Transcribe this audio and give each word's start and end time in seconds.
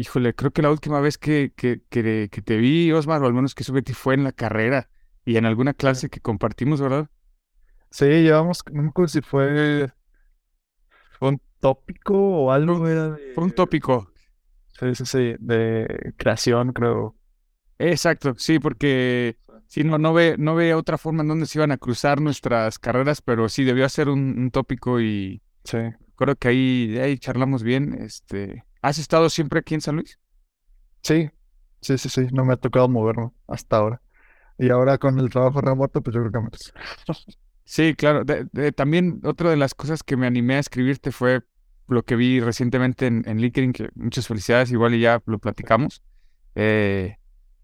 Híjole, 0.00 0.34
creo 0.34 0.50
que 0.50 0.62
la 0.62 0.70
última 0.70 0.98
vez 1.00 1.18
que, 1.18 1.52
que, 1.54 1.82
que, 1.90 2.30
que 2.32 2.40
te 2.40 2.56
vi, 2.56 2.90
Osmar, 2.90 3.22
o 3.22 3.26
al 3.26 3.34
menos 3.34 3.54
que 3.54 3.64
supe 3.64 3.80
a 3.80 3.82
ti, 3.82 3.92
fue 3.92 4.14
en 4.14 4.24
la 4.24 4.32
carrera 4.32 4.88
y 5.26 5.36
en 5.36 5.44
alguna 5.44 5.74
clase 5.74 6.08
que 6.08 6.20
compartimos, 6.20 6.80
¿verdad? 6.80 7.10
Sí, 7.90 8.06
llevamos, 8.06 8.62
no 8.72 8.82
me 8.82 8.88
acuerdo 8.88 9.08
si 9.08 9.20
fue, 9.20 9.92
fue 11.18 11.28
un 11.28 11.40
tópico 11.60 12.14
o 12.16 12.50
algo, 12.50 12.88
era 12.88 13.10
de, 13.10 13.34
Fue 13.34 13.44
un 13.44 13.50
tópico. 13.50 14.10
sí, 14.78 14.94
sí, 14.94 15.04
sí, 15.04 15.34
de 15.38 16.14
creación, 16.16 16.72
creo. 16.72 17.14
Exacto, 17.78 18.34
sí, 18.38 18.58
porque 18.58 19.36
sí, 19.68 19.84
no, 19.84 19.98
no 19.98 20.14
ve, 20.14 20.36
no 20.38 20.54
ve 20.54 20.72
otra 20.72 20.96
forma 20.96 21.20
en 21.22 21.28
donde 21.28 21.44
se 21.44 21.58
iban 21.58 21.72
a 21.72 21.76
cruzar 21.76 22.22
nuestras 22.22 22.78
carreras, 22.78 23.20
pero 23.20 23.50
sí 23.50 23.64
debió 23.64 23.86
ser 23.90 24.08
un, 24.08 24.38
un 24.38 24.50
tópico 24.50 24.98
y 24.98 25.42
Sí, 25.64 25.78
creo 26.16 26.36
que 26.36 26.48
ahí, 26.48 26.98
ahí 26.98 27.18
charlamos 27.18 27.62
bien. 27.62 27.94
Este, 28.00 28.64
¿has 28.82 28.98
estado 28.98 29.30
siempre 29.30 29.60
aquí 29.60 29.74
en 29.74 29.80
San 29.80 29.96
Luis? 29.96 30.18
sí, 31.02 31.30
sí, 31.80 31.98
sí, 31.98 32.08
sí, 32.08 32.26
no 32.32 32.44
me 32.44 32.54
ha 32.54 32.56
tocado 32.56 32.88
moverme 32.88 33.30
hasta 33.46 33.76
ahora. 33.76 34.02
Y 34.58 34.70
ahora 34.70 34.98
con 34.98 35.18
el 35.20 35.30
trabajo 35.30 35.60
remoto, 35.60 36.02
pues 36.02 36.14
yo 36.14 36.20
creo 36.22 36.32
que 36.32 36.38
menos. 36.40 36.74
Sí, 37.64 37.94
claro. 37.94 38.24
De- 38.24 38.46
de- 38.52 38.72
también 38.72 39.20
otra 39.24 39.50
de 39.50 39.56
las 39.56 39.74
cosas 39.74 40.02
que 40.02 40.16
me 40.16 40.26
animé 40.26 40.56
a 40.56 40.58
escribirte 40.58 41.12
fue 41.12 41.42
lo 41.86 42.04
que 42.04 42.16
vi 42.16 42.40
recientemente 42.40 43.06
en, 43.06 43.22
en 43.28 43.38
LinkedIn, 43.40 43.72
que 43.72 43.90
muchas 43.94 44.26
felicidades, 44.26 44.70
igual 44.72 44.94
y 44.94 45.00
ya 45.00 45.22
lo 45.26 45.38
platicamos. 45.38 46.02
Eh, 46.56 47.16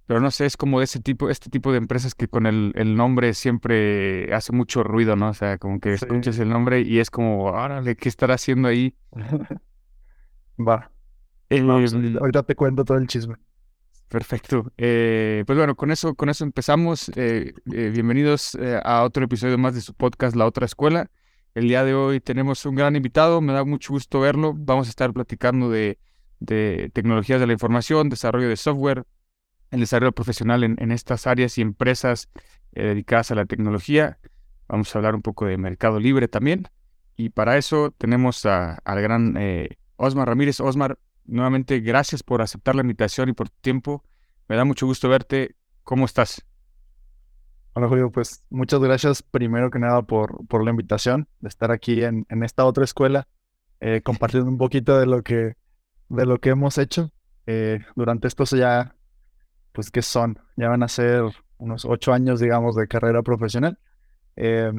pero 0.06 0.20
no 0.20 0.30
sé, 0.32 0.46
es 0.46 0.56
como 0.56 0.80
de 0.80 0.84
ese 0.86 1.00
tipo, 1.00 1.30
este 1.30 1.50
tipo 1.50 1.72
de 1.72 1.78
empresas 1.78 2.14
que 2.14 2.28
con 2.28 2.46
el, 2.46 2.72
el 2.76 2.96
nombre 2.96 3.34
siempre 3.34 4.32
hace 4.34 4.52
mucho 4.52 4.84
ruido, 4.84 5.16
¿no? 5.16 5.30
O 5.30 5.34
sea, 5.34 5.58
como 5.58 5.80
que 5.80 5.94
Sí. 5.94 6.06
escuchas 6.06 6.38
el 6.40 6.50
nombre 6.50 6.82
y 6.82 7.00
es 7.00 7.10
como, 7.10 7.44
órale, 7.46 7.96
¿qué 7.96 8.08
estará 8.08 8.34
haciendo 8.34 8.68
ahí? 8.68 8.96
Va, 10.58 10.90
Eh, 11.48 11.60
ahorita 12.20 12.42
te 12.42 12.54
cuento 12.54 12.84
todo 12.84 12.98
el 12.98 13.06
chisme. 13.06 13.36
Perfecto. 14.08 14.72
Eh, 14.76 15.44
pues 15.46 15.58
bueno, 15.58 15.74
con 15.76 15.90
eso, 15.90 16.14
con 16.14 16.28
eso 16.28 16.44
empezamos. 16.44 17.10
Eh, 17.16 17.52
bienvenidos 17.64 18.56
a 18.82 19.02
otro 19.02 19.24
episodio 19.24 19.58
más 19.58 19.74
de 19.74 19.80
su 19.80 19.94
podcast 19.94 20.36
La 20.36 20.46
Otra 20.46 20.66
Escuela. 20.66 21.10
El 21.54 21.68
día 21.68 21.84
de 21.84 21.94
hoy 21.94 22.20
tenemos 22.20 22.64
un 22.66 22.74
gran 22.74 22.96
invitado, 22.96 23.40
me 23.40 23.52
da 23.52 23.64
mucho 23.64 23.92
gusto 23.92 24.20
verlo. 24.20 24.52
Vamos 24.56 24.88
a 24.88 24.90
estar 24.90 25.12
platicando 25.12 25.70
de, 25.70 25.98
de 26.38 26.90
tecnologías 26.92 27.40
de 27.40 27.46
la 27.46 27.52
información, 27.52 28.08
desarrollo 28.08 28.48
de 28.48 28.56
software, 28.56 29.04
el 29.70 29.80
desarrollo 29.80 30.12
profesional 30.12 30.64
en, 30.64 30.76
en 30.78 30.92
estas 30.92 31.26
áreas 31.26 31.56
y 31.58 31.62
empresas 31.62 32.28
dedicadas 32.72 33.30
a 33.30 33.34
la 33.36 33.46
tecnología. 33.46 34.18
Vamos 34.68 34.94
a 34.94 34.98
hablar 34.98 35.14
un 35.14 35.22
poco 35.22 35.46
de 35.46 35.56
mercado 35.56 35.98
libre 35.98 36.28
también. 36.28 36.68
Y 37.16 37.30
para 37.30 37.56
eso 37.56 37.92
tenemos 37.96 38.44
a- 38.46 38.74
al 38.84 39.00
gran 39.00 39.36
eh, 39.38 39.70
Osmar 39.96 40.28
Ramírez. 40.28 40.60
Osmar, 40.60 40.98
nuevamente 41.26 41.80
gracias 41.80 42.22
por 42.22 42.42
aceptar 42.42 42.74
la 42.74 42.82
invitación 42.82 43.28
y 43.28 43.32
por 43.32 43.48
tu 43.48 43.56
tiempo. 43.60 44.04
Me 44.48 44.56
da 44.56 44.64
mucho 44.64 44.86
gusto 44.86 45.08
verte. 45.08 45.56
¿Cómo 45.82 46.04
estás? 46.04 46.44
Hola 47.74 47.88
Julio, 47.88 48.10
pues 48.10 48.42
muchas 48.48 48.80
gracias 48.80 49.22
primero 49.22 49.70
que 49.70 49.78
nada 49.78 50.02
por, 50.02 50.46
por 50.46 50.64
la 50.64 50.70
invitación 50.70 51.28
de 51.40 51.48
estar 51.48 51.70
aquí 51.70 52.02
en, 52.02 52.26
en 52.30 52.42
esta 52.42 52.64
otra 52.64 52.84
escuela, 52.84 53.28
eh, 53.80 54.00
compartiendo 54.02 54.50
un 54.50 54.56
poquito 54.56 54.98
de 54.98 55.06
lo 55.06 55.22
que, 55.22 55.56
de 56.08 56.26
lo 56.26 56.38
que 56.38 56.50
hemos 56.50 56.78
hecho 56.78 57.12
eh, 57.46 57.80
durante 57.94 58.28
estos 58.28 58.50
ya, 58.50 58.96
pues 59.72 59.90
que 59.90 60.02
son, 60.02 60.38
ya 60.56 60.68
van 60.68 60.82
a 60.82 60.88
ser 60.88 61.22
unos 61.58 61.84
ocho 61.84 62.12
años, 62.12 62.40
digamos, 62.40 62.76
de 62.76 62.88
carrera 62.88 63.22
profesional. 63.22 63.78
Eh, 64.36 64.72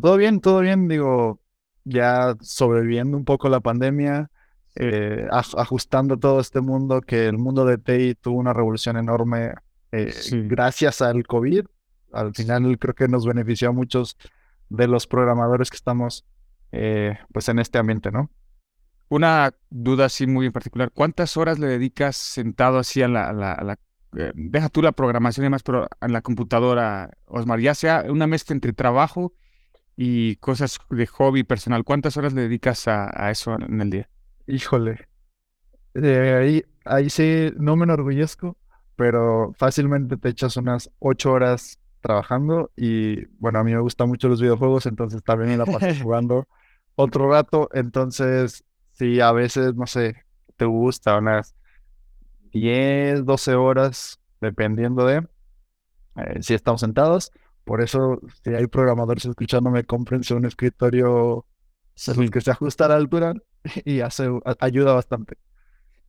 todo 0.00 0.16
bien, 0.16 0.40
todo 0.40 0.60
bien, 0.60 0.88
digo, 0.88 1.40
ya 1.84 2.34
sobreviviendo 2.40 3.16
un 3.16 3.24
poco 3.24 3.48
la 3.48 3.60
pandemia, 3.60 4.30
eh, 4.76 5.26
aj- 5.30 5.54
ajustando 5.58 6.16
todo 6.18 6.40
este 6.40 6.60
mundo, 6.60 7.00
que 7.00 7.26
el 7.26 7.38
mundo 7.38 7.64
de 7.64 7.78
TI 7.78 8.14
tuvo 8.14 8.38
una 8.38 8.52
revolución 8.52 8.96
enorme 8.96 9.52
eh, 9.92 10.10
Sí. 10.12 10.40
gracias 10.48 11.02
al 11.02 11.26
COVID 11.26 11.66
al 12.12 12.34
final 12.34 12.78
creo 12.78 12.94
que 12.94 13.08
nos 13.08 13.26
benefició 13.26 13.70
a 13.70 13.72
muchos 13.72 14.16
de 14.68 14.86
los 14.86 15.06
programadores 15.06 15.70
que 15.70 15.76
estamos 15.76 16.24
eh, 16.72 17.18
pues 17.32 17.48
en 17.48 17.58
este 17.58 17.78
ambiente, 17.78 18.10
¿no? 18.10 18.30
Una 19.08 19.52
duda 19.68 20.06
así 20.06 20.26
muy 20.26 20.46
en 20.46 20.52
particular. 20.52 20.90
¿Cuántas 20.92 21.36
horas 21.36 21.58
le 21.58 21.66
dedicas 21.66 22.16
sentado 22.16 22.78
así 22.78 23.02
a 23.02 23.08
la, 23.08 23.28
a 23.28 23.32
la- 23.34 23.52
a 23.52 23.64
la- 23.64 23.78
eh, 24.16 24.32
deja 24.34 24.68
tú 24.70 24.80
la 24.82 24.92
programación 24.92 25.44
y 25.44 25.46
demás, 25.46 25.62
pero 25.62 25.86
en 26.00 26.12
la 26.12 26.20
computadora, 26.22 27.10
Osmar, 27.26 27.60
ya 27.60 27.74
sea 27.74 28.04
una 28.08 28.26
mezcla 28.26 28.54
entre 28.54 28.72
trabajo 28.72 29.32
y 29.96 30.36
cosas 30.36 30.78
de 30.90 31.06
hobby 31.06 31.44
personal? 31.44 31.84
¿Cuántas 31.84 32.16
horas 32.16 32.32
le 32.32 32.42
dedicas 32.42 32.88
a, 32.88 33.10
a 33.14 33.30
eso 33.30 33.54
en 33.54 33.80
el 33.80 33.90
día? 33.90 34.08
Híjole. 34.46 35.08
Eh, 35.94 36.34
ahí, 36.40 36.64
ahí 36.84 37.10
sí 37.10 37.52
no 37.56 37.76
me 37.76 37.84
enorgullezco, 37.84 38.56
pero 38.96 39.52
fácilmente 39.58 40.16
te 40.16 40.30
echas 40.30 40.56
unas 40.56 40.90
ocho 40.98 41.32
horas 41.32 41.78
trabajando 42.00 42.70
y 42.76 43.26
bueno, 43.38 43.58
a 43.60 43.64
mí 43.64 43.72
me 43.72 43.80
gustan 43.80 44.08
mucho 44.08 44.28
los 44.28 44.40
videojuegos, 44.40 44.86
entonces 44.86 45.22
también 45.22 45.50
me 45.50 45.56
la 45.56 45.66
paso 45.66 45.86
jugando 46.02 46.48
otro 46.96 47.30
rato, 47.30 47.68
entonces 47.72 48.64
sí, 48.92 49.20
a 49.20 49.32
veces, 49.32 49.74
no 49.74 49.86
sé, 49.86 50.24
te 50.56 50.64
gusta 50.64 51.18
unas 51.18 51.54
10, 52.52 53.24
12 53.24 53.54
horas, 53.54 54.20
dependiendo 54.40 55.06
de 55.06 55.26
eh, 56.16 56.42
si 56.42 56.54
estamos 56.54 56.80
sentados. 56.80 57.32
Por 57.64 57.80
eso, 57.80 58.20
si 58.42 58.50
hay 58.54 58.66
programadores 58.66 59.24
escuchándome, 59.24 59.84
cómprense 59.84 60.34
un 60.34 60.46
escritorio 60.46 61.46
pues, 62.14 62.30
que 62.30 62.40
se 62.40 62.50
ajusta 62.50 62.86
a 62.86 62.88
la 62.88 62.96
altura 62.96 63.34
y 63.84 64.00
ayuda 64.60 64.92
bastante. 64.92 65.36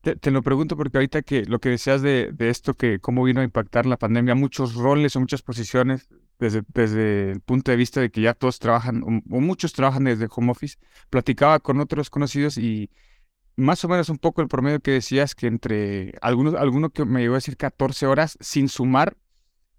Te, 0.02 0.16
te 0.18 0.32
lo 0.32 0.42
pregunto 0.42 0.76
porque 0.76 0.98
ahorita 0.98 1.22
que 1.22 1.46
lo 1.46 1.60
que 1.60 1.70
decías 1.70 2.02
de, 2.02 2.32
de 2.34 2.50
esto, 2.50 2.74
que 2.74 3.00
cómo 3.00 3.24
vino 3.24 3.40
a 3.40 3.46
impactar 3.46 3.86
la 3.86 3.98
pandemia, 3.98 4.36
muchos 4.36 4.76
roles 4.76 5.16
o 5.16 5.20
muchas 5.22 5.42
posiciones, 5.42 6.10
desde, 6.40 6.64
desde 6.74 7.32
el 7.32 7.42
punto 7.42 7.72
de 7.72 7.78
vista 7.78 8.02
de 8.02 8.10
que 8.10 8.22
ya 8.22 8.34
todos 8.34 8.60
trabajan, 8.60 9.02
o, 9.04 9.38
o 9.38 9.40
muchos 9.40 9.72
trabajan 9.72 10.04
desde 10.04 10.28
home 10.30 10.52
office, 10.52 10.78
platicaba 11.10 11.60
con 11.60 11.80
otros 11.80 12.10
conocidos 12.10 12.58
y 12.58 12.90
más 13.56 13.84
o 13.86 13.88
menos 13.88 14.10
un 14.10 14.18
poco 14.18 14.42
el 14.42 14.48
promedio 14.48 14.80
que 14.80 14.92
decías 14.92 15.36
que 15.36 15.48
entre 15.48 16.16
algunos, 16.22 16.56
alguno 16.56 16.90
que 16.90 17.06
me 17.06 17.22
llegó 17.22 17.36
a 17.36 17.38
decir 17.38 17.56
14 17.56 18.08
horas 18.08 18.38
sin 18.42 18.68
sumar 18.68 19.16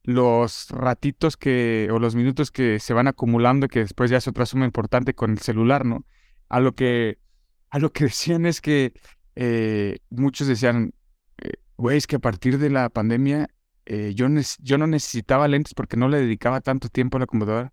los 0.04 0.68
ratitos 0.70 1.36
que, 1.36 1.88
o 1.92 1.98
los 1.98 2.14
minutos 2.14 2.50
que 2.52 2.78
se 2.80 2.94
van 2.94 3.08
acumulando, 3.08 3.68
que 3.68 3.80
después 3.80 4.10
ya 4.10 4.18
es 4.18 4.28
otra 4.28 4.46
suma 4.46 4.66
importante 4.66 5.14
con 5.14 5.32
el 5.32 5.38
celular, 5.38 5.84
¿no? 5.86 6.06
A 6.48 6.60
lo 6.60 6.74
que, 6.74 7.18
a 7.70 7.78
lo 7.78 7.92
que 7.92 8.04
decían 8.06 8.46
es 8.46 8.60
que 8.60 8.92
eh, 9.36 9.98
muchos 10.10 10.46
decían, 10.48 10.94
eh, 11.38 11.52
güey, 11.76 11.96
es 11.98 12.06
que 12.06 12.16
a 12.16 12.20
partir 12.20 12.58
de 12.58 12.70
la 12.70 12.88
pandemia 12.90 13.48
eh, 13.86 14.12
yo, 14.14 14.26
yo 14.60 14.78
no 14.78 14.86
necesitaba 14.86 15.48
lentes 15.48 15.74
porque 15.74 15.96
no 15.96 16.08
le 16.08 16.18
dedicaba 16.18 16.60
tanto 16.60 16.88
tiempo 16.88 17.16
a 17.16 17.20
la 17.20 17.26
computadora 17.26 17.72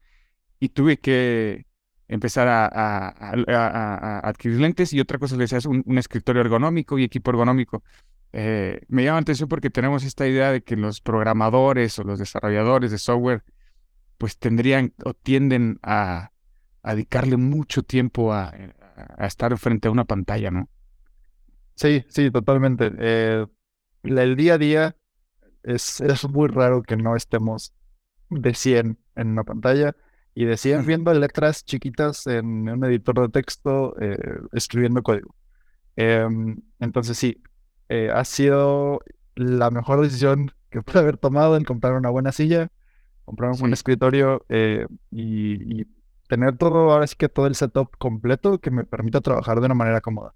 y 0.59 0.69
tuve 0.69 0.97
que 0.99 1.65
empezar 2.07 2.47
a, 2.47 2.65
a- 2.67 3.13
a- 3.47 4.19
adquirir 4.27 4.59
lentes 4.59 4.93
y 4.93 4.99
otra 4.99 5.17
cosa 5.19 5.35
le 5.35 5.43
decías, 5.43 5.65
un, 5.65 5.83
un 5.85 5.97
escritorio 5.97 6.41
ergonómico 6.41 6.97
y 6.99 7.03
equipo 7.03 7.31
ergonómico. 7.31 7.83
Eh, 8.33 8.81
me 8.87 9.03
llama 9.03 9.17
la 9.17 9.21
atención 9.21 9.49
porque 9.49 9.69
tenemos 9.69 10.03
esta 10.03 10.27
idea 10.27 10.51
de 10.51 10.63
que 10.63 10.75
los 10.75 11.01
programadores 11.01 11.99
o 11.99 12.03
los 12.03 12.19
desarrolladores 12.19 12.91
de 12.91 12.97
software 12.97 13.43
pues 14.17 14.37
tendrían 14.37 14.93
o 15.03 15.13
tienden 15.13 15.79
a, 15.83 16.31
a 16.83 16.91
dedicarle 16.93 17.37
mucho 17.37 17.83
tiempo 17.83 18.33
a, 18.33 18.53
a 19.17 19.25
estar 19.25 19.57
frente 19.57 19.87
a 19.87 19.91
una 19.91 20.05
pantalla, 20.05 20.51
¿no? 20.51 20.69
Sí, 21.75 22.05
sí, 22.09 22.29
totalmente. 22.31 22.91
Eh, 22.99 23.45
el 24.03 24.35
día 24.35 24.55
a 24.55 24.57
día 24.57 24.95
es, 25.63 26.01
es 26.01 26.29
muy 26.29 26.47
raro 26.47 26.83
que 26.83 26.97
no 26.97 27.15
estemos 27.15 27.73
de 28.29 28.53
100 28.53 28.97
en 29.15 29.27
una 29.27 29.43
pantalla 29.43 29.95
y 30.33 30.45
de 30.45 30.57
100 30.57 30.85
viendo 30.85 31.13
letras 31.13 31.65
chiquitas 31.65 32.27
en 32.27 32.69
un 32.69 32.83
editor 32.85 33.21
de 33.21 33.29
texto, 33.29 33.95
eh, 33.99 34.17
escribiendo 34.53 35.03
código. 35.03 35.35
Em, 35.95 36.57
entonces 36.79 37.17
sí, 37.17 37.41
eh, 37.91 38.09
ha 38.13 38.25
sido 38.25 39.01
la 39.35 39.71
mejor 39.71 40.01
decisión 40.01 40.51
que 40.71 40.81
pude 40.83 40.99
haber 40.99 41.17
tomado 41.17 41.57
en 41.57 41.63
comprar 41.65 41.93
una 41.95 42.09
buena 42.11 42.31
silla, 42.31 42.69
comprar 43.25 43.51
un 43.51 43.59
buen 43.59 43.71
Sí. 43.71 43.73
escritorio 43.73 44.45
eh, 44.49 44.87
y, 45.11 45.81
y 45.81 45.87
tener 46.29 46.57
todo, 46.57 46.91
ahora 46.93 47.07
sí 47.07 47.15
que 47.17 47.29
todo 47.29 47.47
el 47.47 47.55
setup 47.55 47.97
completo 47.97 48.59
que 48.59 48.71
me 48.71 48.85
permita 48.85 49.21
trabajar 49.21 49.59
de 49.59 49.65
una 49.67 49.75
manera 49.75 50.01
cómoda. 50.01 50.33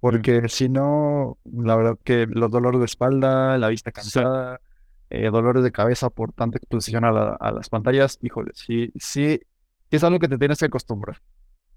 porque 0.00 0.48
si 0.48 0.68
no, 0.68 1.38
la 1.44 1.76
verdad 1.76 1.98
que 2.04 2.26
los 2.28 2.50
dolores 2.50 2.80
de 2.80 2.86
espalda, 2.86 3.56
la 3.58 3.68
vista 3.68 3.92
cansada, 3.92 4.60
eh, 5.10 5.30
dolores 5.30 5.62
de 5.64 5.72
cabeza 5.72 6.10
por 6.10 6.32
tanta 6.32 6.58
exposición 6.58 7.04
a, 7.04 7.12
la- 7.12 7.36
a 7.40 7.52
las 7.52 7.68
pantallas, 7.68 8.18
híjole, 8.22 8.52
sí, 8.54 8.92
sí, 8.98 9.40
es 9.90 10.04
algo 10.04 10.18
que 10.18 10.28
te 10.28 10.38
tienes 10.38 10.58
que 10.58 10.66
acostumbrar. 10.66 11.18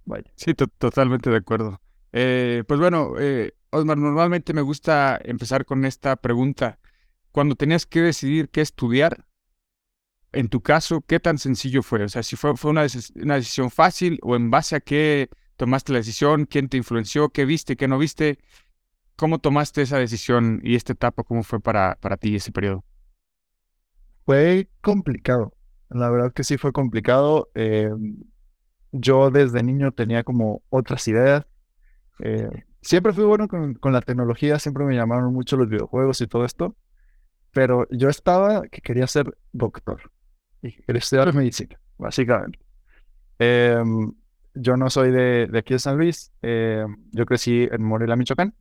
Vaya. 0.06 0.32
Sí, 0.36 0.54
to- 0.56 0.68
totalmente 0.68 1.30
de 1.30 1.38
acuerdo. 1.38 1.80
Eh, 2.18 2.64
pues 2.68 2.80
bueno, 2.80 3.16
eh, 3.20 3.54
Osmar, 3.72 3.98
normalmente 3.98 4.54
me 4.54 4.62
gusta 4.62 5.20
empezar 5.24 5.66
con 5.66 5.84
esta 5.86 6.16
pregunta. 6.16 6.80
Cuando 7.32 7.56
tenías 7.56 7.86
que 7.86 8.02
decidir 8.02 8.50
qué 8.50 8.62
estudiar, 8.62 9.26
en 10.32 10.50
tu 10.50 10.62
caso, 10.62 11.02
¿qué 11.02 11.20
tan 11.20 11.38
sencillo 11.38 11.82
fue? 11.84 12.04
O 12.04 12.10
sea, 12.10 12.24
si 12.24 12.36
fue, 12.36 12.56
fue 12.58 12.72
una, 12.72 12.84
decis- 12.86 13.12
una 13.22 13.36
decisión 13.36 13.72
fácil 13.72 14.20
o 14.22 14.36
en 14.36 14.52
base 14.52 14.76
a 14.76 14.80
qué 14.82 15.30
tomaste 15.58 15.94
la 15.94 16.00
decisión, 16.00 16.46
quién 16.46 16.70
te 16.70 16.78
influenció, 16.78 17.30
qué 17.30 17.46
viste, 17.46 17.76
qué 17.78 17.88
no 17.88 17.98
viste, 17.98 18.40
¿cómo 19.18 19.40
tomaste 19.40 19.84
esa 19.84 20.00
decisión 20.00 20.62
y 20.64 20.76
esta 20.76 20.94
etapa, 20.94 21.24
cómo 21.24 21.44
fue 21.44 21.60
para, 21.62 21.98
para 22.02 22.18
ti 22.18 22.36
ese 22.36 22.52
periodo? 22.54 22.86
Fue 24.26 24.70
complicado, 24.82 25.54
la 25.90 26.10
verdad 26.10 26.34
que 26.34 26.44
sí 26.44 26.58
fue 26.58 26.72
complicado. 26.72 27.50
eh, 27.56 27.90
yo 28.92 29.30
desde 29.32 29.64
niño 29.64 29.92
tenía 29.92 30.24
como 30.24 30.64
otras 30.70 31.08
ideas. 31.08 31.46
Eh, 32.20 32.50
siempre 32.82 33.14
fui 33.14 33.24
bueno 33.26 33.48
con, 33.48 33.76
con 33.76 33.94
la 33.94 34.02
tecnología, 34.02 34.60
siempre 34.60 34.86
me 34.86 34.96
llamaron 34.96 35.34
mucho 35.34 35.58
los 35.58 35.70
videojuegos 35.70 36.22
y 36.22 36.28
todo 36.28 36.46
esto, 36.46 36.76
pero 37.52 37.88
yo 37.92 38.10
estaba 38.10 38.64
que 38.70 38.82
quería 38.82 39.08
ser 39.08 39.38
doctor 39.54 40.12
y 40.62 40.74
que 40.74 40.84
quería 40.84 41.00
estudiar 41.00 41.34
medicina, 41.34 41.80
básicamente. 41.98 42.60
Em, 43.40 44.14
yo 44.54 44.78
no 44.78 44.90
soy 44.90 45.12
de, 45.12 45.48
de 45.48 45.60
aquí 45.60 45.74
de 45.74 45.80
San 45.80 45.98
Luis, 45.98 46.32
em, 46.42 46.98
yo 47.12 47.26
crecí 47.26 47.68
en 47.72 47.84
Morelia, 47.84 48.16
Michoacán. 48.16 48.54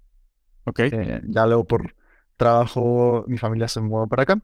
¿Ok? 0.65 0.81
Eh, 0.81 1.21
ya 1.27 1.47
luego 1.47 1.65
por 1.67 1.95
trabajo 2.37 3.25
mi 3.29 3.39
familia 3.39 3.69
se 3.69 3.81
mudó 3.81 4.07
para 4.09 4.23
acá. 4.25 4.41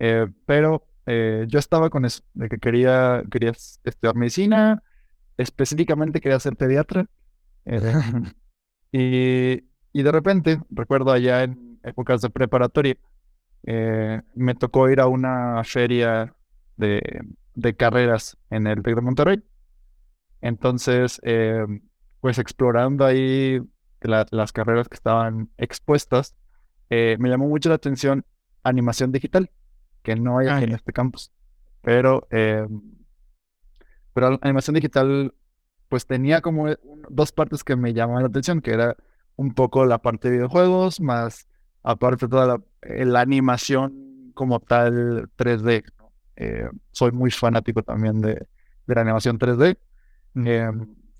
Eh, 0.00 0.28
pero 0.46 0.86
eh, 1.06 1.46
yo 1.48 1.58
estaba 1.58 1.90
con 1.90 2.04
eso, 2.04 2.22
de 2.34 2.48
que 2.48 2.58
quería, 2.58 3.22
quería 3.30 3.50
es- 3.52 3.80
estudiar 3.84 4.16
medicina, 4.16 4.82
específicamente 5.38 6.20
quería 6.20 6.40
ser 6.40 6.56
pediatra. 6.56 7.06
y, 8.92 9.64
y 9.92 10.02
de 10.02 10.12
repente, 10.12 10.60
recuerdo 10.70 11.12
allá 11.12 11.44
en 11.44 11.80
épocas 11.82 12.20
de 12.22 12.30
preparatoria, 12.30 12.96
eh, 13.64 14.22
me 14.34 14.54
tocó 14.54 14.90
ir 14.90 15.00
a 15.00 15.06
una 15.08 15.62
feria 15.64 16.34
de, 16.76 17.00
de 17.54 17.76
carreras 17.76 18.36
en 18.50 18.66
el 18.66 18.82
TEC 18.82 18.96
de 18.96 19.00
Monterrey. 19.02 19.42
Entonces, 20.40 21.20
eh, 21.24 21.64
pues 22.20 22.38
explorando 22.38 23.04
ahí 23.04 23.60
la- 24.00 24.26
las 24.30 24.52
carreras 24.52 24.88
que 24.88 24.96
estaban 24.96 25.50
expuestas, 25.56 26.34
eh, 26.90 27.16
me 27.20 27.28
llamó 27.28 27.48
mucho 27.48 27.68
la 27.68 27.76
atención 27.76 28.24
animación 28.64 29.12
digital, 29.12 29.50
que 30.02 30.16
no 30.16 30.38
hay 30.38 30.48
Ah, 30.48 30.56
aquí 30.56 30.64
en 30.64 30.70
ya. 30.70 30.76
este 30.76 30.92
campus. 30.92 31.32
Pero, 31.82 32.26
pero 34.14 34.38
animación 34.42 34.74
digital, 34.74 35.34
pues 35.92 36.06
tenía 36.06 36.40
como 36.40 36.62
un- 36.64 36.78
dos 37.10 37.32
partes 37.32 37.64
que 37.64 37.76
me 37.76 37.92
llamaban 37.92 38.22
la 38.22 38.28
atención, 38.30 38.62
que 38.62 38.70
era 38.72 38.96
un 39.36 39.52
poco 39.52 39.84
la 39.84 39.98
parte 39.98 40.30
de 40.30 40.36
videojuegos, 40.38 41.02
más 41.02 41.46
aparte 41.82 42.28
toda 42.28 42.46
la, 42.46 42.62
eh, 42.80 43.04
la 43.04 43.20
animación 43.20 44.32
como 44.34 44.58
tal 44.60 45.28
3D. 45.36 45.84
¿no? 45.98 46.10
Eh, 46.36 46.66
soy 46.92 47.12
muy 47.12 47.30
fanático 47.30 47.82
también 47.82 48.22
de, 48.22 48.46
de 48.86 48.94
la 48.94 49.02
animación 49.02 49.36
3D, 49.36 49.76
eh, 50.46 50.70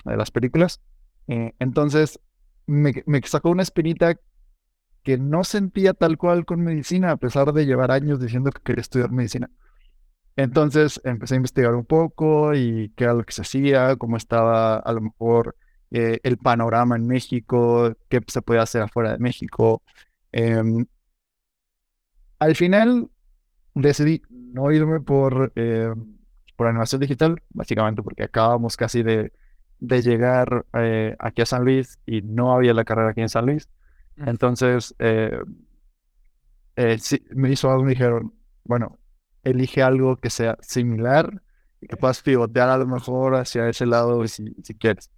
de 0.06 0.16
las 0.16 0.30
películas. 0.30 0.80
Eh, 1.28 1.52
entonces, 1.58 2.18
me, 2.66 2.94
me 3.04 3.20
sacó 3.26 3.50
una 3.50 3.62
espinita 3.62 4.16
que 5.02 5.18
no 5.18 5.44
sentía 5.44 5.94
tal 5.94 6.16
cual 6.16 6.44
con 6.46 6.62
medicina, 6.62 7.10
a 7.10 7.16
pesar 7.18 7.52
de 7.52 7.66
llevar 7.66 7.90
años 7.90 8.20
diciendo 8.20 8.50
que 8.52 8.62
quería 8.62 8.82
estudiar 8.82 9.10
medicina. 9.12 9.50
Entonces 10.36 11.00
empecé 11.04 11.34
a 11.34 11.36
investigar 11.36 11.74
un 11.74 11.84
poco 11.84 12.54
y 12.54 12.90
qué 12.96 13.04
era 13.04 13.14
lo 13.14 13.24
que 13.24 13.32
se 13.32 13.42
hacía, 13.42 13.96
cómo 13.96 14.16
estaba 14.16 14.76
a 14.76 14.92
lo 14.92 15.02
mejor 15.02 15.56
eh, 15.90 16.20
el 16.22 16.38
panorama 16.38 16.96
en 16.96 17.06
México, 17.06 17.94
qué 18.08 18.20
se 18.26 18.40
podía 18.42 18.62
hacer 18.62 18.82
afuera 18.82 19.12
de 19.12 19.18
México. 19.18 19.82
Em, 20.32 20.86
al 22.38 22.56
final 22.56 23.10
decidí 23.74 24.22
no 24.30 24.72
irme 24.72 25.00
por, 25.00 25.52
eh, 25.56 25.92
por 26.56 26.66
animación 26.66 27.00
digital, 27.00 27.42
básicamente 27.50 28.02
porque 28.02 28.24
acabamos 28.24 28.76
casi 28.76 29.02
de, 29.02 29.32
de 29.80 30.02
llegar 30.02 30.64
eh, 30.74 31.14
aquí 31.18 31.42
a 31.42 31.46
San 31.46 31.64
Luis 31.64 31.98
y 32.06 32.22
no 32.22 32.54
había 32.54 32.74
la 32.74 32.84
carrera 32.84 33.10
aquí 33.10 33.20
en 33.20 33.28
San 33.28 33.46
Luis. 33.46 33.68
Entonces, 34.16 34.94
sí, 36.98 37.22
me 37.30 37.50
hizo 37.50 37.70
algo, 37.70 37.84
me 37.84 37.90
dijeron, 37.90 38.34
bueno, 38.64 38.98
elige 39.44 39.82
algo 39.82 40.16
que 40.16 40.30
sea 40.30 40.56
similar 40.60 41.42
y 41.80 41.86
que 41.86 41.96
puedas 41.96 42.22
pivotear 42.22 42.68
a 42.68 42.78
lo 42.78 42.86
mejor 42.86 43.34
hacia 43.34 43.68
ese 43.68 43.86
lado 43.86 44.26
si, 44.28 44.44
quieres. 44.78 45.10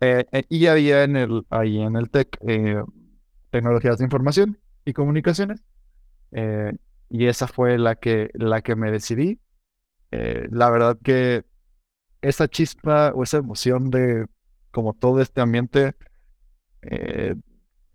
Eh, 0.00 0.26
eh, 0.32 0.44
y 0.48 0.66
había 0.66 1.06
ahí 1.50 1.80
en 1.80 1.96
el 1.96 2.10
TEC 2.10 2.38
eh, 2.46 2.82
tecnologías 3.50 3.98
de 3.98 4.04
información 4.04 4.58
y 4.84 4.92
comunicaciones. 4.92 5.62
y 7.08 7.26
esa 7.26 7.46
fue 7.46 7.78
la 7.78 7.94
que, 7.96 8.30
la 8.34 8.60
que 8.62 8.76
me 8.76 8.90
decidí. 8.90 9.40
La 10.10 10.70
verdad 10.70 10.98
que 11.02 11.44
esa 12.22 12.48
chispa 12.48 13.12
o 13.14 13.22
esa 13.22 13.38
emoción 13.38 13.90
de 13.90 14.26
como 14.70 14.92
todo 14.94 15.20
este 15.20 15.40
ambiente, 15.40 15.94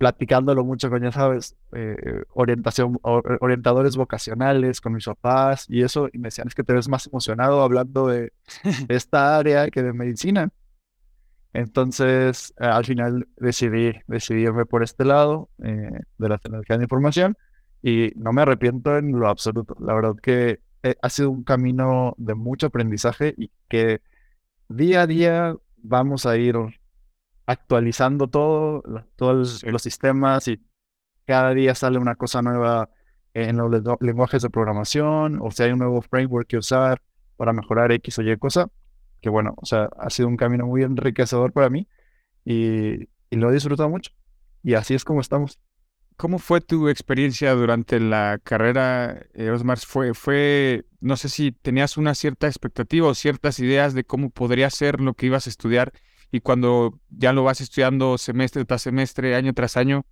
platicándolo 0.02 0.66
mucho 0.66 0.90
con, 0.90 1.04
ya 1.04 1.12
sabes, 1.12 1.56
eh, 1.76 1.96
orientación, 2.34 2.98
or- 3.04 3.38
orientadores 3.40 3.96
vocacionales, 3.98 4.82
con 4.82 4.94
mis 4.94 5.06
papás 5.06 5.68
y 5.70 5.84
eso, 5.84 6.10
y 6.12 6.18
me 6.18 6.30
decían, 6.30 6.48
es 6.48 6.56
que 6.56 6.64
te 6.64 6.74
ves 6.74 6.90
más 6.90 7.06
emocionado 7.06 7.62
hablando 7.62 8.08
de, 8.08 8.22
de 8.24 8.34
esta 8.96 9.38
área 9.38 9.70
que 9.70 9.84
de 9.84 9.94
medicina. 9.94 10.50
Entonces, 11.54 12.54
eh, 12.60 12.66
al 12.66 12.86
final 12.86 13.28
decidí, 13.38 13.94
decidí 14.08 14.44
irme 14.44 14.66
por 14.66 14.84
este 14.84 15.04
lado 15.06 15.50
eh, 15.64 15.90
de 16.18 16.30
la 16.30 16.38
tecnología 16.38 16.78
de 16.78 16.84
información 16.86 17.38
y 17.82 18.12
no 18.16 18.32
me 18.34 18.42
arrepiento 18.44 18.98
en 18.98 19.20
lo 19.20 19.28
absoluto. 19.28 19.76
La 19.80 19.94
verdad 19.94 20.16
que 20.22 20.62
eh, 20.84 20.96
ha 21.02 21.10
sido 21.10 21.30
un 21.32 21.44
camino 21.44 22.16
de 22.18 22.36
mucho 22.36 22.68
aprendizaje 22.68 23.34
y 23.38 23.52
que 23.68 24.02
día 24.70 25.04
a 25.04 25.08
día 25.08 25.56
vamos 25.78 26.26
a 26.26 26.38
ir 26.38 26.56
actualizando 27.52 28.28
todo, 28.28 28.84
todos 29.16 29.64
los 29.64 29.82
sistemas 29.82 30.48
y 30.48 30.62
cada 31.26 31.54
día 31.54 31.76
sale 31.76 31.98
una 32.00 32.16
cosa 32.16 32.42
nueva 32.42 32.90
en 33.34 33.58
los 33.58 33.70
lengu- 33.72 33.98
lenguajes 34.02 34.42
de 34.42 34.50
programación 34.50 35.40
o 35.42 35.52
si 35.52 35.64
hay 35.64 35.72
un 35.72 35.80
nuevo 35.80 36.02
framework 36.02 36.48
que 36.48 36.58
usar 36.58 37.02
para 37.38 37.54
mejorar 37.54 37.92
X 37.92 38.20
o 38.20 38.22
Y 38.24 38.38
cosa, 38.38 38.70
que 39.22 39.30
bueno, 39.30 39.54
o 39.58 39.66
sea, 39.66 39.90
ha 39.98 40.10
sido 40.10 40.28
un 40.28 40.38
camino 40.38 40.66
muy 40.66 40.84
enriquecedor 40.84 41.54
para 41.54 41.70
mí 41.70 41.88
y, 42.46 43.04
y 43.30 43.36
lo 43.36 43.50
he 43.50 43.54
disfrutado 43.54 43.90
mucho. 43.90 44.12
Y 44.64 44.74
así 44.74 44.94
es 44.94 45.04
como 45.06 45.22
estamos. 45.22 45.60
¿Cómo 46.18 46.38
fue 46.38 46.62
tu 46.62 46.88
experiencia 46.88 47.54
durante 47.56 48.00
la 48.00 48.40
carrera, 48.44 49.26
Osmar? 49.52 49.80
Fue, 49.80 50.14
fue, 50.14 50.86
no 51.00 51.18
sé 51.18 51.30
si 51.30 51.52
tenías 51.52 51.98
una 51.98 52.14
cierta 52.14 52.46
expectativa 52.46 53.08
o 53.08 53.16
ciertas 53.16 53.60
ideas 53.60 53.96
de 53.96 54.04
cómo 54.04 54.30
podría 54.30 54.70
ser 54.70 55.02
lo 55.02 55.16
que 55.16 55.26
ibas 55.26 55.48
a 55.48 55.50
estudiar 55.50 55.94
y 56.32 56.42
cuando 56.42 57.00
ya 57.10 57.34
lo 57.34 57.44
vas 57.44 57.62
estudiando 57.62 58.18
semestre 58.18 58.66
tras 58.66 58.82
semestre, 58.84 59.36
año 59.36 59.54
tras 59.54 59.78
año, 59.78 60.06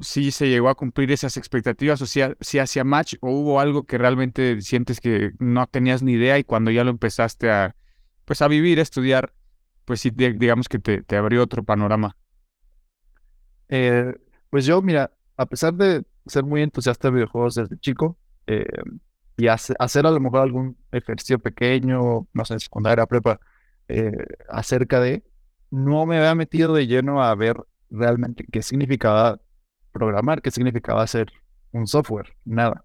si 0.00 0.30
se 0.32 0.48
llegó 0.48 0.68
a 0.68 0.74
cumplir 0.74 1.12
esas 1.12 1.36
expectativas 1.36 2.00
o 2.02 2.06
si, 2.06 2.20
ha- 2.22 2.36
si 2.40 2.58
hacía 2.58 2.84
match 2.84 3.14
o 3.20 3.30
hubo 3.30 3.60
algo 3.60 3.84
que 3.86 3.96
realmente 3.98 4.60
sientes 4.60 5.00
que 5.00 5.32
no 5.38 5.66
tenías 5.68 6.02
ni 6.02 6.12
idea 6.12 6.38
y 6.38 6.44
cuando 6.44 6.70
ya 6.70 6.84
lo 6.84 6.90
empezaste 6.90 7.50
a, 7.50 7.76
pues 8.24 8.42
a 8.42 8.48
vivir, 8.48 8.78
a 8.80 8.82
estudiar, 8.82 9.32
pues 9.84 10.00
sí, 10.00 10.10
di- 10.10 10.32
digamos 10.32 10.68
que 10.68 10.78
te, 10.80 11.02
te 11.02 11.16
abrió 11.16 11.42
otro 11.42 11.62
panorama. 11.64 12.16
Eh, 13.68 14.14
pues 14.50 14.66
yo, 14.66 14.82
mira, 14.82 15.10
a 15.36 15.46
pesar 15.46 15.74
de 15.74 16.04
ser 16.26 16.44
muy 16.44 16.62
entusiasta 16.62 17.08
de 17.08 17.14
videojuegos 17.14 17.54
desde 17.56 17.78
chico 17.78 18.18
eh, 18.46 18.64
y 19.36 19.48
hace- 19.48 19.74
hacer 19.78 20.06
a 20.06 20.10
lo 20.10 20.20
mejor 20.20 20.40
algún 20.40 20.76
ejercicio 20.92 21.38
pequeño, 21.38 22.28
no 22.32 22.44
sé, 22.44 22.58
secundaria, 22.60 23.06
prepa, 23.06 23.40
eh, 23.88 24.12
acerca 24.48 25.00
de, 25.00 25.24
no 25.70 26.06
me 26.06 26.18
había 26.18 26.34
metido 26.34 26.74
de 26.74 26.86
lleno 26.86 27.22
a 27.22 27.34
ver 27.34 27.56
realmente 27.90 28.46
qué 28.50 28.62
significaba 28.62 29.40
programar, 29.92 30.42
qué 30.42 30.50
significaba 30.50 31.02
hacer 31.02 31.32
un 31.72 31.86
software, 31.86 32.34
nada. 32.44 32.84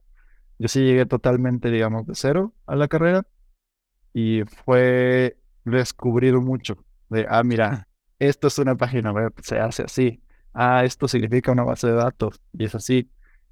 Yo 0.57 0.67
sí 0.67 0.81
llegué 0.81 1.05
totalmente, 1.05 1.71
digamos, 1.71 2.05
de 2.05 2.15
cero 2.15 2.53
a 2.65 2.75
la 2.75 2.87
carrera 2.87 3.25
y 4.13 4.43
fue 4.65 5.37
descubrir 5.63 6.35
mucho 6.35 6.77
de, 7.09 7.25
ah, 7.29 7.43
mira, 7.43 7.87
esto 8.19 8.47
es 8.47 8.59
una 8.59 8.75
página 8.75 9.11
web, 9.11 9.33
se 9.41 9.59
hace 9.59 9.83
así. 9.83 10.21
Ah, 10.53 10.83
esto 10.83 11.07
significa 11.07 11.51
una 11.51 11.63
base 11.63 11.87
de 11.87 11.93
datos 11.93 12.41
y 12.53 12.65
es 12.65 12.75
así. 12.75 13.09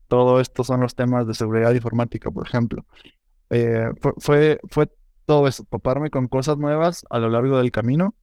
Todo 0.07 0.39
esto 0.39 0.63
son 0.63 0.81
los 0.81 0.95
temas 0.95 1.27
de 1.27 1.33
seguridad 1.33 1.73
informática, 1.73 2.31
por 2.31 2.47
ejemplo. 2.47 2.85
Eh, 3.49 3.89
fue, 4.01 4.13
fue, 4.19 4.59
fue 4.69 4.89
todo 5.27 5.47
eso, 5.49 5.65
toparme 5.69 6.11
con 6.11 6.29
cosas 6.29 6.57
nuevas 6.59 7.05
a 7.11 7.19
lo 7.19 7.29
largo 7.29 7.59
del 7.59 7.71
camino. 7.73 8.15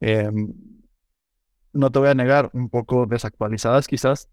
em, 0.00 0.54
no 1.72 1.90
te 1.90 1.98
voy 1.98 2.08
a 2.08 2.14
negar, 2.14 2.50
un 2.52 2.68
poco 2.70 3.06
desactualizadas 3.06 3.86
quizás, 3.86 4.28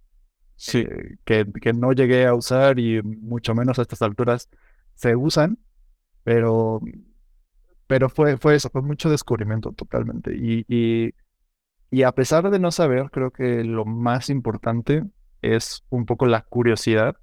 Sí, 0.57 0.79
eh, 0.79 1.17
que, 1.25 1.45
que 1.61 1.73
no 1.73 1.93
llegué 1.93 2.27
a 2.27 2.35
usar 2.35 2.79
y 2.79 3.01
mucho 3.03 3.55
menos 3.55 3.79
a 3.79 3.83
estas 3.83 4.01
alturas 4.01 4.49
se 4.95 5.15
usan, 5.15 5.59
pero, 6.23 6.81
pero 7.87 8.09
fue, 8.09 8.37
fue 8.37 8.55
eso, 8.55 8.69
fue 8.69 8.81
mucho 8.81 9.09
descubrimiento 9.09 9.71
totalmente. 9.73 10.35
Y, 10.35 10.65
y, 10.67 11.13
y 11.91 12.03
a 12.03 12.13
pesar 12.13 12.49
de 12.51 12.59
no 12.59 12.71
saber, 12.71 13.11
creo 13.11 13.31
que 13.31 13.63
lo 13.63 13.85
más 13.85 14.29
importante 14.29 15.03
es 15.41 15.85
un 15.89 16.05
poco 16.05 16.27
la 16.27 16.43
curiosidad 16.43 17.17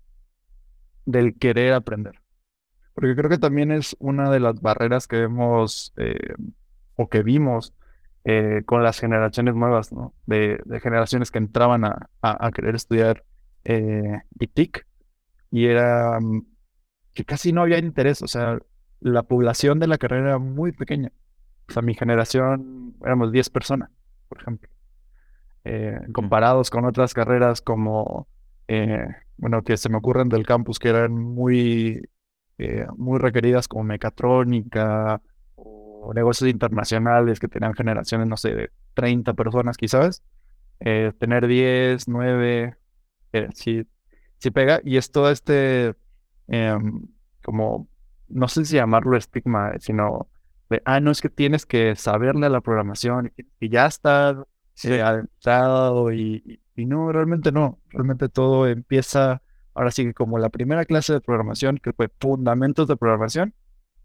del 1.04 1.38
querer 1.38 1.75
aprender. 1.75 2.21
Porque 2.94 3.14
creo 3.16 3.30
que 3.30 3.38
también 3.38 3.72
es 3.72 3.96
una 3.99 4.30
de 4.30 4.40
las 4.40 4.61
barreras 4.61 5.06
que 5.08 5.16
vemos 5.16 5.92
eh, 5.96 6.34
o 6.96 7.08
que 7.08 7.22
vimos 7.22 7.75
eh, 8.25 8.62
con 8.66 8.82
las 8.82 8.99
generaciones 9.00 9.54
nuevas, 9.54 9.92
¿no? 9.92 10.14
De, 10.26 10.61
de 10.64 10.80
generaciones 10.80 11.30
que 11.30 11.38
entraban 11.38 11.84
a, 11.84 12.08
a, 12.20 12.46
a 12.46 12.50
querer 12.52 12.75
estudiar 12.75 13.25
eh, 13.64 14.20
ITIC 14.38 14.87
y 15.50 15.66
era 15.66 16.18
mm, 16.20 16.46
que 17.14 17.25
casi 17.25 17.52
no 17.52 17.62
había 17.62 17.78
interés, 17.78 18.22
o 18.22 18.28
sea, 18.28 18.58
la 19.00 19.22
población 19.25 19.78
de 19.78 19.87
la 19.87 19.99
carrera 19.99 20.30
era 20.30 20.38
muy 20.38 20.72
pequeña. 20.72 21.12
O 21.68 21.72
sea, 21.72 21.82
mi 21.82 21.94
generación 21.94 22.94
éramos 23.04 23.32
10 23.32 23.50
personas, 23.50 23.90
por 24.28 24.40
ejemplo. 24.40 24.70
Eh, 25.64 25.99
comparados 26.12 26.70
con 26.70 26.84
otras 26.84 27.14
carreras 27.14 27.61
como, 27.61 28.26
eh, 28.68 29.06
bueno, 29.37 29.62
que 29.62 29.76
se 29.76 29.88
me 29.88 29.99
ocurren 29.99 30.28
del 30.28 30.46
campus 30.46 30.78
que 30.78 30.88
eran 30.88 31.12
muy, 31.12 32.08
eh, 32.64 32.87
muy 32.97 33.19
requeridas 33.19 33.69
como 33.69 33.85
mecatrónica 33.85 35.21
o 35.57 36.12
negocios 36.14 36.50
internacionales 36.50 37.40
que 37.40 37.49
tenían 37.49 37.75
generaciones, 37.75 38.28
no 38.28 38.37
sé, 38.37 38.54
de 38.54 38.71
30 38.95 39.35
personas 39.35 39.76
quizás. 39.76 40.23
eh, 40.81 41.12
tener 41.19 41.47
10, 41.47 42.09
9, 42.09 42.76
eh, 43.33 43.49
sí, 43.54 43.87
sí 44.38 44.50
pega. 44.50 44.81
Y 44.85 44.97
es 44.97 45.11
todo 45.12 45.31
este, 45.31 45.95
em, 46.49 47.02
como, 47.42 47.88
no 48.28 48.49
sé 48.49 48.64
si 48.64 48.76
llamarlo 48.76 49.16
estigma, 49.16 49.73
sino 49.81 50.28
de, 50.71 50.83
ah, 50.85 51.00
no 51.00 51.11
es 51.11 51.21
que 51.21 51.28
tienes 51.31 51.66
que 51.66 51.97
saberle 51.97 52.47
a 52.47 52.50
la 52.50 52.61
programación 52.61 53.33
y, 53.61 53.69
ya 53.69 53.87
está 53.87 54.45
sí, 54.75 54.92
eh, 54.92 55.02
adentrado 55.02 56.12
y, 56.12 56.42
y- 56.47 56.83
y 56.83 56.87
no, 56.87 57.12
realmente 57.12 57.52
no. 57.52 57.81
Realmente 57.90 58.28
todo 58.28 58.66
empieza, 58.69 59.42
ahora 59.74 59.90
sí 59.90 60.04
que 60.04 60.14
como 60.14 60.38
la 60.38 60.50
primera 60.50 60.84
clase 60.84 61.12
de 61.12 61.20
programación, 61.20 61.78
que 61.78 61.92
fue 61.92 62.10
fundamentos 62.20 62.88
de 62.88 62.96
programación, 62.96 63.54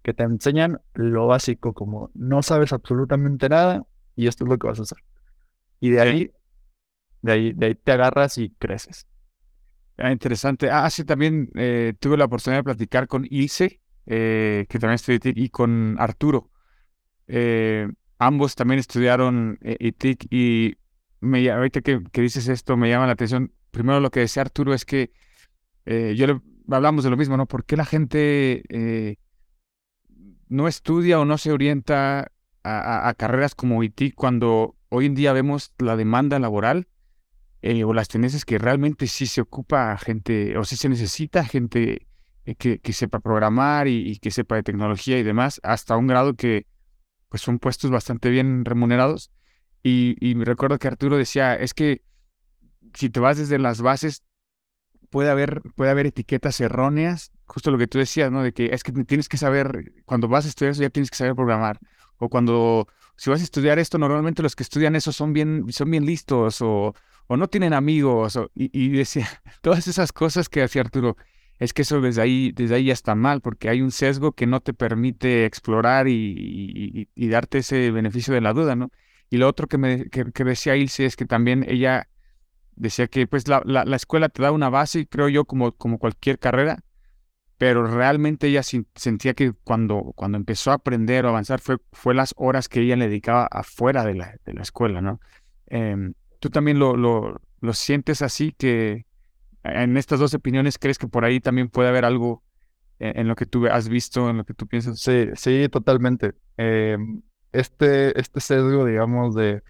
que 0.04 0.14
te 0.14 0.24
enseñan 0.24 0.82
lo 0.94 1.28
básico, 1.28 1.74
como 1.74 2.12
no 2.14 2.42
sabes 2.42 2.72
absolutamente 2.74 3.50
nada 3.50 3.86
y 4.16 4.28
esto 4.28 4.46
es 4.46 4.50
lo 4.50 4.58
que 4.58 4.68
vas 4.68 4.80
a 4.80 4.84
hacer. 4.84 5.00
Y 5.80 5.90
de 5.92 6.02
ahí, 6.02 6.32
de 7.22 7.32
ahí, 7.32 7.54
de 7.54 7.66
ahí 7.68 7.76
te 7.76 7.92
agarras 7.92 8.38
y 8.38 8.52
creces. 8.52 9.08
Ah, 9.98 10.12
interesante. 10.12 10.70
Ah, 10.70 10.90
sí, 10.90 11.04
también 11.04 11.50
eh, 11.56 11.94
tuve 12.00 12.18
la 12.18 12.26
oportunidad 12.26 12.60
de 12.60 12.64
platicar 12.64 13.08
con 13.08 13.26
Ilse, 13.30 13.82
eh, 14.06 14.66
que 14.70 14.80
también 14.80 14.96
estudió 14.96 15.18
ITIC, 15.18 15.38
y 15.38 15.50
con 15.50 15.96
Arturo. 16.00 16.52
Eh, 17.28 17.90
ambos 18.20 18.56
también 18.56 18.80
estudiaron 18.80 19.60
eh, 19.62 19.76
ITIC 19.80 20.28
y 20.32 20.76
me, 21.20 21.50
ahorita 21.50 21.82
que, 21.82 22.02
que 22.12 22.22
dices 22.22 22.48
esto 22.48 22.78
me 22.78 22.90
llama 22.90 23.08
la 23.08 23.14
atención. 23.14 23.52
Primero 23.72 24.00
lo 24.00 24.10
que 24.12 24.22
decía 24.22 24.42
Arturo 24.42 24.74
es 24.74 24.86
que 24.86 25.12
eh, 25.88 26.16
yo 26.16 26.28
le, 26.28 26.42
hablamos 26.70 27.04
de 27.04 27.10
lo 27.10 27.18
mismo, 27.18 27.38
¿no? 27.38 27.48
¿Por 27.48 27.66
qué 27.66 27.78
la 27.78 27.86
gente 27.86 28.64
eh, 28.70 29.18
no 30.48 30.68
estudia 30.68 31.20
o 31.20 31.26
no 31.26 31.38
se 31.38 31.52
orienta 31.52 32.32
a, 32.64 33.14
carreras 33.18 33.56
como 33.56 33.82
ITIC 33.82 34.14
cuando 34.14 34.76
hoy 34.90 35.06
en 35.06 35.16
día 35.16 35.32
vemos 35.34 35.74
la 35.80 35.96
demanda 35.96 36.38
laboral? 36.40 36.88
eh, 37.62 37.84
o 37.84 37.94
las 37.94 38.08
tendencias 38.08 38.46
que 38.46 38.60
realmente 38.60 39.08
sí 39.08 39.26
se 39.26 39.42
ocupa 39.42 39.98
gente, 39.98 40.58
o 40.58 40.64
sí 40.64 40.76
se 40.76 40.90
necesita 40.90 41.44
gente 41.44 42.08
que, 42.58 42.80
que 42.80 42.94
sepa 42.94 43.20
programar 43.20 43.88
y, 43.88 44.10
y 44.10 44.20
que 44.20 44.32
sepa 44.32 44.56
de 44.56 44.64
tecnología 44.64 45.18
y 45.18 45.24
demás, 45.24 45.60
hasta 45.64 45.98
un 45.98 46.08
grado 46.08 46.36
que 46.36 46.68
pues 47.30 47.42
son 47.42 47.60
puestos 47.60 47.92
bastante 47.92 48.30
bien 48.30 48.64
remunerados. 48.64 49.32
Y, 49.84 50.16
y 50.20 50.34
recuerdo 50.44 50.80
que 50.80 50.88
Arturo 50.88 51.18
decía, 51.18 51.56
es 51.56 51.74
que 51.74 52.04
si 52.94 53.10
te 53.10 53.20
vas 53.20 53.38
desde 53.38 53.60
las 53.60 53.82
bases, 53.82 54.24
puede 55.10 55.30
haber, 55.30 55.62
puede 55.76 55.92
haber 55.92 56.08
etiquetas 56.08 56.60
erróneas, 56.62 57.32
justo 57.46 57.72
lo 57.72 57.78
que 57.78 57.88
tú 57.88 57.98
decías, 58.00 58.32
¿no? 58.32 58.44
De 58.44 58.54
que 58.54 58.70
es 58.74 58.84
que 58.84 58.92
tienes 58.92 59.30
que 59.30 59.38
saber, 59.38 59.94
cuando 60.06 60.28
vas 60.28 60.46
a 60.46 60.50
estudiar 60.50 60.72
eso 60.72 60.82
ya 60.82 60.90
tienes 60.90 61.10
que 61.12 61.18
saber 61.18 61.36
programar, 61.36 61.80
o 62.18 62.30
cuando, 62.30 62.88
si 63.16 63.30
vas 63.30 63.42
a 63.42 63.44
estudiar 63.44 63.80
esto, 63.80 63.98
normalmente 63.98 64.42
los 64.44 64.56
que 64.56 64.64
estudian 64.64 64.96
eso 64.96 65.12
son 65.12 65.34
bien, 65.34 65.66
son 65.70 65.90
bien 65.92 66.06
listos, 66.06 66.62
o, 66.62 66.94
o 67.28 67.38
no 67.38 67.48
tienen 67.48 67.74
amigos, 67.74 68.36
o- 68.36 68.52
y, 68.56 68.90
decía, 68.90 69.28
todas 69.62 69.88
esas 69.88 70.12
cosas 70.12 70.50
que 70.50 70.64
hacía 70.64 70.82
Arturo, 70.82 71.18
es 71.60 71.74
que 71.74 71.82
eso 71.84 72.02
desde 72.02 72.22
ahí, 72.22 72.52
desde 72.54 72.76
ahí 72.76 72.86
ya 72.86 72.94
está 72.94 73.16
mal, 73.16 73.42
porque 73.42 73.70
hay 73.70 73.82
un 73.82 73.92
sesgo 73.92 74.32
que 74.34 74.46
no 74.46 74.60
te 74.62 74.74
permite 74.74 75.46
explorar 75.46 76.08
y, 76.08 77.08
y- 77.16 77.28
darte 77.30 77.60
ese 77.60 77.92
beneficio 77.92 78.34
de 78.34 78.42
la 78.42 78.54
duda, 78.54 78.76
¿no? 78.76 78.92
Y 79.30 79.38
lo 79.38 79.48
otro 79.48 79.68
que, 79.68 79.78
me, 79.78 80.06
que 80.10 80.44
decía 80.44 80.76
Ilse 80.78 81.06
es 81.06 81.16
que 81.16 81.26
también 81.26 81.66
ella 81.68 82.08
decía 82.78 83.08
que 83.08 83.28
pues 83.28 83.48
la, 83.48 83.62
la, 83.66 83.86
la 83.86 83.96
escuela 83.96 84.30
te 84.30 84.42
da 84.42 84.52
una 84.52 84.70
base, 84.70 85.08
creo 85.08 85.30
yo, 85.30 85.46
como, 85.46 85.74
como 85.74 86.00
cualquier 86.00 86.40
carrera, 86.40 86.84
pero 87.58 87.88
realmente 87.88 88.48
ella 88.48 88.62
sentía 88.64 89.34
que 89.34 89.52
cuando, 89.64 90.14
cuando 90.16 90.38
empezó 90.38 90.72
a 90.72 90.76
aprender 90.76 91.26
o 91.26 91.30
avanzar 91.30 91.60
fue, 91.60 91.78
fue 91.92 92.14
las 92.14 92.34
horas 92.38 92.70
que 92.70 92.82
ella 92.82 92.96
le 92.96 93.08
dedicaba 93.08 93.48
afuera 93.50 94.06
de 94.06 94.14
la, 94.14 94.36
de 94.46 94.54
la 94.54 94.62
escuela, 94.62 95.02
¿no? 95.02 95.20
Em, 95.66 96.14
¿Tú 96.40 96.50
también 96.50 96.78
lo, 96.78 96.96
lo, 96.96 97.40
sientes 97.74 98.22
así 98.22 98.54
que 98.56 99.06
en 99.64 99.98
estas 99.98 100.20
dos 100.20 100.36
opiniones 100.36 100.78
crees 100.78 101.00
que 101.00 101.08
por 101.08 101.26
ahí 101.26 101.40
también 101.40 101.68
puede 101.68 101.90
haber 101.90 102.06
algo 102.06 102.44
en, 103.00 103.22
en 103.22 103.28
lo 103.28 103.36
que 103.36 103.48
tú 103.48 103.66
has 103.66 103.90
visto, 103.90 104.30
en 104.30 104.38
lo 104.38 104.46
que 104.46 104.54
tú 104.54 104.68
piensas? 104.68 105.00
Sí, 105.00 105.30
sí, 105.34 105.68
totalmente. 105.68 106.34
Em, 106.58 107.24
este, 107.52 108.20
este 108.20 108.40
sesgo, 108.40 108.86
digamos, 108.86 109.34
de 109.34 109.64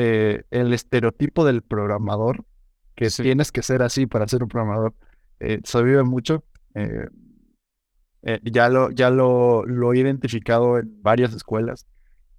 eh, 0.00 0.44
el 0.50 0.72
estereotipo 0.72 1.44
del 1.44 1.62
programador, 1.62 2.44
que 2.94 3.10
Sí. 3.10 3.22
tienes 3.24 3.50
que 3.52 3.62
ser 3.62 3.82
así 3.82 4.06
para 4.06 4.28
ser 4.28 4.42
un 4.44 4.48
programador, 4.48 4.94
eh, 5.40 5.60
se 5.64 5.82
vive 5.82 6.04
mucho. 6.04 6.44
eh, 8.22 8.40
ya 8.44 8.68
lo, 8.68 8.90
ya 8.90 9.10
lo, 9.10 9.64
lo 9.64 9.92
he 9.92 9.98
identificado 9.98 10.78
en 10.78 11.00
varias 11.02 11.32
escuelas, 11.34 11.86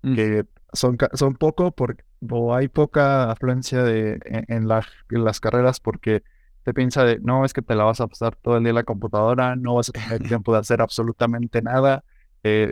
Mm. 0.01 0.15
que 0.15 0.45
son, 0.73 0.97
son 1.13 1.35
poco 1.35 1.71
porque, 1.71 2.03
o 2.29 2.53
hay 2.55 2.67
poca 2.69 3.31
afluencia 3.31 3.83
de, 3.83 4.19
en, 4.25 4.45
en 4.47 4.67
la- 4.67 4.85
en 5.09 5.23
las 5.25 5.39
carreras 5.39 5.79
porque 5.79 6.23
te 6.63 6.73
piensa 6.73 7.03
de, 7.03 7.19
no, 7.19 7.43
es 7.45 7.53
que 7.53 7.61
te 7.61 7.75
la 7.75 7.83
vas 7.85 7.99
a 8.01 8.07
pasar 8.07 8.35
todo 8.35 8.57
el 8.57 8.63
día 8.63 8.69
en 8.69 8.75
la 8.75 8.83
computadora, 8.83 9.55
no 9.55 9.75
vas 9.75 9.89
a 9.89 9.93
tener 9.93 10.19
tiempo 10.39 10.53
de 10.53 10.59
hacer 10.59 10.81
absolutamente 10.81 11.61
nada. 11.61 12.03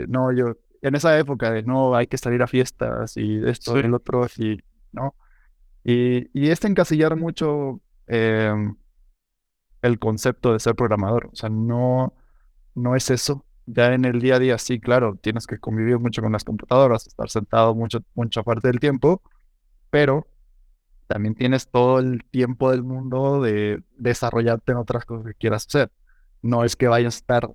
no, 0.07 0.31
yo, 0.31 0.55
en 0.81 0.95
esa 0.95 1.17
época 1.17 1.51
de, 1.51 1.63
no, 1.63 1.95
hay 1.95 2.07
que 2.07 2.17
salir 2.17 2.41
a 2.43 2.47
fiestas 2.47 3.17
y 3.17 3.41
esto 3.47 3.75
y 3.77 3.81
el 3.81 3.93
otro, 3.93 4.27
y, 4.37 4.59
¿no? 4.91 5.15
Y, 5.83 6.29
y 6.39 6.49
este 6.51 6.67
encasillar 6.67 7.15
mucho 7.15 7.81
em, 8.07 8.75
el 9.81 9.99
concepto 9.99 10.53
de 10.53 10.59
ser 10.59 10.75
programador, 10.75 11.29
o 11.31 11.35
sea, 11.35 11.49
no, 11.49 12.13
no 12.75 12.95
es 12.95 13.09
eso. 13.11 13.45
Ya 13.65 13.93
en 13.93 14.05
el 14.05 14.21
día 14.21 14.35
a 14.35 14.39
día, 14.39 14.57
sí, 14.57 14.79
claro, 14.79 15.17
tienes 15.21 15.45
que 15.47 15.59
convivir 15.59 15.99
mucho 15.99 16.21
con 16.21 16.31
las 16.31 16.43
computadoras, 16.45 17.07
estar 17.07 17.29
sentado 17.29 17.75
mucho, 17.75 17.99
mucha 18.15 18.43
parte 18.43 18.67
del 18.69 18.79
tiempo, 18.79 19.21
pero 19.89 20.27
también 21.07 21.35
tienes 21.35 21.69
todo 21.69 21.99
el 21.99 22.23
tiempo 22.25 22.71
del 22.71 22.83
mundo 22.83 23.41
de 23.41 23.83
desarrollarte 23.97 24.73
en 24.73 24.77
otras 24.79 25.05
cosas 25.05 25.27
que 25.27 25.33
quieras 25.35 25.65
hacer. 25.67 25.91
No 26.41 26.63
es 26.63 26.75
que 26.75 26.87
vayas 26.87 27.15
a 27.15 27.17
estar 27.19 27.49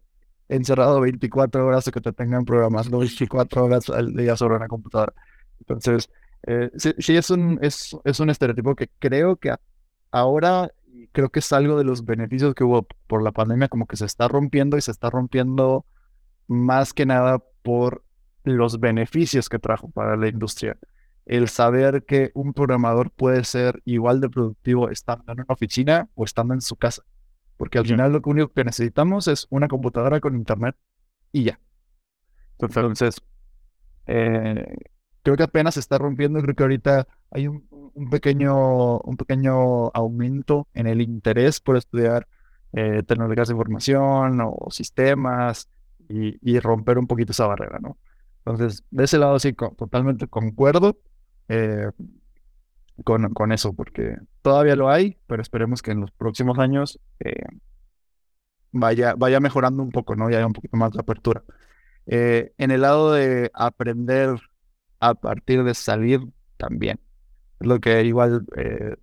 encerrado 0.49 1.01
24 1.01 1.67
horas 1.67 1.87
o 1.89 1.93
que 1.93 2.01
te 2.01 2.13
tengan 2.13 2.45
programando 2.45 2.99
24 2.99 3.65
horas 3.65 3.91
al 3.91 4.15
día 4.15 4.37
sobre 4.37 4.57
una 4.57 4.69
computadora. 4.69 5.15
Entonces, 5.61 6.11
eh, 6.47 6.71
sí, 6.77 6.93
sí 6.99 7.17
es 7.17 7.31
un, 7.31 7.59
es, 7.63 7.97
es 8.05 8.21
un 8.21 8.31
estereotipo 8.31 8.75
que 8.75 8.89
creo 8.99 9.37
que 9.37 9.51
a- 9.51 9.61
ahora, 10.11 10.71
creo 11.13 11.31
que 11.31 11.41
es 11.41 11.53
algo 11.53 11.77
de 11.79 11.85
los 11.85 12.05
beneficios 12.05 12.55
que 12.55 12.65
hubo 12.65 12.87
por 13.07 13.23
la 13.23 13.33
pandemia, 13.33 13.69
como 13.69 13.87
que 13.87 13.97
se 13.97 14.07
está 14.07 14.29
rompiendo 14.29 14.77
y 14.77 14.83
se 14.83 14.91
está 14.91 15.11
rompiendo 15.11 15.87
más 16.49 16.93
que 16.95 17.07
nada 17.07 17.43
por 17.63 18.05
los 18.45 18.81
beneficios 18.81 19.49
que 19.49 19.59
trajo 19.59 19.91
para 19.91 20.17
la 20.17 20.29
industria. 20.29 20.77
El 21.27 21.49
saber 21.49 22.05
que 22.05 22.33
un 22.35 22.53
programador 22.53 23.11
puede 23.13 23.45
ser 23.45 23.81
igual 23.85 24.21
de 24.21 24.29
productivo 24.29 24.91
estando 24.91 25.33
en 25.33 25.41
una 25.41 25.47
oficina 25.49 26.09
o 26.15 26.25
estando 26.25 26.53
en 26.55 26.61
su 26.61 26.77
casa. 26.77 27.03
Porque 27.57 27.79
al 27.79 27.85
Ya. 27.85 27.95
final 27.95 28.13
lo 28.13 28.21
único 28.25 28.49
que 28.53 28.65
necesitamos 28.65 29.29
es 29.29 29.47
una 29.51 29.69
computadora 29.69 30.21
con 30.21 30.35
internet 30.35 30.75
y 31.31 31.45
ya. 31.45 31.61
Entonces, 32.59 33.17
eh, 34.07 34.77
creo 35.23 35.37
que 35.37 35.45
apenas 35.45 35.75
se 35.75 35.81
está 35.81 35.99
rompiendo. 35.99 36.41
Creo 36.43 36.55
que 36.55 36.63
ahorita 36.63 37.07
hay 37.31 37.49
un, 37.49 37.63
pequeño, 38.11 38.99
un 39.01 39.17
pequeño 39.17 39.89
aumento 39.89 40.69
en 40.75 40.87
el 40.87 41.01
interés 41.01 41.61
por 41.61 41.77
estudiar 41.77 42.27
eh, 42.73 43.03
tecnologías 43.07 43.49
de 43.49 43.55
información 43.55 44.41
o 44.43 44.71
sistemas 44.71 45.69
y, 46.09 46.59
romper 46.61 46.99
un 46.99 47.07
poquito 47.07 47.33
esa 47.33 47.47
barrera, 47.47 47.79
¿no? 47.81 47.97
Entonces, 48.45 48.85
de 48.91 49.05
ese 49.05 49.19
lado 49.19 49.39
sí, 49.39 49.55
totalmente 49.55 50.27
concuerdo. 50.27 50.99
Eh, 51.49 51.91
con, 53.05 53.33
con 53.33 53.53
eso, 53.53 53.73
porque 53.73 54.17
todavía 54.43 54.77
lo 54.77 54.91
hay, 54.91 55.19
pero 55.27 55.41
esperemos 55.43 55.81
que 55.83 55.93
en 55.93 56.01
los 56.01 56.11
próximos 56.13 56.59
años 56.59 57.01
eh, 57.21 57.47
vaya, 58.71 59.15
vaya 59.17 59.41
mejorando 59.41 59.83
un 59.83 59.91
poco, 59.91 60.15
¿no? 60.15 60.31
Y 60.31 60.35
haya 60.35 60.47
un 60.47 60.53
poquito 60.53 60.77
más 60.77 60.93
de 60.93 61.01
apertura. 61.01 61.43
En 62.05 62.71
el 62.71 62.81
lado 62.83 63.13
de 63.13 63.51
aprender 63.55 64.39
a 65.03 65.15
partir 65.15 65.65
de 65.65 65.75
salir 65.75 66.21
también. 66.57 67.01
Es 67.61 67.67
lo 67.67 67.81
que 67.81 68.03
igual 68.05 68.47
eh, 68.57 68.97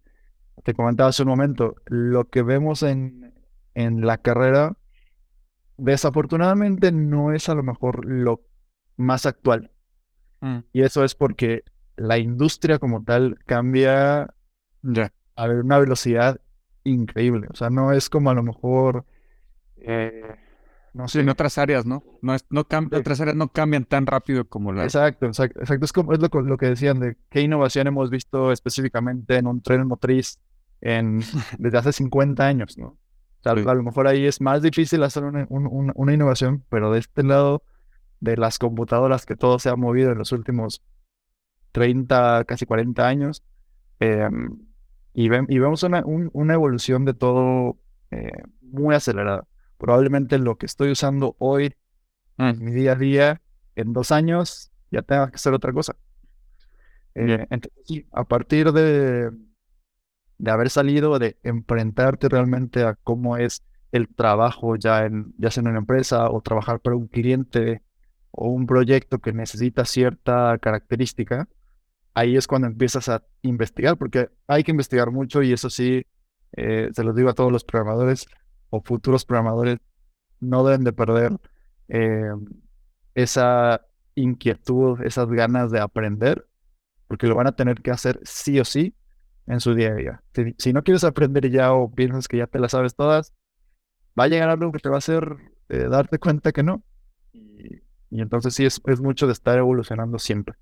te 0.64 0.74
comentaba 0.74 1.10
hace 1.10 1.24
un 1.24 1.30
momento, 1.30 1.76
lo 1.88 2.30
que 2.30 2.44
vemos 2.44 2.84
en, 2.84 3.34
en 3.76 4.06
la 4.06 4.18
carrera, 4.18 4.78
desafortunadamente 5.78 6.92
no 6.92 7.34
es 7.34 7.50
a 7.50 7.56
lo 7.56 7.64
mejor 7.64 8.06
lo 8.06 8.42
más 8.98 9.26
actual. 9.26 9.72
Mm, 10.42 10.60
Y 10.74 10.82
eso 10.84 11.04
es 11.04 11.16
porque 11.16 11.64
la 11.98 12.18
industria 12.18 12.80
como 12.80 13.04
tal 13.04 13.38
cambia 13.46 14.34
a 15.36 15.46
una 15.50 15.80
velocidad 15.80 16.40
increíble. 16.84 17.48
O 17.52 17.56
sea, 17.56 17.70
no 17.70 17.92
es 17.92 18.10
como 18.10 18.30
a 18.30 18.34
lo 18.34 18.44
mejor, 18.44 19.06
eh, 19.78 20.36
no 20.94 21.08
Sí, 21.08 21.14
sé. 21.14 21.22
en 21.22 21.30
otras 21.30 21.58
áreas, 21.58 21.86
¿no? 21.86 22.04
No, 22.22 22.34
es, 22.36 22.46
no 22.50 22.66
Sí. 22.70 22.96
Otras 22.96 23.22
áreas 23.22 23.36
no 23.36 23.50
cambian 23.50 23.86
tan 23.86 24.06
rápido 24.06 24.48
como 24.48 24.72
la... 24.74 24.84
Exacto, 24.84 25.26
exacto, 25.28 25.60
exacto. 25.60 25.86
Es 25.86 25.94
como 25.94 26.14
es 26.14 26.20
lo, 26.20 26.30
que 26.58 26.66
decían 26.68 27.00
de 27.00 27.18
qué 27.30 27.42
innovación 27.42 27.88
hemos 27.88 28.10
visto 28.10 28.52
específicamente 28.52 29.36
en 29.38 29.48
un 29.48 29.62
tren 29.62 29.88
motriz 29.88 30.40
en, 30.82 31.20
desde 31.60 31.78
hace 31.78 31.92
50 31.94 32.46
años, 32.48 32.78
¿no? 32.78 32.88
O 32.88 33.42
sea, 33.44 33.56
Sí. 33.56 33.64
a 33.68 33.74
lo 33.74 33.84
mejor 33.84 34.08
ahí 34.08 34.26
es 34.26 34.42
más 34.42 34.62
difícil 34.62 35.02
hacer 35.04 35.24
una, 35.24 35.46
un- 35.50 35.68
un- 35.68 35.92
una 35.96 36.14
innovación, 36.14 36.66
pero 36.70 36.92
de 36.92 37.00
este 37.00 37.24
lado 37.24 37.64
de 38.20 38.36
las 38.36 38.60
computadoras 38.60 39.26
que 39.26 39.36
todo 39.38 39.60
se 39.60 39.70
ha 39.70 39.76
movido 39.78 40.12
en 40.12 40.18
los 40.18 40.32
últimos 40.34 40.82
30, 41.72 42.44
casi 42.46 42.66
40 42.66 43.08
años, 43.08 43.44
em, 44.00 44.58
y, 45.14 45.30
ven- 45.30 45.46
y 45.50 45.60
vemos 45.60 45.84
una, 45.84 46.04
un- 46.06 46.30
una 46.34 46.54
evolución 46.54 47.06
de 47.06 47.14
todo 47.14 47.78
eh, 48.12 48.32
muy 48.62 48.96
acelerada. 48.96 49.46
Probablemente 49.80 50.38
lo 50.38 50.58
que 50.60 50.68
estoy 50.68 50.92
usando 50.92 51.36
hoy 51.40 51.74
Mm, 52.40 52.64
mi 52.64 52.72
día 52.72 52.94
a 52.94 52.96
día, 52.96 53.42
en 53.76 53.92
dos 53.92 54.12
años 54.14 54.72
ya 54.92 55.02
tenga 55.02 55.30
que 55.30 55.36
hacer 55.36 55.54
otra 55.54 55.74
cosa. 55.74 55.96
Eh, 57.16 57.46
entonces, 57.50 57.84
sí, 57.86 58.08
a 58.14 58.24
partir 58.24 58.72
de, 58.72 59.30
de 60.38 60.52
haber 60.52 60.70
salido, 60.70 61.20
de 61.20 61.38
enfrentarte 61.44 62.30
realmente 62.30 62.84
a 62.84 62.96
cómo 62.96 63.36
es 63.36 63.62
el 63.92 64.08
trabajo 64.08 64.78
ya, 64.78 65.06
en, 65.06 65.34
ya 65.38 65.52
sea 65.52 65.62
en 65.62 65.68
una 65.68 65.80
empresa 65.80 66.30
o 66.32 66.40
trabajar 66.42 66.80
para 66.80 66.96
un 66.96 67.08
cliente 67.08 67.84
o 68.32 68.48
un 68.48 68.66
proyecto 68.66 69.20
que 69.20 69.34
necesita 69.34 69.84
cierta 69.84 70.58
característica, 70.60 71.50
ahí 72.14 72.38
es 72.38 72.48
cuando 72.48 72.68
empiezas 72.68 73.10
a 73.10 73.22
investigar, 73.42 73.98
porque 73.98 74.30
hay 74.48 74.64
que 74.64 74.72
investigar 74.72 75.12
mucho 75.12 75.44
y 75.44 75.52
eso 75.52 75.70
sí, 75.70 76.06
eh, 76.54 76.90
se 76.94 77.04
los 77.04 77.16
digo 77.16 77.30
a 77.30 77.34
todos 77.34 77.52
los 77.52 77.66
programadores 77.66 78.28
o 78.70 78.82
futuros 78.82 79.26
programadores, 79.26 79.80
no 80.40 80.64
deben 80.66 80.84
de 80.84 80.94
perder 80.94 81.40
eh, 81.90 82.32
esa 83.16 83.86
inquietud, 84.16 85.02
esas 85.04 85.30
ganas 85.30 85.72
de 85.72 85.80
aprender, 85.80 86.48
porque 87.08 87.28
lo 87.28 87.36
van 87.36 87.48
a 87.48 87.56
tener 87.56 87.82
que 87.82 87.92
hacer 87.92 88.20
sí 88.24 88.60
o 88.60 88.66
sí 88.66 88.96
en 89.48 89.60
su 89.60 89.76
día 89.76 89.90
a 89.92 89.96
día. 89.96 90.24
Si, 90.58 90.74
no 90.74 90.84
quieres 90.84 91.04
aprender 91.04 91.50
ya 91.50 91.74
o 91.74 91.92
piensas 91.94 92.28
que 92.28 92.38
ya 92.38 92.48
te 92.48 92.60
las 92.60 92.72
sabes 92.72 92.96
todas, 92.96 93.34
va 94.20 94.26
a 94.26 94.28
llegar 94.28 94.50
algo 94.50 94.72
que 94.72 94.80
te 94.80 94.90
va 94.90 94.96
a 94.96 95.00
hacer 95.00 95.38
eh, 95.70 95.88
darte 95.90 96.20
cuenta 96.20 96.52
que 96.52 96.64
no. 96.64 96.84
Y, 97.34 98.22
entonces 98.22 98.54
sí, 98.56 98.66
es, 98.66 98.82
es 98.86 99.02
mucho 99.02 99.28
de 99.28 99.34
estar 99.34 99.58
evolucionando 99.58 100.20
siempre. 100.20 100.56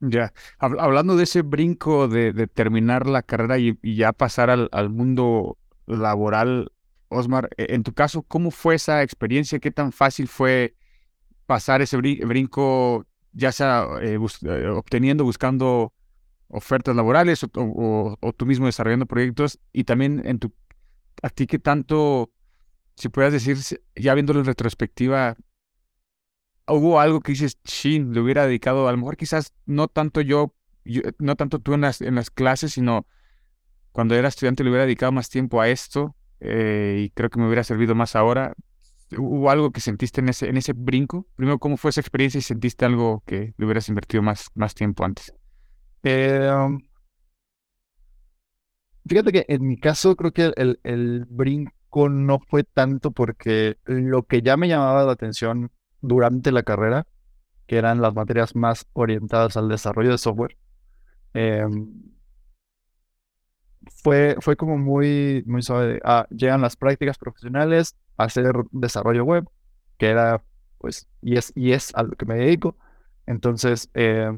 Ya. 0.00 0.32
Hab- 0.58 0.80
hablando 0.80 1.16
de 1.16 1.24
ese 1.24 1.42
brinco 1.42 2.08
de, 2.08 2.32
de 2.32 2.46
terminar 2.48 3.06
la 3.06 3.22
carrera 3.22 3.58
y, 3.58 3.78
y 3.82 3.96
ya 3.96 4.12
pasar 4.12 4.50
al, 4.50 4.68
al 4.72 4.90
mundo 4.90 5.58
laboral, 5.86 6.71
Osmar, 7.12 7.48
e- 7.56 7.74
en 7.74 7.82
tu 7.82 7.92
caso, 7.94 8.22
¿cómo 8.22 8.50
fue 8.50 8.74
esa 8.76 9.02
experiencia? 9.02 9.58
¿Qué 9.60 9.70
tan 9.70 9.92
fácil 9.92 10.28
fue 10.28 10.74
pasar 11.46 11.82
ese 11.82 11.98
bri- 11.98 12.26
brinco, 12.26 13.06
ya 13.32 13.52
sea 13.52 13.86
eh, 14.02 14.16
bus- 14.18 14.42
eh, 14.44 14.68
obteniendo, 14.68 15.24
buscando 15.24 15.92
ofertas 16.48 16.96
laborales 16.96 17.44
o, 17.44 18.32
tú 18.36 18.46
mismo 18.46 18.66
desarrollando 18.66 19.06
proyectos? 19.06 19.58
Y 19.72 19.84
también 19.84 20.22
en 20.26 20.38
tu, 20.38 20.52
a 21.22 21.30
ti 21.30 21.46
qué 21.46 21.58
tanto, 21.58 22.32
si 22.96 23.08
puedas 23.10 23.32
decir, 23.32 23.58
ya 23.96 24.14
viéndolo 24.14 24.40
en 24.40 24.46
retrospectiva, 24.46 25.36
hubo 26.66 27.00
algo 27.00 27.20
que 27.20 27.32
dices, 27.32 27.60
chin, 27.64 28.12
le 28.14 28.20
hubiera 28.20 28.46
dedicado, 28.46 28.88
a 28.88 28.92
lo 28.92 28.98
mejor 28.98 29.16
quizás 29.16 29.52
no 29.66 29.88
tanto 29.88 30.20
yo, 30.20 30.54
yo- 30.84 31.02
no 31.18 31.36
tanto 31.36 31.58
tú 31.58 31.74
en 31.74 31.82
las, 31.82 32.00
en 32.00 32.14
las 32.14 32.30
clases, 32.30 32.72
sino 32.72 33.06
cuando 33.92 34.14
era 34.14 34.28
estudiante 34.28 34.64
le 34.64 34.70
hubiera 34.70 34.86
dedicado 34.86 35.12
más 35.12 35.28
tiempo 35.30 35.60
a 35.60 35.68
esto 35.68 36.16
eh, 36.44 37.04
y 37.04 37.10
creo 37.10 37.30
que 37.30 37.38
me 37.38 37.46
hubiera 37.46 37.64
servido 37.64 37.94
más 37.94 38.16
ahora. 38.16 38.54
¿Hubo 39.16 39.50
algo 39.50 39.70
que 39.70 39.80
sentiste 39.80 40.20
en 40.20 40.30
ese, 40.30 40.48
en 40.48 40.56
ese 40.56 40.72
brinco? 40.72 41.26
Primero, 41.36 41.58
¿cómo 41.58 41.76
fue 41.76 41.90
esa 41.90 42.00
experiencia 42.00 42.38
y 42.38 42.42
sentiste 42.42 42.84
algo 42.84 43.22
que 43.26 43.54
le 43.56 43.64
hubieras 43.64 43.88
invertido 43.88 44.22
más, 44.22 44.46
más 44.54 44.74
tiempo 44.74 45.04
antes? 45.04 45.32
Eh, 46.02 46.50
um, 46.50 46.80
fíjate 49.06 49.32
que 49.32 49.44
en 49.48 49.66
mi 49.66 49.78
caso 49.78 50.16
creo 50.16 50.32
que 50.32 50.52
el, 50.56 50.80
el 50.82 51.26
brinco 51.28 52.08
no 52.08 52.40
fue 52.40 52.64
tanto 52.64 53.12
porque 53.12 53.76
lo 53.84 54.24
que 54.24 54.42
ya 54.42 54.56
me 54.56 54.66
llamaba 54.66 55.04
la 55.04 55.12
atención 55.12 55.70
durante 56.00 56.50
la 56.50 56.62
carrera, 56.62 57.06
que 57.66 57.76
eran 57.76 58.00
las 58.00 58.14
materias 58.14 58.56
más 58.56 58.86
orientadas 58.94 59.56
al 59.56 59.68
desarrollo 59.68 60.10
de 60.10 60.18
software, 60.18 60.56
eh, 61.34 61.66
fue, 64.02 64.36
fue 64.40 64.56
como 64.56 64.78
muy, 64.78 65.44
muy 65.46 65.62
suave. 65.62 66.00
ah, 66.04 66.26
llegan 66.30 66.60
las 66.60 66.76
prácticas 66.76 67.18
profesionales 67.18 67.96
a 68.16 68.24
hacer 68.24 68.52
desarrollo 68.72 69.24
web, 69.24 69.48
que 69.98 70.08
era, 70.08 70.42
pues, 70.78 71.08
y 71.20 71.36
es, 71.36 71.52
y 71.54 71.72
es 71.72 71.94
a 71.94 72.02
lo 72.02 72.12
que 72.12 72.26
me 72.26 72.34
dedico. 72.34 72.76
Entonces, 73.26 73.90
eh, 73.94 74.32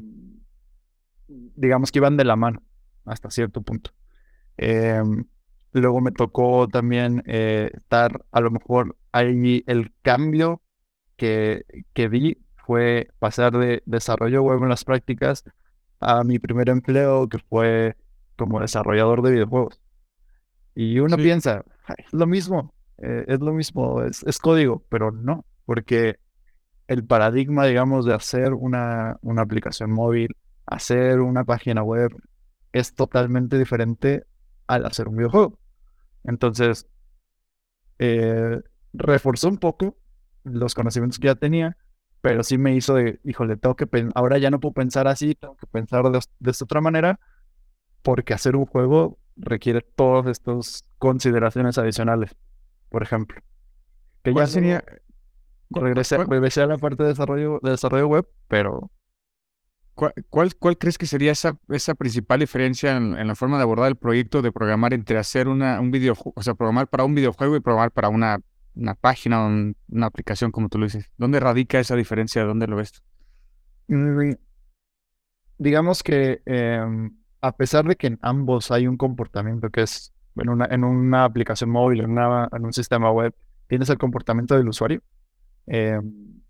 digamos 1.27 1.91
que 1.91 1.99
iban 1.99 2.17
de 2.17 2.25
la 2.25 2.35
mano 2.35 2.61
hasta 3.05 3.29
cierto 3.31 3.61
punto. 3.61 3.91
Em, 4.57 5.25
luego 5.73 6.01
me 6.01 6.11
tocó 6.11 6.67
también 6.67 7.23
eh, 7.25 7.71
estar, 7.73 8.25
a 8.31 8.41
lo 8.41 8.51
mejor 8.51 8.95
ahí 9.11 9.63
el 9.67 9.93
cambio 10.01 10.61
que, 11.17 11.65
que 11.93 12.07
vi 12.07 12.37
fue 12.65 13.09
pasar 13.19 13.57
de 13.57 13.83
desarrollo 13.85 14.43
web 14.43 14.63
en 14.63 14.69
las 14.69 14.83
prácticas 14.83 15.43
a 15.99 16.23
mi 16.23 16.39
primer 16.39 16.69
empleo 16.69 17.27
que 17.29 17.39
fue 17.39 17.95
como 18.37 18.59
desarrollador 18.59 19.21
de 19.21 19.31
videojuegos. 19.31 19.81
Y 20.75 20.99
uno 20.99 21.15
Sí. 21.17 21.23
piensa, 21.23 21.63
"Ay, 21.85 21.95
es 22.05 22.13
lo 22.13 22.27
mismo, 22.27 22.73
eh, 22.97 23.25
es 23.27 23.39
lo 23.39 23.53
mismo, 23.53 24.01
es, 24.03 24.23
es 24.23 24.39
código, 24.39 24.83
pero 24.89 25.11
no, 25.11 25.45
porque 25.65 26.17
el 26.87 27.05
paradigma, 27.05 27.65
digamos, 27.65 28.05
de 28.05 28.13
hacer 28.13 28.53
una, 28.53 29.17
una 29.21 29.41
aplicación 29.43 29.91
móvil, 29.91 30.35
hacer 30.65 31.19
una 31.21 31.43
página 31.45 31.81
web, 31.83 32.11
es 32.73 32.93
totalmente 32.93 33.57
diferente 33.57 34.25
al 34.67 34.85
hacer 34.85 35.07
un 35.07 35.17
videojuego. 35.17 35.57
Entonces, 36.23 36.87
eh, 37.99 38.61
reforzó 38.93 39.49
un 39.49 39.57
poco 39.57 39.97
los 40.43 40.73
conocimientos 40.75 41.19
que 41.19 41.27
ya 41.27 41.35
tenía, 41.35 41.77
pero 42.21 42.43
sí 42.43 42.57
me 42.57 42.75
hizo 42.75 42.95
de, 42.95 43.19
híjole, 43.23 43.57
tengo 43.57 43.75
que 43.75 43.87
ahora 44.15 44.37
ya 44.37 44.49
no 44.51 44.59
puedo 44.59 44.73
pensar 44.73 45.07
así, 45.07 45.35
tengo 45.35 45.55
que 45.55 45.67
pensar 45.67 46.03
de, 46.11 46.19
de 46.39 46.51
esta 46.51 46.65
otra 46.65 46.81
manera, 46.81 47.19
porque 48.05 48.35
hacer 48.35 48.55
un 48.55 48.67
juego 48.67 49.19
requiere 49.37 49.81
todas 49.81 50.27
estas 50.27 50.85
consideraciones 50.99 51.77
adicionales, 51.79 52.37
por 52.89 53.03
ejemplo. 53.03 53.41
Que 54.23 54.31
ya 54.31 54.33
¿Cuál 54.35 54.47
sería? 54.47 54.83
regresé, 55.71 56.17
regresé 56.23 56.61
a 56.63 56.67
la 56.67 56.77
parte 56.79 57.03
de 57.03 57.09
desarrollo, 57.09 57.59
de 57.63 57.71
desarrollo 57.71 58.07
web, 58.07 58.27
pero 58.47 58.91
¿Cuál, 59.93 60.13
cuál, 60.29 60.55
cuál 60.57 60.77
crees 60.77 60.97
que 60.97 61.05
sería 61.05 61.31
esa, 61.31 61.57
esa 61.69 61.95
principal 61.95 62.39
diferencia 62.41 62.97
en, 62.97 63.17
en 63.17 63.27
la 63.27 63.35
forma 63.35 63.57
de 63.57 63.63
abordar 63.63 63.87
el 63.87 63.95
proyecto 63.95 64.41
de 64.41 64.51
programar 64.51 64.93
entre 64.93 65.17
hacer 65.17 65.47
una, 65.47 65.79
un 65.79 65.91
videojuego, 65.91 66.33
o 66.35 66.43
sea, 66.43 66.53
programar 66.53 66.87
para 66.89 67.05
un 67.05 67.15
videojuego 67.15 67.55
y 67.55 67.61
programar 67.61 67.91
para 67.91 68.09
una, 68.09 68.39
una 68.75 68.95
página 68.95 69.43
o 69.43 69.47
un- 69.47 69.77
una 69.89 70.07
aplicación, 70.07 70.51
como 70.51 70.67
tú 70.69 70.79
lo 70.79 70.85
dices? 70.85 71.09
¿Dónde 71.17 71.39
radica 71.39 71.79
esa 71.79 71.95
diferencia? 71.95 72.43
¿Dónde 72.43 72.67
lo 72.67 72.75
ves? 72.75 73.03
Mm, 73.89 74.35
Digamos 75.57 76.03
que 76.03 76.41
em, 76.45 77.15
a 77.47 77.55
pesar 77.57 77.85
de 77.85 77.95
que 77.95 78.07
en 78.07 78.19
ambos 78.21 78.71
hay 78.71 78.87
un 78.87 78.97
comportamiento 78.97 79.69
que 79.69 79.83
es 79.83 80.13
en 80.35 80.49
una, 80.49 80.65
en 80.65 80.83
una 80.83 81.23
aplicación 81.25 81.69
móvil, 81.69 82.01
en, 82.01 82.11
una- 82.11 82.49
en 82.51 82.65
un 82.65 82.73
sistema 82.73 83.11
web, 83.11 83.33
tienes 83.67 83.89
el 83.89 83.97
comportamiento 83.97 84.55
del 84.55 84.67
usuario, 84.69 85.01
em, 85.67 86.41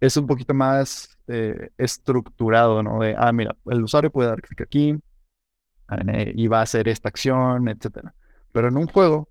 es 0.00 0.16
un 0.16 0.26
poquito 0.26 0.54
más 0.54 1.18
eh, 1.28 1.70
estructurado, 1.78 2.82
¿no? 2.82 3.00
De, 3.00 3.14
ah, 3.18 3.32
mira, 3.32 3.56
el 3.66 3.82
usuario 3.84 4.10
puede 4.12 4.28
dar 4.30 4.42
clic 4.42 4.60
aquí 4.62 4.98
eh, 6.08 6.32
y 6.36 6.48
va 6.48 6.60
a 6.60 6.62
hacer 6.62 6.88
esta 6.88 7.08
acción, 7.08 7.68
etcétera. 7.68 8.14
Pero 8.52 8.68
en 8.68 8.76
un 8.76 8.86
juego, 8.86 9.28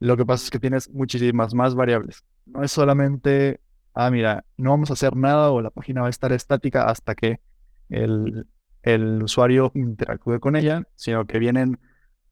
lo 0.00 0.16
que 0.16 0.26
pasa 0.26 0.44
es 0.44 0.50
que 0.50 0.58
tienes 0.60 0.90
muchísimas 0.90 1.54
más 1.54 1.74
variables. 1.74 2.24
No 2.46 2.62
es 2.62 2.72
solamente, 2.72 3.60
ah, 3.94 4.10
mira, 4.10 4.44
no 4.56 4.70
vamos 4.70 4.90
a 4.90 4.94
hacer 4.94 5.16
nada 5.16 5.50
o 5.50 5.60
la 5.62 5.70
página 5.70 6.02
va 6.02 6.08
a 6.08 6.10
estar 6.10 6.32
estática 6.32 6.84
hasta 6.88 7.14
que 7.14 7.40
el, 7.88 8.46
el 8.82 9.22
usuario 9.22 9.70
interactúe 9.74 10.40
con 10.40 10.56
ella, 10.56 10.84
sino 10.96 11.26
que 11.26 11.38
vienen, 11.38 11.78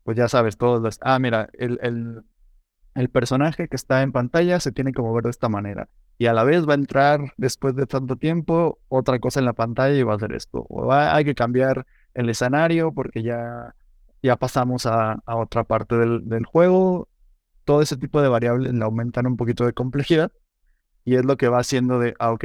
pues 0.05 0.17
ya 0.17 0.29
sabes, 0.29 0.57
todos 0.57 0.83
los, 0.83 0.99
ah, 1.03 1.19
mira, 1.19 1.49
el, 1.55 1.79
el, 1.83 2.23
el 2.95 3.09
personaje 3.11 3.69
que 3.69 3.77
está 3.77 4.03
en 4.03 4.13
pantalla 4.13 4.61
se 4.61 4.73
tiene 4.73 4.93
que 4.93 5.03
mover 5.03 5.25
de 5.25 5.31
esta 5.31 5.49
manera. 5.49 5.89
Y 6.19 6.27
a 6.27 6.33
la 6.35 6.45
vez 6.45 6.69
va 6.69 6.73
a 6.73 6.77
entrar 6.77 7.33
después 7.39 7.75
de 7.77 7.87
tanto 7.87 8.17
tiempo 8.17 8.79
otra 8.89 9.19
cosa 9.21 9.41
en 9.41 9.47
la 9.47 9.55
pantalla 9.55 9.95
y 9.97 10.03
va 10.03 10.13
a 10.13 10.17
hacer 10.17 10.33
esto. 10.33 10.67
O 10.69 10.87
va- 10.87 11.15
hay 11.15 11.25
que 11.25 11.35
cambiar 11.35 11.87
el 12.15 12.29
escenario 12.29 12.93
porque 12.93 13.23
ya, 13.23 13.75
ya 14.23 14.37
pasamos 14.37 14.85
a, 14.87 15.13
a 15.25 15.37
otra 15.37 15.65
parte 15.65 15.97
del, 15.97 16.29
del 16.29 16.45
juego. 16.45 17.09
Todo 17.65 17.81
ese 17.83 17.97
tipo 17.97 18.21
de 18.21 18.29
variables 18.29 18.73
le 18.75 18.85
aumentan 18.85 19.27
un 19.27 19.37
poquito 19.39 19.65
de 19.65 19.73
complejidad. 19.73 20.31
Y 21.05 21.17
es 21.17 21.25
lo 21.25 21.37
que 21.37 21.49
va 21.49 21.61
haciendo 21.61 21.99
de, 21.99 22.15
ah, 22.19 22.33
ok, 22.33 22.45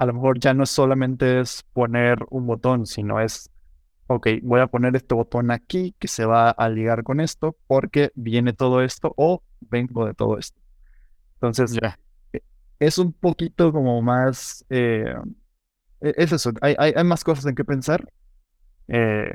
a 0.00 0.06
lo 0.06 0.14
mejor 0.14 0.40
ya 0.40 0.54
no 0.54 0.66
solamente 0.66 1.40
es 1.40 1.64
poner 1.74 2.20
un 2.30 2.48
botón, 2.48 2.86
sino 2.86 3.20
es, 3.20 3.50
ok, 4.08 4.28
voy 4.42 4.60
a 4.60 4.68
poner 4.68 4.96
este 4.96 5.14
botón 5.14 5.50
aquí 5.52 5.94
que 6.00 6.08
se 6.08 6.24
va 6.26 6.50
a 6.50 6.68
ligar 6.70 7.04
con 7.04 7.20
esto 7.20 7.56
porque 7.68 8.12
viene 8.16 8.52
todo 8.54 8.82
esto 8.82 9.14
o 9.18 9.42
vengo 9.60 10.06
de 10.06 10.14
todo 10.14 10.38
esto. 10.38 10.60
Entonces, 11.36 11.78
Ya. 11.82 11.98
es 12.80 12.98
un 12.98 13.12
poquito 13.12 13.72
como 13.72 14.02
más, 14.02 14.64
eh, 14.70 15.14
e- 16.00 16.14
es 16.16 16.32
eso, 16.32 16.52
hay, 16.62 16.74
hay, 16.78 16.92
hay 16.96 17.04
más 17.04 17.24
cosas 17.24 17.46
en 17.46 17.54
que 17.54 17.64
pensar. 17.64 18.04
eh, 18.88 19.32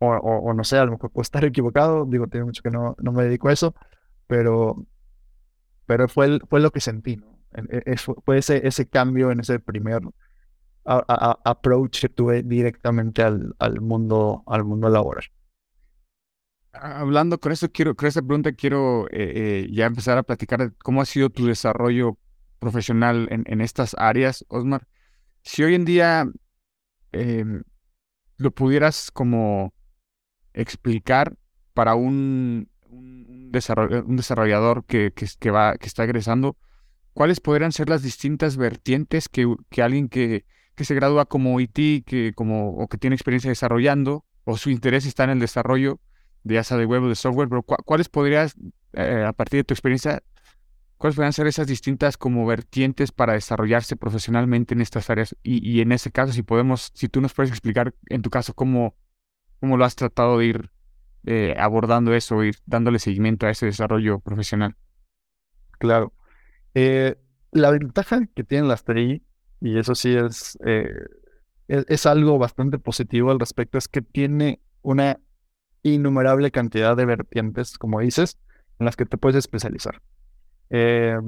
o, 0.00 0.08
o- 0.08 0.50
o 0.50 0.54
no 0.54 0.64
sé, 0.64 0.78
a 0.78 0.84
lo 0.86 0.92
mejor 0.92 1.10
puedo 1.12 1.22
estar 1.22 1.44
equivocado, 1.46 2.06
digo, 2.06 2.26
tiene 2.28 2.46
mucho 2.46 2.62
que 2.62 2.70
no, 2.70 2.96
no 3.00 3.12
me 3.12 3.24
dedico 3.24 3.48
a 3.48 3.52
eso, 3.54 3.74
pero, 4.28 4.86
pero 5.86 6.08
fue, 6.08 6.26
el- 6.26 6.42
fue 6.48 6.60
lo 6.60 6.70
que 6.70 6.80
sentí, 6.80 7.16
¿no? 7.16 7.39
E- 7.54 7.82
es- 7.86 8.02
fue 8.24 8.38
ese, 8.38 8.88
cambio 8.88 9.30
en 9.30 9.40
ese 9.40 9.58
primer 9.60 10.02
approach 10.84 12.00
que 12.00 12.08
tuve 12.08 12.42
directamente 12.42 13.22
al, 13.22 13.54
al 13.58 13.80
mundo, 13.80 14.42
al 14.46 14.64
mundo 14.64 14.88
laboral. 14.88 15.24
Hablando 16.72 17.40
con 17.40 17.50
eso, 17.52 17.70
quiero, 17.72 17.96
con 17.96 18.06
esta 18.08 18.22
pregunta 18.22 18.52
quiero 18.52 19.08
eh, 19.10 19.64
eh, 19.64 19.68
ya 19.72 19.86
empezar 19.86 20.18
a 20.18 20.22
platicar 20.22 20.60
de 20.60 20.72
cómo 20.78 21.02
ha 21.02 21.04
sido 21.04 21.28
tu 21.28 21.46
desarrollo 21.46 22.16
profesional 22.60 23.26
en, 23.30 23.42
en 23.46 23.60
estas 23.60 23.94
áreas, 23.98 24.44
Osmar. 24.48 24.86
Si 25.42 25.62
hoy 25.64 25.74
en 25.74 25.84
día 25.84 26.26
em, 27.12 27.62
lo 28.38 28.52
pudieras 28.52 29.10
como 29.12 29.74
explicar 30.54 31.34
para 31.74 31.94
un, 31.96 32.70
un, 32.88 33.26
un 33.28 33.52
desarroll- 33.52 34.04
un 34.06 34.16
desarrollador 34.16 34.84
que, 34.86 35.12
que, 35.14 35.26
que 35.38 35.50
va, 35.50 35.76
que 35.78 35.86
está 35.86 36.04
egresando, 36.04 36.56
¿cuáles 37.14 37.40
podrían 37.40 37.72
ser 37.72 37.88
las 37.88 38.02
distintas 38.02 38.56
vertientes 38.56 39.28
que, 39.28 39.52
que 39.70 39.82
alguien 39.82 40.08
que, 40.08 40.44
que 40.74 40.84
se 40.84 40.94
gradúa 40.94 41.26
como 41.26 41.60
IT, 41.60 42.04
que 42.06 42.32
como, 42.34 42.70
o 42.76 42.88
que 42.88 42.98
tiene 42.98 43.14
experiencia 43.16 43.50
desarrollando, 43.50 44.24
o 44.44 44.56
su 44.56 44.70
interés 44.70 45.06
está 45.06 45.24
en 45.24 45.30
el 45.30 45.40
desarrollo, 45.40 46.00
de 46.44 46.54
ya 46.54 46.64
sea 46.64 46.76
de 46.78 46.86
web 46.86 47.02
o 47.04 47.08
de 47.08 47.14
software, 47.16 47.48
pero 47.48 47.62
cua- 47.62 47.82
¿cuáles 47.84 48.08
podrías, 48.08 48.54
eh, 48.94 49.24
a 49.26 49.32
partir 49.32 49.58
de 49.60 49.64
tu 49.64 49.74
experiencia, 49.74 50.22
cuáles 50.98 51.16
podrían 51.16 51.32
ser 51.32 51.46
esas 51.46 51.66
distintas 51.66 52.16
como 52.16 52.46
vertientes 52.46 53.12
para 53.12 53.34
desarrollarse 53.34 53.96
profesionalmente 53.96 54.74
en 54.74 54.80
estas 54.82 55.10
áreas? 55.10 55.36
Y, 55.42 55.66
y 55.68 55.80
en 55.80 55.92
ese 55.92 56.10
caso, 56.12 56.32
si 56.32 56.42
podemos, 56.42 56.90
si 56.94 57.08
tú 57.08 57.20
nos 57.20 57.34
puedes 57.34 57.50
explicar 57.50 57.94
en 58.08 58.22
tu 58.22 58.30
caso 58.30 58.54
cómo, 58.54 58.96
cómo 59.60 59.76
lo 59.76 59.84
has 59.84 59.96
tratado 59.96 60.38
de 60.38 60.46
ir 60.46 60.70
eh, 61.26 61.54
abordando 61.58 62.14
eso, 62.14 62.42
ir 62.44 62.56
dándole 62.66 62.98
seguimiento 62.98 63.46
a 63.46 63.50
ese 63.50 63.66
desarrollo 63.66 64.20
profesional. 64.20 64.76
Claro. 65.78 66.12
Eh, 66.74 67.16
la 67.52 67.70
ventaja 67.70 68.20
que 68.34 68.44
tienen 68.44 68.68
las 68.68 68.84
TI, 68.84 69.22
y 69.60 69.78
eso 69.78 69.94
sí 69.94 70.14
es, 70.14 70.58
eh, 70.64 70.92
es, 71.68 71.84
es 71.88 72.06
algo 72.06 72.38
bastante 72.38 72.78
positivo 72.78 73.30
al 73.30 73.40
respecto, 73.40 73.78
es 73.78 73.88
que 73.88 74.02
tiene 74.02 74.60
una 74.82 75.18
innumerable 75.82 76.50
cantidad 76.50 76.96
de 76.96 77.06
vertientes, 77.06 77.78
como 77.78 78.00
dices, 78.00 78.38
en 78.78 78.86
las 78.86 78.96
que 78.96 79.06
te 79.06 79.18
puedes 79.18 79.36
especializar. 79.36 80.00
Eh, 80.70 81.18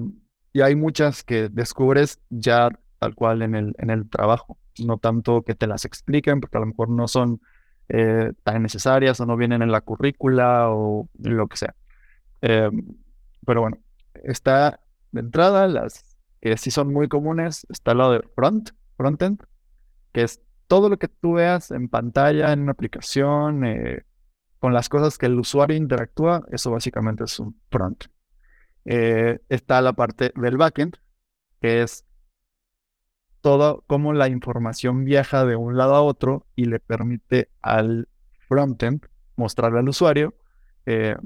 y 0.53 0.61
hay 0.61 0.77
muchas 0.77 1.25
que 1.25 1.49
descubres 1.49 2.21
ya 2.31 2.69
tal 2.99 3.15
cual 3.15 3.43
en 3.43 3.55
el, 3.55 3.75
en 3.79 3.91
el 3.91 4.09
trabajo, 4.09 4.59
no 4.79 4.99
tanto 4.99 5.43
que 5.43 5.55
te 5.55 5.67
las 5.67 5.85
expliquen, 5.85 6.41
porque 6.41 6.59
a 6.59 6.61
lo 6.61 6.67
mejor 6.67 6.89
no 6.89 7.09
son 7.09 7.41
tan 8.45 8.63
necesarias 8.63 9.21
o 9.21 9.27
no 9.27 9.37
vienen 9.37 9.61
en 9.61 9.71
la 9.71 9.83
currícula 9.83 10.71
o 10.71 11.11
lo 11.19 11.47
que 11.47 11.59
sea. 11.59 11.75
Pero 12.41 13.61
bueno, 13.61 13.77
está 14.25 14.81
de 15.13 15.21
entrada 15.21 15.69
las 15.69 16.05
que 16.41 16.57
sí 16.57 16.71
son 16.71 16.93
muy 16.93 17.09
comunes, 17.09 17.67
está 17.71 17.95
lo 17.95 18.11
de 18.11 18.23
front, 18.35 18.71
frontend, 18.97 19.45
que 20.13 20.23
es 20.23 20.41
todo 20.67 20.89
lo 20.89 20.99
que 20.99 21.07
tú 21.09 21.35
veas 21.35 21.71
en 21.71 21.89
pantalla, 21.89 22.53
en 22.53 22.63
una 22.63 22.73
aplicación, 22.73 23.65
eh, 23.65 24.05
con 24.59 24.73
las 24.73 24.89
cosas 24.89 25.19
que 25.19 25.27
el 25.27 25.39
usuario 25.39 25.77
interactúa, 25.77 26.45
eso 26.51 26.71
básicamente 26.71 27.25
es 27.25 27.39
un 27.39 27.61
front. 27.71 28.07
Eh, 28.85 29.39
está 29.49 29.81
la 29.81 29.93
parte 29.93 30.33
del 30.35 30.57
backend, 30.57 30.97
que 31.61 31.83
es 31.83 32.05
todo 33.41 33.85
cómo 33.87 34.13
la 34.13 34.29
información 34.29 35.05
viaja 35.05 35.45
de 35.45 35.57
un 35.57 35.77
lado 35.77 35.95
a 35.95 36.03
otro 36.03 36.47
y 36.57 36.65
le 36.65 36.81
permite 36.81 37.51
al 37.61 38.09
frontend 38.49 39.07
mostrarle 39.37 39.81
al 39.81 39.89
usuario 39.89 40.35
eh, 40.87 41.17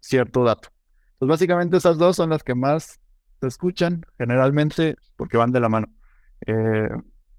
cierto 0.00 0.44
dato. 0.44 0.70
Pues 1.18 1.28
básicamente 1.28 1.76
esas 1.76 1.98
dos 1.98 2.16
son 2.16 2.30
las 2.30 2.42
que 2.42 2.54
más 2.54 3.00
se 3.40 3.46
escuchan 3.46 4.04
generalmente 4.18 4.96
porque 5.16 5.36
van 5.36 5.52
de 5.52 5.60
la 5.60 5.68
mano. 5.68 5.88
Eh, 6.46 6.88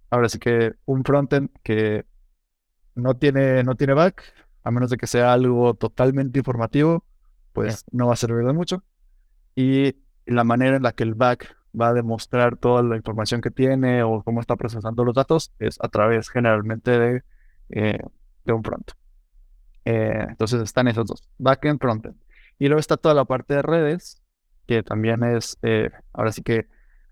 ahora 0.09 0.29
sí 0.29 0.39
que 0.39 0.73
un 0.85 1.03
frontend 1.03 1.49
que 1.63 2.05
no 2.95 3.15
tiene, 3.15 3.63
no 3.63 3.75
tiene 3.75 3.93
back, 3.93 4.23
a 4.63 4.71
menos 4.71 4.89
de 4.89 4.97
que 4.97 5.07
sea 5.07 5.33
algo 5.33 5.73
totalmente 5.75 6.39
informativo, 6.39 7.05
pues 7.53 7.85
no 7.91 8.07
va 8.07 8.13
a 8.13 8.17
servir 8.17 8.45
de 8.45 8.53
mucho. 8.53 8.83
Y 9.55 9.95
la 10.25 10.43
manera 10.43 10.77
en 10.77 10.83
la 10.83 10.91
que 10.91 11.03
el 11.03 11.15
back 11.15 11.55
va 11.79 11.89
a 11.89 11.93
demostrar 11.93 12.57
toda 12.57 12.83
la 12.83 12.95
información 12.95 13.41
que 13.41 13.51
tiene 13.51 14.03
o 14.03 14.23
cómo 14.23 14.41
está 14.41 14.55
procesando 14.55 15.03
los 15.03 15.15
datos 15.15 15.53
es 15.59 15.77
a 15.81 15.89
través 15.89 16.29
generalmente 16.29 16.91
de, 16.99 17.23
eh, 17.69 17.99
de 18.45 18.53
un 18.53 18.63
front. 18.63 18.91
Eh, 19.85 20.25
entonces 20.29 20.61
están 20.61 20.87
esos 20.87 21.05
dos, 21.05 21.29
backend, 21.37 21.79
frontend. 21.79 22.15
Y 22.59 22.67
luego 22.67 22.79
está 22.79 22.97
toda 22.97 23.15
la 23.15 23.25
parte 23.25 23.53
de 23.53 23.61
redes, 23.61 24.21
que 24.67 24.83
también 24.83 25.23
es, 25.23 25.57
eh, 25.63 25.89
ahora 26.13 26.31
sí 26.31 26.43
que 26.43 26.67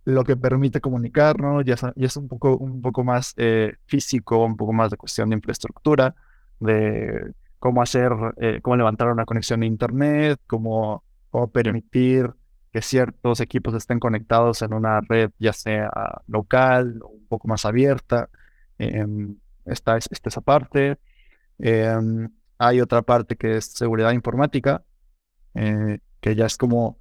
lo 0.05 0.23
que 0.23 0.37
permite 0.37 0.81
comunicar, 0.81 1.39
¿no? 1.39 1.61
Ya, 1.61 1.75
es 1.95 2.17
un 2.17 2.27
poco, 2.27 2.57
un 2.57 2.81
poco 2.81 3.03
más 3.03 3.33
eh, 3.37 3.75
físico, 3.87 4.43
un 4.45 4.55
poco 4.57 4.73
más 4.73 4.91
de 4.91 4.97
cuestión 4.97 5.29
de 5.29 5.35
infraestructura, 5.37 6.15
de 6.59 7.33
cómo 7.59 7.81
hacer, 7.81 8.11
eh, 8.37 8.59
cómo 8.61 8.75
levantar 8.77 9.09
una 9.11 9.25
conexión 9.25 9.63
a 9.63 9.65
internet, 9.65 10.39
cómo, 10.47 11.03
cómo 11.31 11.47
permitir 11.51 12.31
que 12.71 12.81
ciertos 12.81 13.39
equipos 13.39 13.73
estén 13.73 13.99
conectados 13.99 14.61
en 14.61 14.73
una 14.73 15.01
red, 15.01 15.31
ya 15.39 15.53
sea 15.53 15.89
local 16.27 16.99
o 17.03 17.07
un 17.09 17.25
poco 17.27 17.47
más 17.47 17.65
abierta. 17.65 18.29
Em, 18.77 19.37
está, 19.65 19.97
es- 19.97 20.07
está 20.11 20.29
esa 20.29 20.41
parte. 20.41 20.97
Em, 21.59 22.29
hay 22.57 22.81
otra 22.81 23.01
parte 23.03 23.35
que 23.37 23.57
es 23.57 23.65
seguridad 23.67 24.11
informática, 24.13 24.83
eh, 25.55 25.99
que 26.21 26.35
ya 26.35 26.45
es 26.45 26.57
como, 26.57 26.99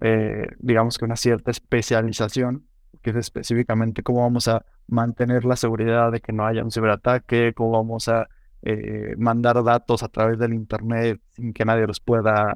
eh, 0.00 0.48
digamos 0.58 0.98
que 0.98 1.04
una 1.04 1.16
cierta 1.16 1.50
especialización, 1.50 2.66
que 3.02 3.10
es 3.10 3.16
específicamente 3.16 4.02
cómo 4.02 4.22
vamos 4.22 4.48
a 4.48 4.64
mantener 4.86 5.44
la 5.44 5.56
seguridad 5.56 6.10
de 6.12 6.20
que 6.20 6.32
no 6.32 6.46
haya 6.46 6.64
un 6.64 6.70
ciberataque, 6.70 7.52
cómo 7.54 7.72
vamos 7.72 8.08
a 8.08 8.28
eh, 8.62 9.14
mandar 9.18 9.62
datos 9.62 10.02
a 10.02 10.08
través 10.08 10.38
del 10.38 10.54
internet 10.54 11.20
sin 11.30 11.52
que 11.52 11.64
nadie 11.64 11.86
los 11.86 12.00
pueda, 12.00 12.54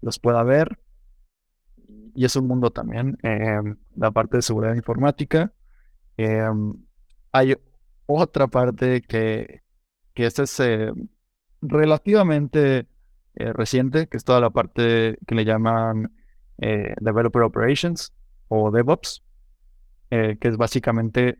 los 0.00 0.18
pueda 0.18 0.42
ver. 0.42 0.78
Y 2.14 2.24
es 2.24 2.34
un 2.36 2.46
mundo 2.48 2.70
también, 2.70 3.18
em, 3.22 3.76
la 3.94 4.10
parte 4.10 4.38
de 4.38 4.42
seguridad 4.42 4.74
informática. 4.74 5.52
Em, 6.16 6.74
hay 7.32 7.54
otra 8.06 8.48
parte 8.48 9.02
que, 9.02 9.62
que 10.14 10.26
esta 10.26 10.44
es 10.44 10.58
eh, 10.60 10.90
relativamente 11.60 12.86
reciente, 13.34 14.06
que 14.08 14.16
es 14.16 14.24
toda 14.24 14.40
la 14.40 14.48
parte 14.48 15.18
que 15.26 15.34
le 15.34 15.44
llaman 15.44 16.10
eh, 16.58 16.94
Developer 17.00 17.42
Operations 17.42 18.12
o 18.48 18.70
DevOps, 18.70 19.22
eh, 20.10 20.36
que 20.40 20.48
es 20.48 20.56
básicamente 20.56 21.38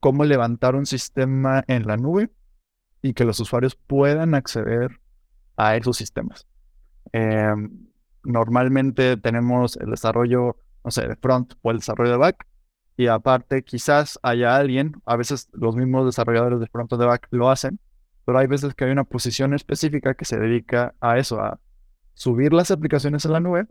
cómo 0.00 0.24
levantar 0.24 0.74
un 0.74 0.86
sistema 0.86 1.64
en 1.68 1.86
la 1.86 1.96
nube 1.96 2.30
y 3.02 3.14
que 3.14 3.24
los 3.24 3.40
usuarios 3.40 3.76
puedan 3.76 4.34
acceder 4.34 5.00
a 5.56 5.76
esos 5.76 5.96
sistemas. 5.96 6.46
Em, 7.12 7.88
normalmente 8.24 9.16
tenemos 9.16 9.76
el 9.76 9.90
desarrollo, 9.90 10.56
no 10.84 10.90
sé, 10.90 11.06
de 11.08 11.16
front 11.16 11.54
o 11.62 11.70
el 11.70 11.78
desarrollo 11.78 12.12
de 12.12 12.16
back, 12.18 12.46
y 12.96 13.08
aparte 13.08 13.62
quizás 13.62 14.18
haya 14.22 14.56
alguien, 14.56 14.94
a 15.04 15.16
veces 15.16 15.48
los 15.52 15.76
mismos 15.76 16.06
desarrolladores 16.06 16.60
de 16.60 16.66
front 16.66 16.92
o 16.92 16.96
de 16.96 17.06
back 17.06 17.28
lo 17.30 17.50
hacen, 17.50 17.78
pero 18.24 18.38
hay 18.38 18.46
veces 18.46 18.74
que 18.74 18.84
hay 18.84 18.90
una 18.90 19.04
posición 19.04 19.54
específica 19.54 20.14
que 20.14 20.24
se 20.24 20.38
dedica 20.38 20.94
a 21.00 21.18
eso, 21.18 21.40
a 21.40 21.60
subir 22.16 22.52
las 22.54 22.70
aplicaciones 22.70 23.26
en 23.26 23.32
la 23.32 23.40
nube 23.40 23.66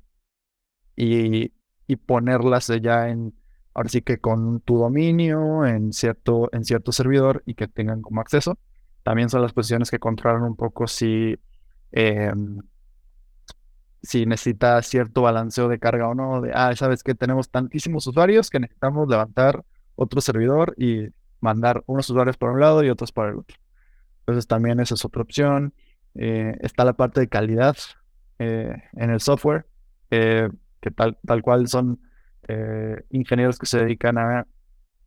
y, 0.95 1.51
y 1.87 1.95
ponerlas 1.97 2.71
ya 2.81 3.09
en, 3.09 3.33
ahora 3.73 3.89
sí 3.89 4.01
que 4.01 4.19
con 4.19 4.61
tu 4.61 4.77
dominio 4.77 5.65
en 5.65 5.93
cierto, 5.93 6.49
en 6.53 6.63
cierto 6.63 6.91
servidor 6.91 7.43
y 7.45 7.55
que 7.55 7.67
tengan 7.67 8.01
como 8.01 8.21
acceso. 8.21 8.57
También 9.03 9.29
son 9.29 9.41
las 9.41 9.51
posiciones 9.51 9.91
que 9.91 9.99
controlan 9.99 10.43
un 10.43 10.55
poco 10.55 10.87
si, 10.87 11.37
em, 11.91 12.61
si 14.03 14.25
necesita 14.27 14.81
cierto 14.83 15.23
balanceo 15.23 15.67
de 15.67 15.79
carga 15.79 16.07
o 16.07 16.15
no, 16.15 16.41
de, 16.41 16.51
ah, 16.53 16.75
sabes 16.75 17.03
que 17.03 17.15
tenemos 17.15 17.49
tantísimos 17.49 18.05
usuarios 18.07 18.49
que 18.51 18.59
necesitamos 18.59 19.09
levantar 19.09 19.65
otro 19.95 20.21
servidor 20.21 20.75
y 20.77 21.09
mandar 21.39 21.83
unos 21.87 22.09
usuarios 22.09 22.37
por 22.37 22.51
un 22.51 22.59
lado 22.59 22.83
y 22.83 22.89
otros 22.89 23.11
por 23.11 23.29
el 23.29 23.39
otro. 23.39 23.57
Entonces 24.19 24.47
también 24.47 24.79
esa 24.79 24.93
es 24.93 25.03
otra 25.03 25.23
opción. 25.23 25.73
Eh, 26.13 26.55
está 26.61 26.85
la 26.85 26.93
parte 26.93 27.19
de 27.21 27.27
calidad 27.27 27.75
eh, 28.39 28.75
en 28.93 29.09
el 29.09 29.19
software, 29.21 29.65
eh, 30.11 30.49
que 30.81 30.91
tal, 30.91 31.17
tal 31.25 31.41
cual 31.41 31.67
son 31.67 31.99
ingenieros 33.09 33.57
que 33.57 33.65
se 33.65 33.79
dedican 33.79 34.19
a 34.19 34.45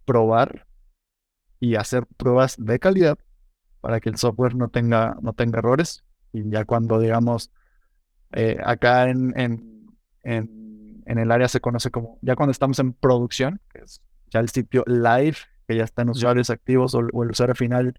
probar 0.04 0.66
y 1.60 1.76
hacer 1.76 2.04
pruebas 2.16 2.56
de 2.58 2.80
calidad 2.80 3.16
para 3.80 4.00
que 4.00 4.08
el 4.08 4.16
software 4.16 4.56
no 4.56 4.70
tenga, 4.70 5.16
no 5.22 5.34
tenga 5.34 5.60
errores. 5.60 6.02
Y 6.32 6.50
ya 6.50 6.64
cuando, 6.64 6.98
digamos, 6.98 7.52
acá 8.64 9.08
en, 9.08 9.38
en, 9.38 9.86
en, 10.24 11.04
en, 11.06 11.18
el 11.18 11.30
área 11.30 11.46
se 11.46 11.60
conoce 11.60 11.92
como, 11.92 12.18
ya 12.22 12.34
cuando 12.34 12.50
estamos 12.50 12.80
en 12.80 12.92
producción, 12.92 13.60
que 13.72 13.82
es 13.82 14.02
ya 14.30 14.40
el 14.40 14.48
sitio 14.48 14.82
live, 14.88 15.36
que 15.68 15.76
ya 15.76 15.84
están 15.84 16.08
usuarios 16.08 16.50
activos 16.50 16.92
o, 16.96 17.00
el 17.00 17.30
usuario 17.30 17.54
final 17.54 17.94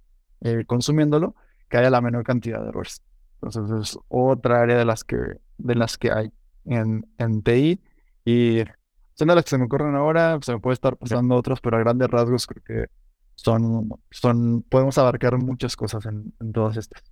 consumiéndolo, 0.68 1.34
que 1.70 1.78
haya 1.78 1.90
la 1.90 2.02
menor 2.02 2.26
cantidad 2.26 2.62
de 2.62 2.70
errores. 2.70 3.02
Entonces 3.42 3.92
es 3.92 4.00
otra 4.08 4.62
área 4.62 4.78
de 4.78 4.86
las 4.86 5.04
que, 5.04 5.18
de 5.58 5.76
las 5.76 5.98
que 5.98 6.12
hay 6.12 6.32
en, 6.66 7.06
en 7.18 7.42
TI. 7.42 7.82
Y 8.26 8.64
son 9.14 9.28
de 9.28 9.36
las 9.36 9.44
que 9.44 9.52
se 9.52 9.58
me 9.58 9.66
ocurren 9.66 9.96
ahora, 9.96 10.40
se 10.42 10.54
me 10.54 10.60
puede 10.60 10.74
estar 10.74 10.98
pasando 10.98 11.36
otros, 11.36 11.62
pero 11.62 11.78
a 11.78 11.80
grandes 11.80 12.10
rasgos 12.10 12.48
creo 12.48 12.64
que 12.64 12.94
son, 13.36 13.90
son, 14.12 14.64
podemos 14.64 14.98
abarcar 14.98 15.38
muchas 15.38 15.76
cosas 15.76 16.06
en, 16.06 16.34
en 16.40 16.52
todas 16.52 16.78
estas. 16.78 17.04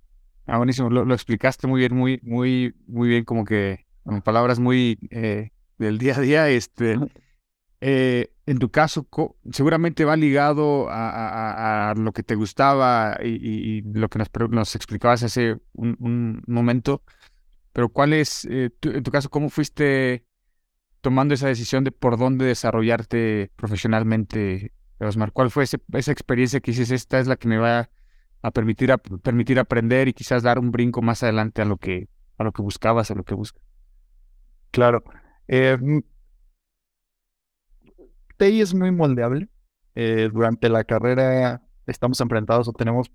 Ah, 0.46 0.58
buenísimo, 0.58 0.90
lo, 0.90 1.04
lo, 1.04 1.14
explicaste 1.14 1.66
muy 1.66 1.80
bien, 1.80 1.94
muy, 1.94 2.20
muy, 2.22 2.74
muy 2.86 3.08
bien, 3.08 3.24
como 3.24 3.44
que 3.44 3.86
con 4.02 4.22
palabras 4.22 4.58
muy 4.58 4.98
eh, 5.10 5.50
del 5.78 5.98
día 5.98 6.16
a 6.16 6.20
día. 6.20 6.48
Este, 6.48 6.98
eh, 7.80 8.30
en 8.48 8.58
tu 8.58 8.70
caso, 8.70 9.06
seguramente 9.52 10.06
va 10.06 10.16
ligado 10.16 10.86
a, 10.88 11.92
lo 11.98 12.12
que 12.12 12.22
te 12.22 12.34
gustaba 12.34 13.18
y, 13.22 13.82
lo 13.82 14.08
que 14.08 14.18
nos, 14.48 14.74
explicabas 14.74 15.22
hace 15.22 15.58
un, 15.74 16.42
momento. 16.46 17.02
Pero 17.74 17.90
¿cuál 17.90 18.14
es, 18.14 18.46
eh, 18.46 18.70
en 18.80 19.02
tu 19.02 19.10
caso, 19.10 19.28
cómo 19.28 19.50
fuiste 19.50 20.24
tomando 21.02 21.34
esa 21.34 21.46
decisión 21.46 21.84
de 21.84 21.92
por 21.92 22.16
dónde 22.16 22.46
desarrollarte 22.46 23.50
profesionalmente, 23.54 24.72
Osmar? 24.98 25.32
¿Cuál 25.32 25.50
fue 25.50 25.64
esa 25.64 26.12
experiencia 26.12 26.60
que 26.60 26.70
dices, 26.70 26.90
esta 26.90 27.18
es 27.18 27.26
la 27.26 27.36
que 27.36 27.48
me 27.48 27.58
va 27.58 27.90
a 28.40 28.50
permitir, 28.50 28.94
permitir 29.22 29.58
aprender 29.58 30.08
y 30.08 30.14
quizás 30.14 30.42
dar 30.42 30.58
un 30.58 30.70
brinco 30.70 31.02
más 31.02 31.22
adelante 31.22 31.60
a 31.60 31.66
lo 31.66 31.76
que, 31.76 32.08
a 32.38 32.44
lo 32.44 32.52
que 32.52 32.62
buscabas, 32.62 33.10
a 33.10 33.14
lo 33.14 33.24
que 33.24 33.34
buscas? 33.34 33.62
Claro. 34.70 35.04
Eh, 35.48 35.76
TI 38.38 38.62
es 38.62 38.74
muy 38.74 38.90
moldeable. 38.90 39.48
Eh, 39.94 40.30
durante 40.32 40.68
la 40.68 40.84
carrera 40.84 41.62
estamos 41.86 42.20
enfrentados 42.20 42.68
o 42.68 42.72
tenemos 42.72 43.10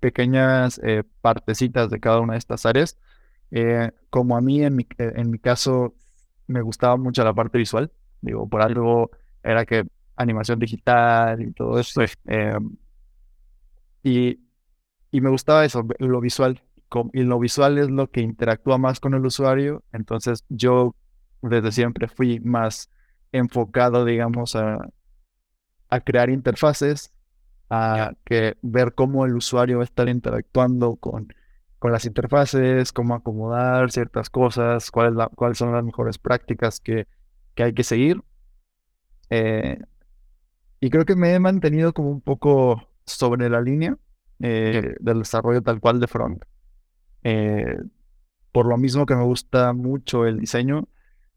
pequeñas 0.00 0.80
eh, 0.82 1.04
partecitas 1.20 1.90
de 1.90 2.00
cada 2.00 2.20
una 2.20 2.34
de 2.34 2.38
estas 2.38 2.66
áreas. 2.66 2.98
Eh, 3.50 3.90
como 4.10 4.36
a 4.36 4.40
mí, 4.40 4.62
en 4.64 4.76
mi, 4.76 4.86
en 4.98 5.30
mi 5.30 5.38
caso, 5.38 5.94
me 6.46 6.62
gustaba 6.62 6.96
mucho 6.96 7.22
la 7.22 7.34
parte 7.34 7.58
visual. 7.58 7.92
Digo, 8.20 8.48
por 8.48 8.62
algo 8.62 9.10
era 9.42 9.64
que 9.66 9.86
animación 10.16 10.58
digital 10.58 11.42
y 11.42 11.52
todo 11.52 11.78
eso. 11.78 12.02
y, 14.02 14.40
y 15.10 15.20
me 15.20 15.30
gustaba 15.30 15.64
eso, 15.64 15.86
lo 15.98 16.20
visual. 16.20 16.62
Y 17.12 17.22
lo 17.24 17.38
visual 17.38 17.78
es 17.78 17.90
lo 17.90 18.10
que 18.10 18.20
interactúa 18.20 18.78
más 18.78 19.00
con 19.00 19.14
el 19.14 19.26
usuario. 19.26 19.82
Entonces 19.92 20.44
yo 20.48 20.94
desde 21.42 21.72
siempre 21.72 22.08
fui 22.08 22.40
más 22.40 22.90
enfocado, 23.32 24.04
digamos, 24.04 24.56
a, 24.56 24.88
a 25.88 26.00
crear 26.00 26.30
interfaces, 26.30 27.12
a 27.70 28.12
que 28.24 28.56
ver 28.62 28.94
cómo 28.94 29.26
el 29.26 29.36
usuario 29.36 29.78
va 29.78 29.82
a 29.82 29.84
estar 29.84 30.08
interactuando 30.08 30.96
con, 30.96 31.32
con 31.78 31.92
las 31.92 32.04
interfaces, 32.04 32.92
cómo 32.92 33.14
acomodar 33.14 33.90
ciertas 33.90 34.30
cosas, 34.30 34.90
cuál 34.90 35.08
es 35.08 35.14
la, 35.14 35.28
cuáles 35.28 35.58
son 35.58 35.72
las 35.72 35.84
mejores 35.84 36.18
prácticas 36.18 36.80
que, 36.80 37.06
que 37.54 37.64
hay 37.64 37.74
que 37.74 37.84
seguir. 37.84 38.22
Eh, 39.30 39.78
y 40.80 40.90
creo 40.90 41.04
que 41.04 41.16
me 41.16 41.34
he 41.34 41.38
mantenido 41.40 41.92
como 41.92 42.10
un 42.10 42.20
poco 42.20 42.88
sobre 43.04 43.48
la 43.48 43.60
línea 43.60 43.96
eh, 44.40 44.94
del 45.00 45.20
desarrollo 45.20 45.62
tal 45.62 45.80
cual 45.80 46.00
de 46.00 46.06
front. 46.06 46.44
Eh, 47.24 47.76
por 48.52 48.66
lo 48.66 48.76
mismo 48.76 49.06
que 49.06 49.16
me 49.16 49.24
gusta 49.24 49.72
mucho 49.72 50.26
el 50.26 50.38
diseño, 50.38 50.88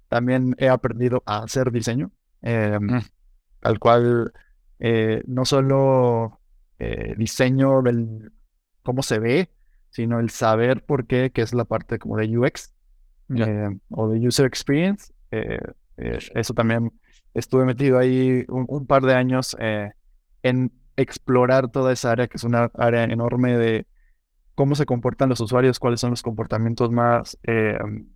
también 0.10 0.56
he 0.58 0.68
aprendido 0.68 1.24
a 1.26 1.44
hacer 1.44 1.72
diseño, 1.72 2.12
em, 2.42 2.84
mm. 2.84 3.02
al 3.62 3.80
cual 3.80 4.34
eh, 4.80 5.24
no 5.28 5.46
solo 5.46 6.40
eh, 6.80 7.14
diseño 7.18 7.82
del 7.82 8.32
cómo 8.84 9.04
se 9.04 9.20
ve, 9.20 9.50
sino 9.92 10.20
el 10.20 10.30
saber 10.32 10.84
por 10.84 11.06
qué, 11.06 11.32
que 11.32 11.42
es 11.42 11.54
la 11.54 11.66
parte 11.66 12.00
como 12.00 12.18
de 12.18 12.38
UX 12.38 12.74
em, 13.30 13.80
o 13.90 14.10
de 14.10 14.28
User 14.28 14.46
Experience. 14.46 15.14
Eh, 15.32 15.60
eso 15.98 16.54
también 16.54 16.92
estuve 17.34 17.66
metido 17.66 18.00
ahí 18.00 18.46
un, 18.48 18.88
par 18.88 19.04
de 19.04 19.14
años 19.14 19.56
en 20.44 20.72
explorar 20.96 21.70
toda 21.70 21.92
esa 21.92 22.12
área, 22.12 22.28
que 22.28 22.38
es 22.38 22.44
una 22.46 22.72
área 22.74 23.04
enorme 23.04 23.58
de 23.58 23.86
cómo 24.56 24.76
se 24.76 24.86
comportan 24.86 25.30
los 25.30 25.42
usuarios, 25.42 25.78
cuáles 25.78 26.00
son 26.00 26.12
los 26.12 26.22
comportamientos 26.22 26.90
más 26.90 27.38
em, 27.44 28.08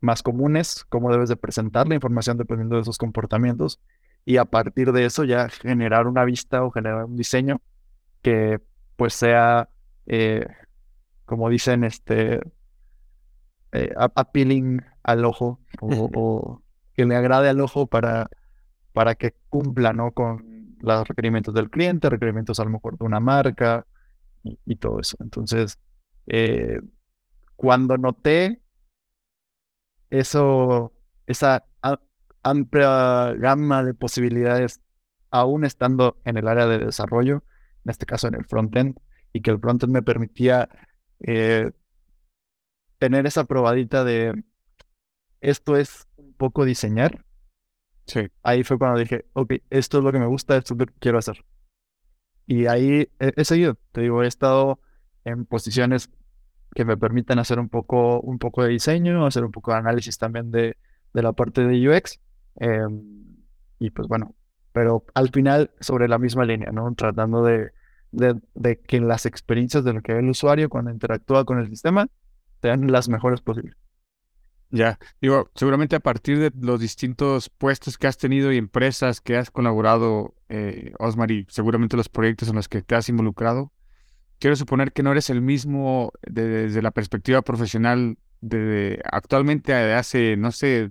más 0.00 0.22
comunes, 0.22 0.84
cómo 0.88 1.12
debes 1.12 1.28
de 1.28 1.36
presentar 1.36 1.88
la 1.88 1.94
información 1.94 2.38
dependiendo 2.38 2.76
de 2.76 2.82
esos 2.82 2.98
comportamientos 2.98 3.80
y 4.24 4.36
a 4.36 4.44
partir 4.44 4.92
de 4.92 5.04
eso 5.04 5.24
ya 5.24 5.48
generar 5.48 6.06
una 6.06 6.24
vista 6.24 6.64
o 6.64 6.70
generar 6.70 7.04
un 7.04 7.16
diseño 7.16 7.60
que 8.22 8.60
pues 8.96 9.14
sea, 9.14 9.68
eh, 10.06 10.46
como 11.24 11.48
dicen, 11.48 11.84
este, 11.84 12.40
eh, 13.72 13.94
appealing 13.96 14.82
al 15.02 15.24
ojo 15.24 15.60
o, 15.80 16.62
que 16.94 17.06
le 17.06 17.16
agrade 17.16 17.48
al 17.48 17.60
ojo 17.60 17.86
para, 17.86 18.28
para 18.92 19.14
que 19.14 19.34
cumpla 19.48 19.92
¿no? 19.92 20.12
con 20.12 20.76
los 20.80 21.08
requerimientos 21.08 21.54
del 21.54 21.70
cliente, 21.70 22.10
requerimientos 22.10 22.60
a 22.60 22.64
lo 22.64 22.70
mejor 22.70 22.98
de 22.98 23.04
una 23.04 23.20
marca 23.20 23.86
y, 24.42 24.76
todo 24.76 25.00
eso. 25.00 25.16
Entonces, 25.20 25.78
eh, 26.26 26.80
cuando 27.56 27.96
noté 27.98 28.59
eso, 30.10 30.92
esa 31.26 31.64
amplia 32.42 33.34
gama 33.34 33.84
de 33.84 33.94
posibilidades, 33.94 34.80
aún 35.30 35.64
estando 35.64 36.20
en 36.24 36.36
el 36.36 36.48
área 36.48 36.66
de 36.66 36.78
desarrollo, 36.78 37.44
en 37.84 37.90
este 37.90 38.06
caso 38.06 38.28
en 38.28 38.34
el 38.34 38.44
frontend, 38.44 38.98
y 39.32 39.42
que 39.42 39.50
el 39.50 39.60
frontend 39.60 39.92
me 39.92 40.02
permitía 40.02 40.68
eh, 41.20 41.70
tener 42.98 43.26
esa 43.26 43.44
probadita 43.44 44.04
de 44.04 44.44
esto 45.40 45.76
es 45.76 46.08
un 46.16 46.34
poco 46.34 46.64
diseñar. 46.64 47.24
Sí. 48.06 48.28
Ahí 48.42 48.64
fue 48.64 48.78
cuando 48.78 48.98
dije, 48.98 49.26
ok, 49.34 49.54
esto 49.70 49.98
es 49.98 50.04
lo 50.04 50.12
que 50.12 50.18
me 50.18 50.26
gusta, 50.26 50.56
esto 50.56 50.74
es 50.74 50.80
lo 50.80 50.86
que 50.86 50.94
quiero 50.98 51.18
hacer. 51.18 51.44
Y 52.46 52.66
ahí 52.66 53.08
he, 53.20 53.32
he 53.36 53.44
seguido, 53.44 53.78
te 53.92 54.00
digo, 54.02 54.22
he 54.22 54.26
estado 54.26 54.80
en 55.24 55.44
posiciones 55.46 56.10
que 56.74 56.84
me 56.84 56.96
permitan 56.96 57.38
hacer 57.38 57.58
un 57.58 57.68
poco, 57.68 58.20
un 58.20 58.38
poco 58.38 58.62
de 58.62 58.70
diseño, 58.70 59.26
hacer 59.26 59.44
un 59.44 59.50
poco 59.50 59.72
de 59.72 59.78
análisis 59.78 60.18
también 60.18 60.50
de, 60.50 60.76
de 61.12 61.22
la 61.22 61.32
parte 61.32 61.64
de 61.64 61.88
UX. 61.88 62.20
Em, 62.56 63.36
y 63.78 63.90
pues 63.90 64.08
bueno, 64.08 64.34
pero 64.72 65.04
al 65.14 65.30
final 65.30 65.70
sobre 65.80 66.08
la 66.08 66.18
misma 66.18 66.44
línea, 66.44 66.70
¿no? 66.70 66.94
Tratando 66.94 67.42
de, 67.42 67.70
de, 68.12 68.80
que 68.80 69.00
las 69.00 69.26
experiencias 69.26 69.84
de 69.84 69.92
lo 69.92 70.02
que 70.02 70.12
ve 70.12 70.20
el 70.20 70.28
usuario 70.28 70.68
cuando 70.68 70.90
interactúa 70.90 71.44
con 71.44 71.58
el 71.58 71.68
sistema 71.68 72.08
sean 72.62 72.90
las 72.90 73.08
mejores 73.08 73.40
posibles. 73.40 73.76
Ya, 74.72 75.00
digo, 75.20 75.50
seguramente 75.56 75.96
a 75.96 76.00
partir 76.00 76.38
de 76.38 76.52
los 76.60 76.78
distintos 76.78 77.48
puestos 77.48 77.98
que 77.98 78.06
has 78.06 78.18
tenido 78.18 78.52
y 78.52 78.56
empresas 78.56 79.20
que 79.20 79.36
has 79.36 79.50
colaborado, 79.50 80.34
eh, 80.48 80.92
Osmar, 81.00 81.32
y 81.32 81.44
seguramente 81.48 81.96
los 81.96 82.08
proyectos 82.08 82.48
en 82.48 82.54
los 82.54 82.68
que 82.68 82.80
te 82.80 82.94
has 82.94 83.08
involucrado, 83.08 83.72
quiero 84.40 84.56
suponer 84.56 84.92
que 84.92 85.04
no 85.04 85.12
eres 85.12 85.30
el 85.30 85.42
mismo 85.42 86.12
desde 86.22 86.82
la 86.82 86.90
perspectiva 86.90 87.42
profesional 87.42 88.18
de, 88.40 89.00
actualmente 89.04 89.72
de 89.72 89.94
hace, 89.94 90.36
no 90.36 90.50
sé, 90.50 90.90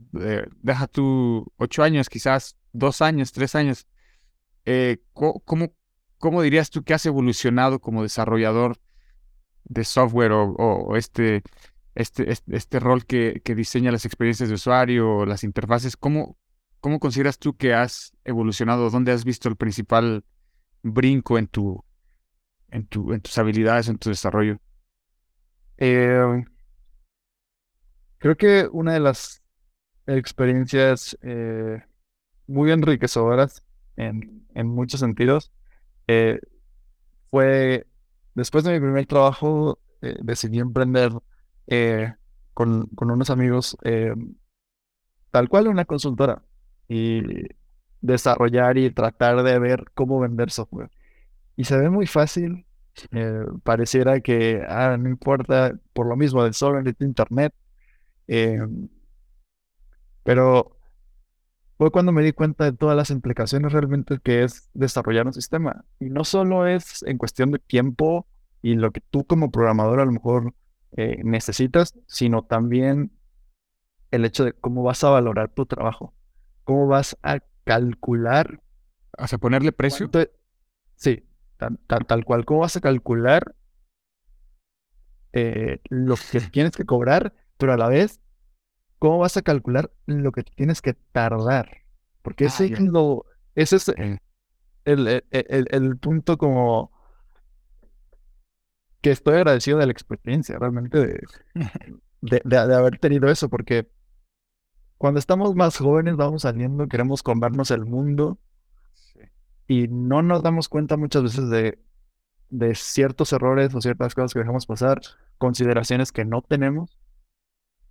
deja 0.61 0.87
tú 0.87 1.51
ocho 1.57 1.83
años, 1.83 2.09
quizás 2.09 2.55
dos 2.71 3.01
años, 3.01 3.33
tres 3.33 3.55
años. 3.55 3.87
Eh, 4.65 4.99
¿cómo, 5.13 5.73
¿Cómo 6.19 6.41
dirías 6.43 6.69
tú 6.69 6.83
que 6.83 6.93
has 6.93 7.05
evolucionado 7.07 7.79
como 7.79 8.03
desarrollador 8.03 8.77
de 9.63 9.83
software 9.83 10.31
o, 10.31 10.95
este, 10.95 11.41
este, 11.95 12.31
este, 12.31 12.79
rol 12.79 13.05
que, 13.05 13.41
diseña 13.43 13.91
las 13.91 14.05
experiencias 14.05 14.49
de 14.49 14.55
usuario 14.55 15.25
las 15.25 15.43
interfaces? 15.43 15.97
¿Cómo, 15.97 16.37
¿cómo 16.81 16.99
consideras 16.99 17.39
tú 17.39 17.57
que 17.57 17.73
has 17.73 18.13
evolucionado? 18.25 18.91
¿Dónde 18.91 19.11
has 19.11 19.25
visto 19.25 19.49
el 19.49 19.55
principal 19.55 20.23
brinco 20.83 21.39
en 21.39 21.47
tu, 21.47 21.83
en 22.71 22.85
tu, 22.87 23.13
en 23.13 23.21
tus 23.21 23.37
habilidades, 23.37 23.87
en 23.87 23.97
tu 23.97 24.09
desarrollo? 24.09 24.59
Eh, 25.77 26.43
creo 28.17 28.35
que 28.35 28.67
una 28.71 28.93
de 28.93 28.99
las 28.99 29.41
experiencias 30.07 31.17
eh, 31.21 31.81
muy 32.47 32.71
enriquecedoras 32.71 33.63
en, 33.95 34.45
en 34.55 34.67
muchos 34.67 34.99
sentidos 34.99 35.51
eh, 36.11 36.39
fue 37.29 37.85
después 38.33 38.63
de 38.63 38.73
mi 38.73 38.79
primer 38.79 39.05
trabajo, 39.05 39.77
eh, 40.01 40.17
decidí 40.23 40.57
emprender 40.57 41.11
eh, 41.67 42.15
con, 42.55 42.89
unos 42.99 43.29
amigos, 43.29 43.77
tal 45.29 45.47
cual 45.49 45.67
una 45.67 45.85
consultora, 45.85 46.41
y 46.87 47.21
desarrollar 48.01 48.79
y 48.79 48.89
tratar 48.89 49.43
de 49.43 49.59
ver 49.59 49.85
cómo 49.93 50.19
vender 50.19 50.49
software. 50.49 50.89
Y 51.59 51.65
se 51.65 51.77
ve 51.77 51.89
muy 51.89 52.07
fácil, 52.07 52.65
eh, 53.11 53.43
pareciera 53.63 54.21
que 54.21 54.63
ah, 54.65 54.95
no 54.97 55.09
importa, 55.09 55.77
por 55.91 56.07
lo 56.07 56.15
mismo 56.15 56.41
del 56.41 56.53
solo 56.53 56.79
en 56.79 56.95
internet, 57.01 57.53
eh, 58.27 58.59
pero 60.23 60.77
fue 61.77 61.91
cuando 61.91 62.13
me 62.13 62.23
di 62.23 62.31
cuenta 62.31 62.63
de 62.63 62.71
todas 62.71 62.95
las 62.95 63.09
implicaciones 63.09 63.73
realmente 63.73 64.19
que 64.23 64.43
es 64.43 64.69
desarrollar 64.73 65.27
un 65.27 65.33
sistema. 65.33 65.83
Y 65.99 66.09
no 66.09 66.23
solo 66.23 66.65
es 66.65 67.03
en 67.03 67.17
cuestión 67.17 67.51
de 67.51 67.59
tiempo 67.59 68.25
y 68.61 68.75
lo 68.75 68.91
que 68.91 69.01
tú 69.01 69.25
como 69.25 69.51
programador 69.51 69.99
a 69.99 70.05
lo 70.05 70.13
mejor 70.13 70.53
eh, 70.95 71.19
necesitas, 71.25 71.93
sino 72.07 72.43
también 72.43 73.11
el 74.11 74.23
hecho 74.23 74.45
de 74.45 74.53
cómo 74.53 74.83
vas 74.83 75.03
a 75.03 75.09
valorar 75.09 75.49
tu 75.49 75.65
trabajo, 75.65 76.13
cómo 76.63 76.87
vas 76.87 77.17
a 77.21 77.39
calcular 77.65 78.61
sea, 79.27 79.37
ponerle 79.37 79.71
precio. 79.73 80.09
cuánto- 80.09 80.31
sí, 80.95 81.23
tal, 82.07 82.25
cual, 82.25 82.45
cómo 82.45 82.61
vas 82.61 82.75
a 82.75 82.81
calcular 82.81 83.55
eh, 85.33 85.79
lo 85.89 86.15
que 86.31 86.39
tienes 86.51 86.75
que 86.75 86.85
cobrar, 86.85 87.33
pero 87.57 87.73
a 87.73 87.77
la 87.77 87.87
vez, 87.89 88.19
cómo 88.99 89.19
vas 89.19 89.37
a 89.37 89.41
calcular 89.41 89.91
lo 90.05 90.31
que 90.31 90.43
tienes 90.43 90.81
que 90.81 90.93
tardar. 90.93 91.83
Porque 92.21 92.45
Ah, 92.45 92.47
ese 92.47 92.65
es 92.65 92.79
lo, 92.81 93.25
ese 93.55 93.77
es 93.77 93.89
el, 93.89 94.19
el- 94.85 95.21
el- 95.31 95.67
el 95.71 95.97
punto 95.97 96.37
como 96.37 96.91
que 99.01 99.11
estoy 99.11 99.35
agradecido 99.35 99.77
de 99.77 99.85
la 99.85 99.91
experiencia, 99.91 100.57
realmente, 100.59 100.97
de, 100.99 101.21
de, 102.21 102.41
de- 102.43 102.67
de 102.67 102.75
haber 102.75 102.99
tenido 102.99 103.29
eso, 103.29 103.49
porque 103.49 103.87
cuando 104.97 105.19
estamos 105.19 105.55
más 105.55 105.77
jóvenes, 105.77 106.15
vamos 106.15 106.41
saliendo, 106.43 106.87
queremos 106.87 107.23
comernos 107.23 107.71
el 107.71 107.85
mundo 107.85 108.37
y 109.69 109.87
no 109.89 110.23
nos 110.23 110.43
damos 110.43 110.69
cuenta 110.69 110.97
muchas 110.97 111.23
veces 111.23 111.49
de, 111.49 111.79
de 112.49 112.75
ciertos 112.75 113.33
errores 113.33 113.75
o 113.75 113.81
ciertas 113.81 114.15
cosas 114.15 114.33
que 114.33 114.39
dejamos 114.41 114.67
pasar, 114.67 115.01
consideraciones 115.39 116.11
que 116.13 116.25
no 116.25 116.41
tenemos 116.43 116.99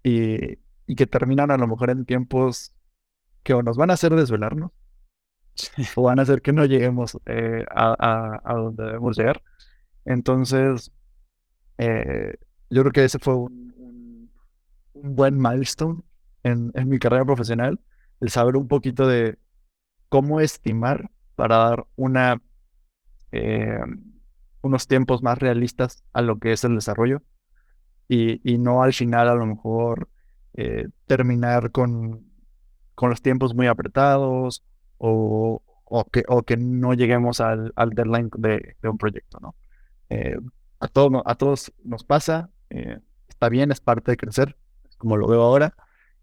y, 0.02 0.58
y 0.86 0.94
que 0.96 1.06
terminan 1.06 1.50
a 1.50 1.58
lo 1.58 1.66
mejor 1.68 1.90
en 1.90 2.04
tiempos 2.06 2.72
que 3.44 3.54
o 3.54 3.62
nos 3.62 3.76
van 3.76 3.90
a 3.90 3.94
hacer 3.94 4.14
desvelarnos 4.14 4.72
o 5.96 6.02
van 6.02 6.18
a 6.18 6.22
hacer 6.22 6.42
que 6.42 6.52
no 6.52 6.64
lleguemos 6.64 7.18
eh, 7.26 7.64
a, 7.70 7.94
a- 7.98 8.40
a 8.44 8.54
donde 8.54 8.84
debemos 8.84 9.16
llegar. 9.18 9.42
Entonces, 10.04 10.92
eh, 11.78 12.36
yo 12.70 12.82
creo 12.82 12.92
que 12.92 13.04
ese 13.04 13.18
fue 13.18 13.34
un, 13.36 13.74
un- 13.78 14.32
un 14.94 15.16
buen 15.16 15.38
milestone 15.40 16.02
en, 16.44 16.72
en 16.74 16.88
mi 16.88 16.98
carrera 16.98 17.24
profesional, 17.24 17.80
el 18.20 18.30
saber 18.30 18.56
un 18.56 18.68
poquito 18.68 19.06
de 19.06 19.38
cómo 20.08 20.40
estimar 20.40 21.10
para 21.38 21.56
dar 21.56 21.86
una, 21.94 22.42
eh, 23.30 23.78
unos 24.60 24.88
tiempos 24.88 25.22
más 25.22 25.38
realistas 25.38 26.02
a 26.12 26.20
lo 26.20 26.40
que 26.40 26.50
es 26.50 26.64
el 26.64 26.74
desarrollo 26.74 27.22
y, 28.08 28.58
no 28.58 28.82
al 28.82 28.92
final 28.92 29.28
a 29.28 29.36
lo 29.36 29.46
mejor 29.46 30.08
eh, 30.54 30.88
terminar 31.06 31.70
con, 31.70 32.26
con 32.96 33.10
los 33.10 33.22
tiempos 33.22 33.54
muy 33.54 33.68
apretados 33.68 34.64
o, 34.96 35.62
que, 36.10 36.24
o 36.26 36.42
que 36.42 36.56
no 36.56 36.94
lleguemos 36.94 37.40
al, 37.40 37.72
al 37.76 37.90
deadline 37.90 38.30
de, 38.36 38.74
un 38.82 38.98
proyecto, 38.98 39.38
¿no? 39.38 39.54
Eh, 40.10 40.38
a, 40.80 40.86
a 40.86 41.34
todos 41.36 41.72
nos 41.84 42.02
pasa, 42.02 42.50
está 43.28 43.48
bien, 43.48 43.70
es 43.70 43.80
parte 43.80 44.10
de 44.10 44.16
crecer, 44.16 44.56
como 44.96 45.16
lo 45.16 45.28
veo 45.28 45.42
ahora, 45.42 45.72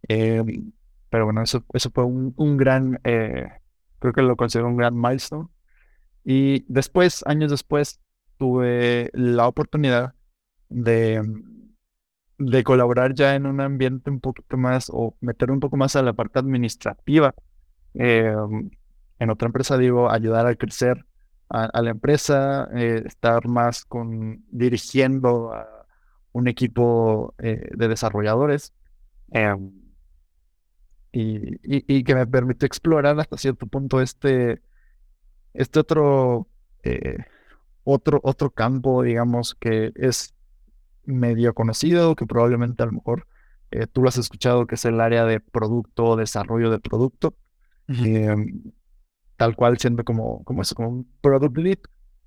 pero 0.06 1.23
bueno, 1.23 1.41
eso, 1.41 1.63
eso 1.71 1.89
fue 1.91 2.04
un, 2.04 2.58
gran, 2.58 2.99
creo 3.99 4.13
que 4.13 4.21
lo 4.21 4.36
considero 4.36 4.67
un 4.67 4.77
gran 4.77 4.99
milestone. 4.99 5.47
Y 6.23 6.65
después, 6.71 7.23
años 7.27 7.51
después, 7.51 7.99
tuve 8.38 9.10
la 9.13 9.47
oportunidad 9.47 10.13
de, 10.69 11.21
de 12.38 12.63
colaborar 12.63 13.13
ya 13.13 13.36
en 13.36 13.45
un 13.45 13.62
ambiente 13.62 14.10
un 14.10 14.19
poquito 14.19 14.58
más 14.58 14.89
o 14.91 15.15
meter 15.21 15.51
un 15.51 15.60
poco 15.60 15.77
más 15.77 15.95
a 15.95 16.01
la 16.03 16.13
parte 16.13 16.39
administrativa. 16.39 17.34
eh, 17.93 18.36
en 19.19 19.29
otra 19.29 19.47
empresa, 19.47 19.77
digo, 19.77 20.10
ayudar 20.12 20.45
a 20.47 20.55
crecer 20.55 21.05
a, 21.49 21.65
a 21.65 21.81
la 21.81 21.91
empresa, 21.91 22.67
eh, 22.75 23.03
estar 23.05 23.47
más 23.47 23.86
con 23.86 24.43
dirigiendo 24.49 25.53
a 25.53 25.67
un 26.34 26.47
equipo 26.47 27.34
eh, 27.39 27.69
de 27.75 27.88
desarrolladores. 27.88 28.73
em, 29.31 29.71
y, 31.15 31.56
y- 31.63 31.86
y 31.88 32.04
que 32.04 32.15
me 32.15 32.28
permitió 32.28 32.65
explorar 32.67 33.19
hasta 33.19 33.38
cierto 33.38 33.67
punto 33.67 34.01
este, 34.01 34.62
este 35.54 35.80
otro, 35.80 36.47
eh, 36.84 37.17
otro, 37.84 38.19
otro 38.23 38.51
campo, 38.51 39.04
digamos, 39.04 39.56
que 39.56 39.91
es 39.95 40.34
medio 41.06 41.54
conocido, 41.56 42.15
que 42.15 42.25
probablemente 42.28 42.84
a 42.84 42.88
lo 42.88 42.93
mejor 42.93 43.28
eh, 43.71 43.88
tú 43.88 44.01
lo 44.04 44.10
has 44.10 44.17
escuchado, 44.17 44.67
que 44.67 44.75
es 44.75 44.86
el 44.86 45.01
área 45.01 45.25
de 45.25 45.39
producto, 45.41 46.15
desarrollo 46.17 46.69
de 46.71 46.80
producto, 46.80 47.36
em, 47.88 48.63
tal 49.38 49.56
cual 49.56 49.78
siendo 49.80 50.04
como, 50.04 50.43
como 50.43 50.62
eso, 50.62 50.75
como 50.75 50.89
un 50.89 51.10
product 51.21 51.58
lead, 51.58 51.80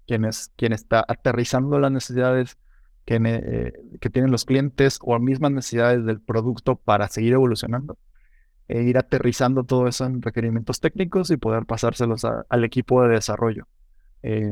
quien, 0.07 0.25
es, 0.25 0.53
quien 0.57 0.73
está 0.73 1.05
aterrizando 1.09 1.79
las 1.79 1.93
necesidades 1.93 2.59
que, 3.05 3.19
eh, 3.25 3.73
que 4.01 4.11
tienen 4.11 4.31
los 4.31 4.45
clientes 4.45 4.99
o 5.03 5.19
mismas 5.19 5.53
necesidades 5.53 6.05
del 6.05 6.21
producto 6.21 6.77
para 6.77 7.09
seguir 7.09 7.35
evolucionando 7.35 7.99
e 8.69 8.83
ir 8.83 8.99
aterrizando 8.99 9.65
todo 9.65 9.89
eso 9.89 10.05
en 10.05 10.23
requerimientos 10.23 10.81
técnicos 10.81 11.31
y 11.31 11.37
poder 11.39 11.65
pasárselos 11.67 12.25
a- 12.25 12.45
al 12.49 12.65
equipo 12.65 13.03
de 13.03 13.09
desarrollo. 13.15 13.67
Eh, 14.23 14.51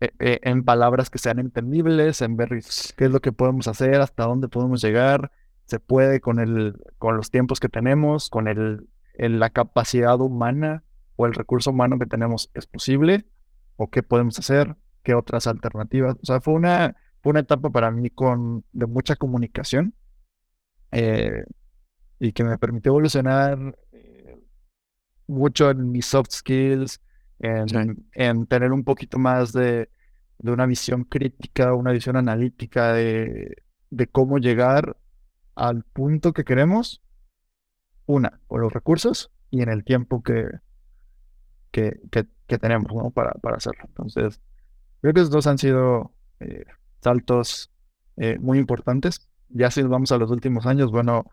e- 0.00 0.12
e- 0.18 0.40
en 0.42 0.64
palabras 0.64 1.10
que 1.10 1.18
sean 1.18 1.38
entendibles, 1.38 2.22
en 2.22 2.36
ver 2.36 2.48
qué 2.96 3.04
es 3.04 3.10
lo 3.10 3.20
que 3.20 3.32
podemos 3.32 3.68
hacer, 3.68 4.00
hasta 4.00 4.24
dónde 4.24 4.48
podemos 4.48 4.82
llegar, 4.82 5.30
se 5.66 5.78
puede 5.80 6.20
con 6.20 6.40
el, 6.40 6.76
con 6.98 7.16
los 7.16 7.30
tiempos 7.30 7.60
que 7.60 7.68
tenemos, 7.68 8.28
con 8.30 8.48
el, 8.48 8.88
el- 9.14 9.38
la 9.38 9.50
capacidad 9.50 10.20
humana 10.20 10.82
o 11.16 11.26
el 11.26 11.34
recurso 11.34 11.70
humano 11.70 11.98
que 11.98 12.06
tenemos, 12.06 12.50
es 12.54 12.66
posible, 12.66 13.26
o 13.76 13.90
qué 13.90 14.02
podemos 14.02 14.38
hacer, 14.38 14.76
qué 15.02 15.14
otras 15.14 15.46
alternativas. 15.46 16.16
O 16.22 16.26
sea, 16.26 16.40
fue 16.40 16.54
una, 16.54 16.96
fue 17.22 17.30
una 17.30 17.40
etapa 17.40 17.70
para 17.70 17.90
mí 17.90 18.10
con, 18.10 18.64
de 18.72 18.86
mucha 18.86 19.16
comunicación. 19.16 19.94
eh, 20.90 21.44
y 22.22 22.32
que 22.32 22.44
me 22.44 22.56
permitió 22.56 22.90
evolucionar 22.90 23.76
eh, 23.90 24.38
mucho 25.26 25.70
en 25.70 25.90
mis 25.90 26.06
soft 26.06 26.30
skills, 26.30 27.00
en, 27.40 27.68
Sí. 27.68 27.78
en 28.12 28.46
tener 28.46 28.70
un 28.70 28.84
poquito 28.84 29.18
más 29.18 29.52
de, 29.52 29.90
de 30.38 30.52
una 30.52 30.66
visión 30.66 31.02
crítica, 31.02 31.74
una 31.74 31.90
visión 31.90 32.16
analítica 32.16 32.92
de, 32.92 33.56
de 33.90 34.06
cómo 34.06 34.38
llegar 34.38 34.96
al 35.56 35.82
punto 35.82 36.32
que 36.32 36.44
queremos, 36.44 37.02
una, 38.06 38.38
con 38.46 38.60
los 38.60 38.72
recursos 38.72 39.32
y 39.50 39.62
en 39.62 39.68
el 39.68 39.82
tiempo 39.82 40.22
que, 40.22 40.46
que, 41.72 41.98
que, 42.12 42.26
que 42.46 42.58
tenemos, 42.58 42.94
¿no? 42.94 43.10
Para, 43.10 43.32
para 43.32 43.56
hacerlo. 43.56 43.82
Entonces, 43.88 44.40
creo 45.00 45.12
que 45.12 45.20
esos 45.22 45.32
dos 45.32 45.48
han 45.48 45.58
sido 45.58 46.12
eh, 46.38 46.66
saltos 47.02 47.72
eh, 48.16 48.38
muy 48.38 48.58
importantes. 48.60 49.28
Ya 49.48 49.72
si 49.72 49.82
nos 49.82 49.90
vamos 49.90 50.12
a 50.12 50.18
los 50.18 50.30
últimos 50.30 50.66
años, 50.66 50.92
bueno, 50.92 51.24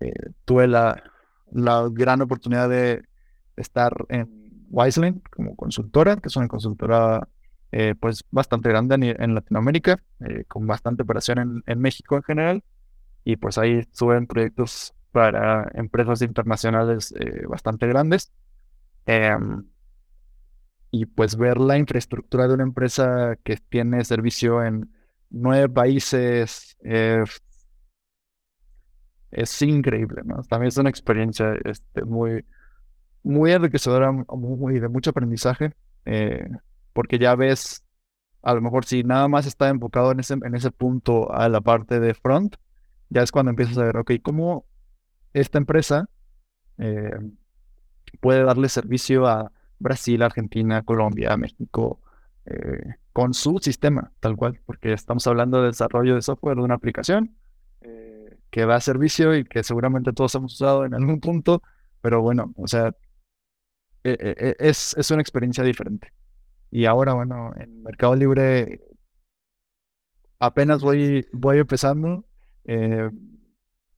eh, 0.00 0.12
tuve 0.44 0.68
la, 0.68 1.02
gran 1.92 2.20
oportunidad 2.20 2.68
de 2.68 3.04
estar 3.56 3.92
en 4.08 4.66
Wiseline 4.70 5.22
como 5.30 5.56
consultora, 5.56 6.16
que 6.16 6.28
es 6.28 6.36
una 6.36 6.48
consultora 6.48 7.28
eh, 7.72 7.94
pues 7.98 8.24
bastante 8.30 8.68
grande 8.68 9.16
en 9.18 9.34
Latinoamérica, 9.34 10.02
eh, 10.20 10.44
con 10.48 10.66
bastante 10.66 11.02
operación 11.02 11.38
en, 11.38 11.62
en 11.66 11.80
México 11.80 12.16
en 12.16 12.22
general, 12.22 12.64
y 13.24 13.36
pues 13.36 13.58
ahí 13.58 13.78
estuve 13.78 14.16
en 14.16 14.26
proyectos 14.26 14.92
para 15.12 15.70
empresas 15.74 16.20
internacionales 16.22 17.14
bastante 17.48 17.86
grandes. 17.86 18.32
Em, 19.06 19.64
y 20.90 21.06
pues 21.06 21.36
ver 21.36 21.58
la 21.58 21.78
infraestructura 21.78 22.46
de 22.46 22.54
una 22.54 22.62
empresa 22.64 23.36
que 23.42 23.56
tiene 23.56 24.04
servicio 24.04 24.62
en 24.62 24.90
nueve 25.30 25.68
países 25.68 26.76
es 29.36 29.62
increíble, 29.62 30.22
¿no? 30.24 30.42
También 30.44 30.68
es 30.68 30.76
una 30.78 30.88
experiencia 30.90 31.54
este, 31.64 32.02
muy, 32.04 32.44
muy 33.22 33.52
enriquecedora, 33.52 34.10
muy 34.12 34.80
de 34.80 34.88
mucho 34.88 35.10
aprendizaje, 35.10 35.74
eh, 36.06 36.48
porque 36.94 37.18
ya 37.18 37.34
ves, 37.34 37.84
a 38.42 38.54
lo 38.54 38.62
mejor 38.62 38.86
si 38.86 39.04
nada 39.04 39.28
más 39.28 39.46
está 39.46 39.68
enfocado 39.68 40.10
en 40.10 40.20
ese, 40.20 40.34
en 40.34 40.54
ese 40.54 40.70
punto 40.70 41.30
a 41.32 41.48
la 41.50 41.60
parte 41.60 42.00
de 42.00 42.14
front, 42.14 42.56
ya 43.10 43.22
es 43.22 43.30
cuando 43.30 43.50
empiezas 43.50 43.76
a 43.76 43.84
ver, 43.84 43.98
ok, 43.98 44.12
¿cómo 44.22 44.64
esta 45.34 45.58
empresa 45.58 46.08
eh, 46.78 47.10
puede 48.20 48.42
darle 48.42 48.70
servicio 48.70 49.26
a 49.26 49.52
Brasil, 49.78 50.22
Argentina, 50.22 50.82
Colombia, 50.82 51.36
México, 51.36 52.00
eh, 52.46 52.94
con 53.12 53.34
su 53.34 53.58
sistema, 53.58 54.12
tal 54.20 54.36
cual, 54.36 54.60
porque 54.64 54.94
estamos 54.94 55.26
hablando 55.26 55.60
de 55.60 55.68
desarrollo 55.68 56.14
de 56.14 56.22
software 56.22 56.56
de 56.56 56.62
una 56.62 56.74
aplicación 56.74 57.36
eh, 57.82 58.15
que 58.50 58.66
da 58.66 58.80
servicio 58.80 59.36
y 59.36 59.44
que 59.44 59.62
seguramente 59.62 60.12
todos 60.12 60.34
hemos 60.34 60.54
usado 60.54 60.84
en 60.84 60.94
algún 60.94 61.20
punto, 61.20 61.62
pero 62.02 62.22
bueno, 62.22 62.52
o 62.56 62.66
sea, 62.68 62.94
e- 64.04 64.16
e- 64.20 64.36
e- 64.50 64.56
es, 64.70 64.94
es 64.96 65.10
una 65.10 65.22
experiencia 65.22 65.64
diferente. 65.64 66.12
Y 66.70 66.86
ahora, 66.86 67.14
bueno, 67.14 67.52
en 67.58 67.82
Mercado 67.84 68.16
Libre 68.16 68.80
apenas 70.38 70.82
voy, 70.82 71.26
voy 71.32 71.58
empezando, 71.58 72.24
eh, 72.64 73.10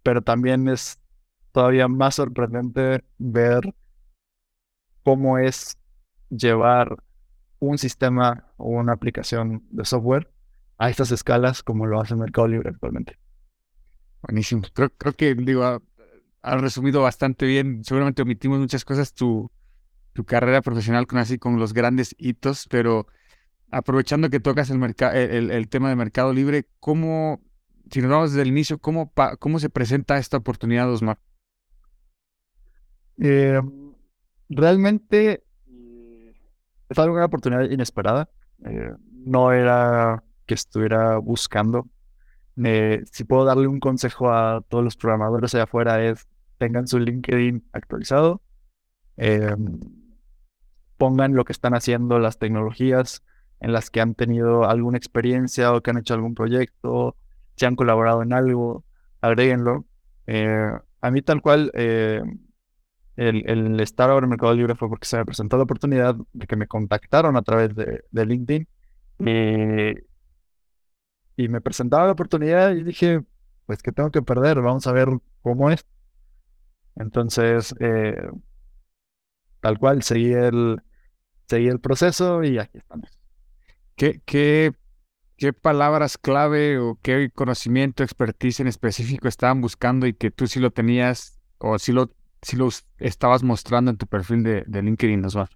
pero 0.03 0.23
también 0.23 0.69
es 0.69 1.01
todavía 1.53 1.89
más 1.89 2.17
sorprendente 2.17 3.05
ver 3.19 3.75
cómo 5.03 5.39
es 5.39 5.77
llevar 6.31 6.97
un 7.61 7.79
sistema 7.79 8.53
o 8.57 8.69
una 8.71 8.93
aplicación 8.95 9.65
de 9.71 9.85
software 9.85 10.31
a 10.79 10.91
estas 10.91 11.11
escalas 11.13 11.63
como 11.63 11.87
lo 11.87 12.01
hace 12.01 12.15
Mercado 12.17 12.49
Libre 12.49 12.71
actualmente. 12.71 13.19
Buenísimo. 14.23 14.63
Creo, 14.73 14.91
creo 14.91 15.13
que, 15.15 15.35
digo, 15.35 15.65
ha- 15.65 15.83
has 16.43 16.61
resumido 16.61 17.03
bastante 17.03 17.47
bien. 17.47 17.85
Seguramente 17.85 18.23
omitimos 18.23 18.59
muchas 18.59 18.85
cosas, 18.85 19.15
tu, 19.15 19.51
tu 20.15 20.25
carrera 20.25 20.63
profesional 20.63 21.07
con 21.07 21.19
así, 21.19 21.39
con 21.39 21.59
los 21.59 21.75
grandes 21.75 22.15
hitos, 22.19 22.67
pero 22.69 23.07
aprovechando 23.71 24.31
que 24.31 24.41
tocas 24.41 24.71
el, 24.71 24.79
merca- 24.79 25.13
el, 25.15 25.51
el- 25.53 25.69
tema 25.69 25.91
de 25.91 25.97
Mercado 25.97 26.33
Libre, 26.33 26.67
¿cómo, 26.81 27.43
si 27.91 28.01
nos 28.03 28.11
vamos 28.11 28.33
desde 28.33 28.43
el 28.43 28.49
inicio, 28.49 28.79
cómo, 28.79 29.13
cómo 29.41 29.59
se 29.61 29.71
presenta 29.71 30.19
esta 30.19 30.39
oportunidad, 30.39 30.93
Osmar? 30.93 31.19
Eh, 33.21 33.61
realmente 34.49 35.45
eh, 35.67 36.35
algo 36.97 37.15
una 37.17 37.25
oportunidad 37.27 37.69
inesperada. 37.71 38.29
Eh, 38.65 38.93
no 39.13 39.53
era 39.53 40.23
que 40.47 40.55
estuviera 40.55 41.19
buscando. 41.19 41.89
Eh, 42.65 43.03
si 43.11 43.25
puedo 43.25 43.45
darle 43.45 43.67
un 43.67 43.81
consejo 43.81 44.31
a 44.31 44.63
todos 44.69 44.83
los 44.83 44.97
programadores 44.97 45.55
allá 45.55 45.65
afuera 45.65 46.03
es 46.05 46.27
tengan 46.59 46.89
su 46.89 46.99
LinkedIn 46.99 47.65
actualizado, 47.73 48.43
eh, 49.17 49.55
pongan 50.97 51.35
lo 51.35 51.45
que 51.45 51.53
están 51.53 51.75
haciendo, 51.75 52.19
las 52.19 52.39
tecnologías 52.39 53.23
en 53.61 53.73
las 53.73 53.91
que 53.91 54.01
han 54.01 54.15
tenido 54.15 54.69
alguna 54.69 54.99
experiencia 54.99 55.73
o 55.73 55.81
que 55.83 55.91
han 55.91 55.99
hecho 55.99 56.15
algún 56.15 56.35
proyecto, 56.35 57.17
si 57.57 57.65
han 57.65 57.77
colaborado 57.77 58.23
en 58.23 58.33
algo, 58.33 58.85
agréguenlo. 59.21 59.85
Eh, 60.27 60.71
a 61.01 61.11
mí 61.11 61.23
tal 61.23 61.41
cual, 61.41 61.71
eh, 61.75 62.23
el, 63.17 63.49
el 63.49 63.81
estar 63.81 64.11
ahora 64.11 64.25
en 64.25 64.31
Mercado 64.31 64.55
Libre 64.55 64.75
fue 64.77 64.89
porque 64.89 65.07
se 65.07 65.17
me 65.17 65.25
presentó 65.25 65.57
la 65.57 65.65
oportunidad 65.65 66.17
de 66.33 66.47
que 66.47 66.57
me 66.57 66.69
contactaron 66.69 67.37
a 67.37 67.43
través 67.43 67.75
de, 67.75 68.05
de 68.11 68.27
LinkedIn 68.27 68.69
eh, 69.27 70.05
y 71.39 71.49
me 71.49 71.61
presentaba 71.61 72.07
la 72.07 72.13
oportunidad 72.13 72.73
y 72.73 72.83
dije, 72.83 73.23
pues 73.65 73.81
que 73.81 73.93
tengo 73.93 74.11
que 74.11 74.23
perder, 74.23 74.61
vamos 74.61 74.89
a 74.89 74.93
ver 74.93 75.09
cómo 75.41 75.71
es. 75.71 75.87
Entonces, 76.97 77.77
eh, 77.79 78.29
tal 79.61 79.79
cual, 79.79 80.03
seguí 80.03 80.33
el, 80.33 80.83
seguí 81.47 81.69
el 81.69 81.79
proceso 81.79 82.43
y 82.43 82.59
aquí 82.59 82.79
estamos. 82.79 83.21
¿Qué, 83.95 84.21
qué, 84.27 84.73
qué 85.37 85.53
palabras 85.53 86.19
clave 86.19 86.81
o 86.81 86.99
qué 87.03 87.31
conocimiento, 87.33 88.03
expertise 88.03 88.59
en 88.59 88.67
específico 88.67 89.29
estaban 89.29 89.61
buscando 89.61 90.09
y 90.09 90.15
que 90.15 90.33
tú 90.33 90.49
sí 90.49 90.59
lo 90.59 90.73
tenías 90.73 91.39
o 91.59 91.79
sí 91.79 91.93
lo, 91.93 92.11
sí 92.43 92.57
lo 92.57 92.69
estabas 92.99 93.45
mostrando 93.45 93.93
en 93.93 93.97
tu 93.97 94.09
perfil 94.09 94.43
de, 94.43 94.65
de 94.67 94.83
LinkedIn, 94.83 95.25
Osmar? 95.25 95.51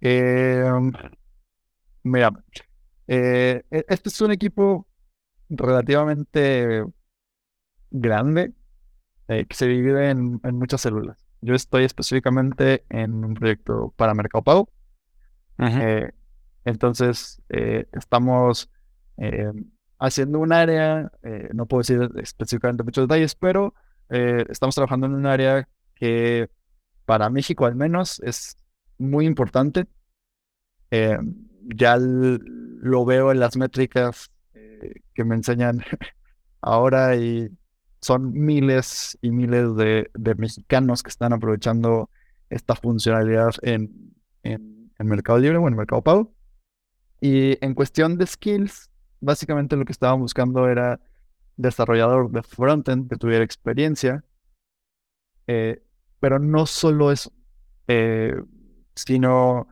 Eh, 0.00 0.64
mira, 2.02 2.32
eh, 3.08 3.62
e- 3.70 3.84
este 3.88 4.08
es 4.08 4.20
un 4.20 4.32
equipo 4.32 4.86
relativamente 5.50 6.84
grande 7.90 8.52
eh, 9.28 9.46
que 9.46 9.56
se 9.56 9.66
divide 9.68 10.10
en, 10.10 10.40
en 10.44 10.56
muchas 10.58 10.82
células. 10.82 11.26
Yo 11.40 11.54
estoy 11.54 11.84
específicamente 11.84 12.84
en 12.90 13.24
un 13.24 13.34
proyecto 13.34 13.92
para 13.96 14.14
Mercado 14.14 14.44
Pago. 14.44 14.70
Eh, 15.58 16.10
entonces, 16.64 17.42
estamos 17.92 18.70
haciendo 19.98 20.38
un 20.40 20.52
área, 20.52 21.10
no 21.52 21.66
puedo 21.66 21.80
decir 21.82 22.10
específicamente 22.22 22.82
muchos 22.82 23.04
detalles, 23.08 23.34
pero 23.34 23.74
estamos 24.08 24.74
trabajando 24.74 25.06
en 25.06 25.14
un 25.14 25.26
área 25.26 25.68
que 25.94 26.48
para 27.06 27.30
México 27.30 27.66
al 27.66 27.76
menos 27.76 28.20
es 28.24 28.58
muy 28.98 29.26
importante. 29.26 29.86
Ya 31.76 31.94
l- 31.96 32.38
lo 32.84 33.06
veo 33.06 33.32
en 33.32 33.40
las 33.40 33.56
métricas 33.56 34.30
eh, 34.52 35.00
que 35.14 35.24
me 35.24 35.34
enseñan 35.34 35.82
ahora 36.60 37.16
y 37.16 37.48
son 38.02 38.32
miles 38.32 39.16
y 39.22 39.30
miles 39.30 39.74
de, 39.74 40.10
mexicanos 40.36 41.02
que 41.02 41.08
están 41.08 41.32
aprovechando 41.32 42.10
esta 42.50 42.76
funcionalidad 42.76 43.52
en, 43.62 44.14
en, 44.42 44.92
en 44.98 45.06
Mercado 45.06 45.38
Libre 45.38 45.56
o 45.56 45.66
en 45.66 45.76
Mercado 45.76 46.02
Pago. 46.02 46.34
Y 47.22 47.56
en 47.64 47.72
cuestión 47.72 48.18
de 48.18 48.26
skills, 48.26 48.90
básicamente 49.18 49.76
lo 49.76 49.86
que 49.86 49.92
estaban 49.92 50.20
buscando 50.20 50.68
era 50.68 51.00
desarrollador 51.56 52.30
de 52.30 52.42
frontend 52.42 53.08
que 53.08 53.16
tuviera 53.16 53.44
experiencia, 53.44 54.22
eh, 55.46 55.82
pero 56.20 56.38
no 56.38 56.66
solo 56.66 57.10
eso, 57.10 57.32
eh, 57.88 58.34
sino 58.94 59.68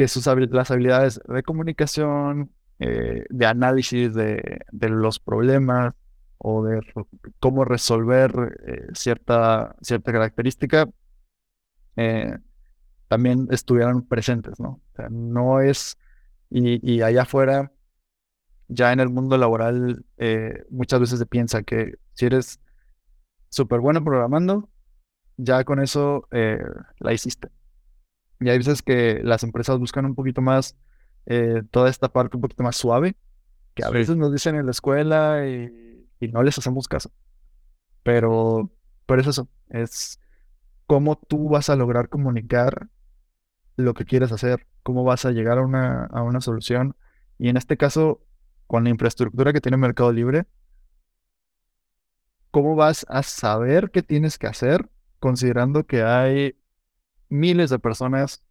que 0.00 0.08
sus 0.08 0.24
las 0.24 0.70
habilidades 0.70 1.20
de 1.28 1.42
comunicación, 1.42 2.50
eh, 2.78 3.26
de 3.28 3.44
análisis 3.44 4.14
de, 4.14 4.64
los 4.72 5.18
problemas 5.18 5.92
o 6.38 6.64
de 6.64 6.80
cómo 7.38 7.66
resolver 7.66 8.32
eh, 8.66 8.86
cierta, 8.94 9.76
cierta 9.82 10.10
característica, 10.10 10.88
eh, 11.96 12.34
también 13.08 13.48
estuvieran 13.50 14.00
presentes, 14.00 14.58
¿no? 14.58 14.80
O 14.92 14.96
sea, 14.96 15.08
no 15.10 15.60
es, 15.60 15.98
y, 16.48 16.80
y 16.90 17.02
allá 17.02 17.24
afuera, 17.24 17.70
ya 18.68 18.94
en 18.94 19.00
el 19.00 19.10
mundo 19.10 19.36
laboral, 19.36 20.06
muchas 20.70 21.00
veces 21.00 21.18
se 21.18 21.26
piensa 21.26 21.62
que 21.62 21.98
si 22.14 22.24
eres 22.24 22.58
súper 23.50 23.80
bueno 23.80 24.02
programando, 24.02 24.70
ya 25.36 25.62
con 25.64 25.78
eso 25.78 26.26
la 26.30 27.12
hiciste. 27.12 27.50
Y 28.40 28.48
hay 28.48 28.58
veces 28.58 28.82
que 28.82 29.20
las 29.22 29.42
empresas 29.42 29.78
buscan 29.78 30.06
un 30.06 30.14
poquito 30.14 30.40
más 30.42 30.76
eh, 31.26 31.62
toda 31.70 31.90
esta 31.90 32.10
parte 32.12 32.36
un 32.36 32.40
poquito 32.42 32.62
más 32.62 32.76
suave, 32.76 33.16
que 33.74 33.84
a 33.84 33.88
Sí. 33.88 33.94
veces 33.94 34.16
nos 34.16 34.32
dicen 34.32 34.56
en 34.56 34.64
la 34.66 34.72
escuela 34.72 35.46
y, 35.46 36.06
y 36.20 36.28
no 36.28 36.42
les 36.42 36.58
hacemos 36.58 36.88
caso. 36.88 37.12
Pero, 38.02 38.70
pero 39.06 39.20
es 39.20 39.26
eso, 39.28 39.48
es 39.68 40.20
cómo 40.86 41.16
tú 41.16 41.48
vas 41.48 41.70
a 41.70 41.76
lograr 41.76 42.08
comunicar 42.08 42.88
lo 43.76 43.94
que 43.94 44.04
quieres 44.06 44.32
hacer, 44.32 44.66
cómo 44.82 45.04
vas 45.04 45.24
a 45.24 45.32
llegar 45.32 45.58
a 45.58 45.62
una, 45.62 46.06
a 46.06 46.22
una 46.22 46.40
solución. 46.40 46.96
Y 47.38 47.48
en 47.48 47.56
este 47.56 47.76
caso, 47.76 48.22
con 48.66 48.84
la 48.84 48.90
infraestructura 48.90 49.52
que 49.52 49.60
tiene 49.60 49.76
Mercado 49.76 50.12
Libre, 50.12 50.46
¿cómo 52.50 52.74
vas 52.76 53.06
a 53.08 53.22
saber 53.22 53.90
qué 53.90 54.02
tienes 54.02 54.38
que 54.38 54.46
hacer 54.46 54.88
considerando 55.18 55.86
que 55.86 56.02
hay 56.02 56.56
miles 57.30 57.70
de 57.70 57.78
personas 57.78 58.42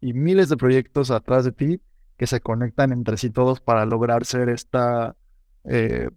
y 0.00 0.12
miles 0.12 0.48
de 0.48 0.56
proyectos 0.56 1.10
atrás 1.10 1.44
de 1.44 1.52
ti 1.52 1.80
que 2.16 2.26
se 2.26 2.40
conectan 2.40 2.92
entre 2.92 3.16
sí 3.16 3.30
todos 3.30 3.60
para 3.60 3.84
lograr 3.84 4.24
ser 4.24 4.48
esta 4.48 5.16
eh, 5.64 6.10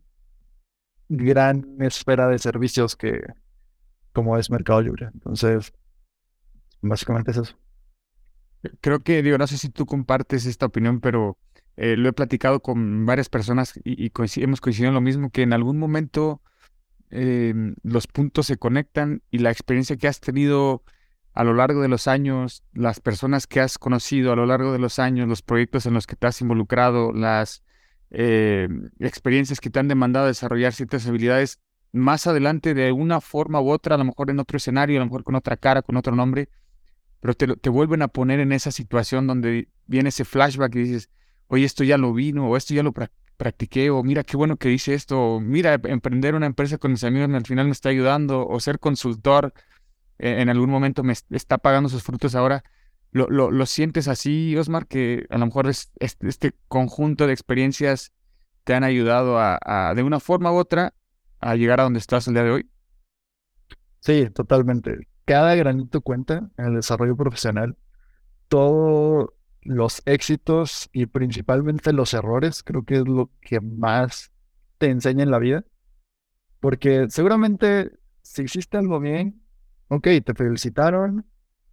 gran 1.07 1.78
esfera 1.80 2.28
de 2.28 2.38
servicios 2.39 2.95
que 2.95 3.22
como 4.13 4.38
es 4.38 4.49
Mercado 4.49 4.82
Libre? 4.82 5.09
Entonces, 5.13 5.74
básicamente 6.82 7.32
es 7.32 7.38
eso. 7.38 7.57
Creo 8.82 9.01
que, 9.01 9.24
digo, 9.24 9.38
no 9.38 9.47
sé 9.47 9.57
si 9.57 9.70
tú 9.70 9.86
compartes 9.86 10.45
esta 10.45 10.65
opinión, 10.65 10.99
pero 10.99 11.38
eh, 11.78 11.95
lo 11.95 12.09
he 12.09 12.13
platicado 12.13 12.61
con 12.61 13.05
varias 13.05 13.30
personas 13.30 13.80
y, 13.84 14.11
hemos 14.41 14.61
coincidido 14.61 14.89
en 14.89 14.95
lo 14.95 15.01
mismo, 15.01 15.30
que 15.30 15.43
en 15.43 15.53
algún 15.53 15.80
momento 15.80 16.41
eh, 17.09 17.53
los 17.84 18.07
puntos 18.07 18.47
se 18.47 18.57
conectan 18.57 19.24
y 19.32 19.39
la 19.39 19.51
experiencia 19.51 19.95
que 19.95 20.07
has 20.07 20.20
tenido 20.20 20.84
a 21.39 21.45
lo 21.45 21.53
largo 21.53 21.81
de 21.81 21.87
los 21.87 22.09
años, 22.09 22.65
las 22.73 22.99
personas 22.99 23.47
que 23.47 23.61
has 23.61 23.77
conocido 23.77 24.33
a 24.33 24.35
lo 24.35 24.45
largo 24.45 24.73
de 24.73 24.79
los 24.79 24.99
años, 24.99 25.25
los 25.25 25.41
proyectos 25.41 25.85
en 25.85 25.93
los 25.93 26.05
que 26.05 26.17
te 26.17 26.27
has 26.27 26.41
involucrado, 26.41 27.13
las 27.13 27.63
eh, 28.11 28.67
experiencias 28.99 29.61
que 29.61 29.69
te 29.69 29.79
han 29.79 29.87
demandado 29.87 30.25
desarrollar 30.27 30.73
ciertas 30.73 31.07
habilidades, 31.07 31.61
más 31.93 32.27
adelante 32.27 32.73
de 32.73 32.91
una 32.91 33.21
forma 33.21 33.61
u 33.61 33.69
otra, 33.69 33.95
a 33.95 33.97
lo 33.97 34.03
mejor 34.03 34.29
en 34.29 34.39
otro 34.41 34.57
escenario, 34.57 34.97
a 34.97 34.99
lo 34.99 35.05
mejor 35.05 35.23
con 35.23 35.35
otra 35.35 35.55
cara, 35.55 35.81
con 35.81 35.95
otro 35.95 36.13
nombre, 36.13 36.49
pero 37.21 37.33
te, 37.35 37.47
te 37.55 37.69
vuelven 37.69 38.01
a 38.01 38.09
poner 38.09 38.41
en 38.41 38.51
esa 38.51 38.71
situación 38.71 39.25
donde 39.25 39.69
viene 39.85 40.09
ese 40.09 40.25
flashback 40.25 40.75
y 40.75 40.79
dices, 40.79 41.09
oye, 41.47 41.63
esto 41.63 41.85
ya 41.85 41.97
lo 41.97 42.13
vino, 42.13 42.49
o 42.49 42.57
esto 42.57 42.73
ya 42.73 42.83
lo 42.83 42.91
prac- 42.91 43.13
practiqué, 43.37 43.91
o 43.91 44.03
mira 44.03 44.25
qué 44.25 44.35
bueno 44.35 44.57
que 44.57 44.73
hice 44.73 44.93
esto, 44.93 45.17
o 45.17 45.39
mira, 45.39 45.75
em- 45.75 45.85
emprender 45.85 46.35
una 46.35 46.47
empresa 46.47 46.77
con 46.77 46.91
mis 46.91 47.05
amigos 47.05 47.33
al 47.33 47.45
final 47.45 47.67
me 47.67 47.71
está 47.71 47.87
ayudando, 47.87 48.45
o 48.45 48.59
ser 48.59 48.77
consultor 48.77 49.53
en 50.20 50.49
algún 50.49 50.70
momento 50.70 51.03
me 51.03 51.13
es- 51.13 51.26
está 51.32 51.57
pagando 51.57 51.89
sus 51.89 52.03
frutos 52.03 52.36
ahora. 52.36 52.63
¿Lo, 53.11 53.28
lo, 53.30 53.65
sientes 53.65 54.07
así, 54.07 54.55
Osmar, 54.57 54.88
que 54.88 55.26
a 55.32 55.38
lo 55.39 55.45
mejor 55.47 55.67
es, 55.67 55.91
es- 55.99 56.17
este 56.22 56.53
conjunto 56.67 57.26
de 57.28 57.34
experiencias 57.34 58.13
te 58.63 58.76
han 58.76 58.84
ayudado 58.84 59.39
a, 59.39 59.93
de 59.95 60.03
una 60.03 60.20
forma 60.20 60.51
u 60.51 60.57
otra, 60.57 60.93
a 61.39 61.55
llegar 61.55 61.80
a 61.80 61.84
donde 61.84 61.99
estás 61.99 62.28
el 62.28 62.36
día 62.36 62.43
de 62.43 62.51
hoy? 62.51 62.70
Sí, 63.99 64.30
totalmente. 64.30 65.07
Cada 65.26 65.55
granito 65.55 66.01
cuenta 66.01 66.49
en 66.57 66.65
el 66.65 66.76
desarrollo 66.76 67.15
profesional. 67.15 67.78
Todos 68.47 69.32
los 69.63 70.01
éxitos 70.05 70.89
y 70.93 71.07
principalmente 71.07 71.93
los 71.93 72.13
errores, 72.13 72.63
creo 72.63 72.84
que 72.86 72.95
es 72.97 73.07
lo 73.07 73.32
que 73.41 73.61
más 73.61 74.32
te 74.78 74.89
enseña 74.89 75.24
en 75.24 75.32
la 75.32 75.39
vida. 75.39 75.65
Porque 76.59 77.07
seguramente 77.09 77.91
si 78.22 78.43
hiciste 78.43 78.78
algo 78.78 78.99
bien, 78.99 79.41
ok, 79.89 80.07
te 80.25 80.33
felicitaron, 80.35 81.25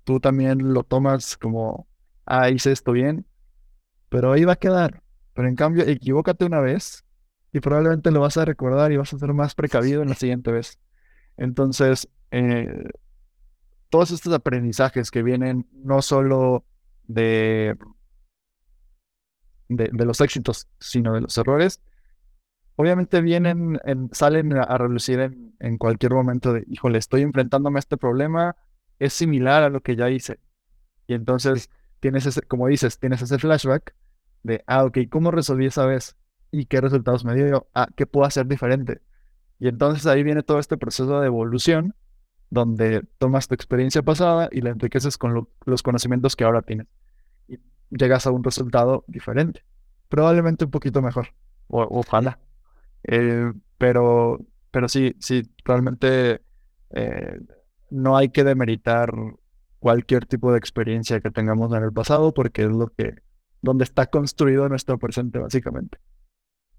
tú 0.04 0.20
también 0.20 0.72
lo 0.74 0.82
tomas 0.82 1.36
como, 1.36 1.88
ah, 2.24 2.50
hice 2.50 2.72
esto 2.72 2.92
bien, 2.92 3.26
pero 4.08 4.32
ahí 4.32 4.44
va 4.44 4.54
a 4.54 4.56
quedar. 4.56 5.02
Pero 5.34 5.48
en 5.48 5.56
cambio, 5.56 5.84
equivócate 5.86 6.44
una 6.44 6.60
vez 6.60 7.04
y 7.52 7.60
probablemente 7.60 8.10
lo 8.10 8.20
vas 8.20 8.36
a 8.36 8.44
recordar 8.44 8.92
y 8.92 8.96
vas 8.96 9.12
a 9.12 9.18
ser 9.18 9.32
más 9.34 9.54
precavido 9.54 10.02
en 10.02 10.08
la 10.08 10.14
siguiente 10.14 10.52
vez. 10.52 10.78
Entonces, 11.36 12.08
eh, 12.30 12.88
todos 13.90 14.10
estos 14.10 14.32
aprendizajes 14.32 15.10
que 15.10 15.22
vienen 15.22 15.66
no 15.72 16.02
solo 16.02 16.64
de, 17.04 17.76
de, 19.68 19.90
de 19.92 20.04
los 20.04 20.20
éxitos, 20.20 20.68
sino 20.80 21.14
de 21.14 21.20
los 21.22 21.36
errores, 21.38 21.80
obviamente 22.76 23.20
vienen, 23.20 23.80
en- 23.84 24.10
salen 24.12 24.56
a, 24.56 24.78
relucir 24.78 25.20
en, 25.20 25.54
en 25.60 25.78
cualquier 25.78 26.12
momento 26.14 26.52
de, 26.52 26.64
híjole, 26.68 26.98
estoy 26.98 27.22
enfrentándome 27.22 27.78
a 27.78 27.80
este 27.80 27.96
problema, 27.96 28.56
es 28.98 29.12
similar 29.12 29.62
a 29.62 29.70
lo 29.70 29.80
que 29.82 29.96
ya 29.96 30.10
hice. 30.10 30.40
Y 31.06 31.14
entonces 31.14 31.70
tienes 32.00 32.26
ese, 32.26 32.42
como 32.42 32.68
dices, 32.68 32.98
tienes 32.98 33.22
ese 33.22 33.38
flashback 33.38 33.94
de, 34.42 34.62
ah, 34.66 34.84
ok, 34.84 34.98
¿cómo 35.10 35.30
resolví 35.30 35.66
esa 35.66 35.86
vez? 35.86 36.16
¿Y 36.50 36.66
qué 36.66 36.80
resultados 36.80 37.24
me 37.24 37.34
dio? 37.34 37.68
Ah, 37.74 37.88
¿qué 37.96 38.06
puedo 38.06 38.26
hacer 38.26 38.46
diferente? 38.46 39.00
Y 39.58 39.68
entonces 39.68 40.06
ahí 40.06 40.22
viene 40.22 40.42
todo 40.42 40.58
este 40.58 40.76
proceso 40.76 41.20
de 41.20 41.26
evolución, 41.26 41.94
donde 42.50 43.02
tomas 43.18 43.48
tu 43.48 43.54
experiencia 43.54 44.02
pasada 44.02 44.48
y 44.52 44.60
la 44.62 44.70
enriqueces 44.70 45.18
con 45.18 45.34
lo- 45.34 45.50
los 45.66 45.82
conocimientos 45.82 46.36
que 46.36 46.44
ahora 46.44 46.62
tienes. 46.62 46.86
Y 47.48 47.58
llegas 47.90 48.26
a 48.26 48.30
un 48.32 48.44
resultado 48.44 49.04
diferente, 49.08 49.64
probablemente 50.08 50.64
un 50.66 50.70
poquito 50.70 51.02
mejor, 51.02 51.28
o, 51.68 51.82
ojalá. 52.00 52.38
Eh, 53.06 53.52
pero, 53.78 54.38
pero 54.70 54.88
sí, 54.88 55.14
sí, 55.20 55.42
realmente 55.64 56.42
eh, 56.90 57.38
no 57.90 58.16
hay 58.16 58.30
que 58.30 58.44
demeritar 58.44 59.12
cualquier 59.78 60.26
tipo 60.26 60.50
de 60.52 60.58
experiencia 60.58 61.20
que 61.20 61.30
tengamos 61.30 61.72
en 61.72 61.84
el 61.84 61.92
pasado, 61.92 62.34
porque 62.34 62.62
es 62.62 62.70
lo 62.70 62.88
que, 62.88 63.14
donde 63.62 63.84
está 63.84 64.06
construido 64.06 64.68
nuestro 64.68 64.98
presente, 64.98 65.38
básicamente. 65.38 65.98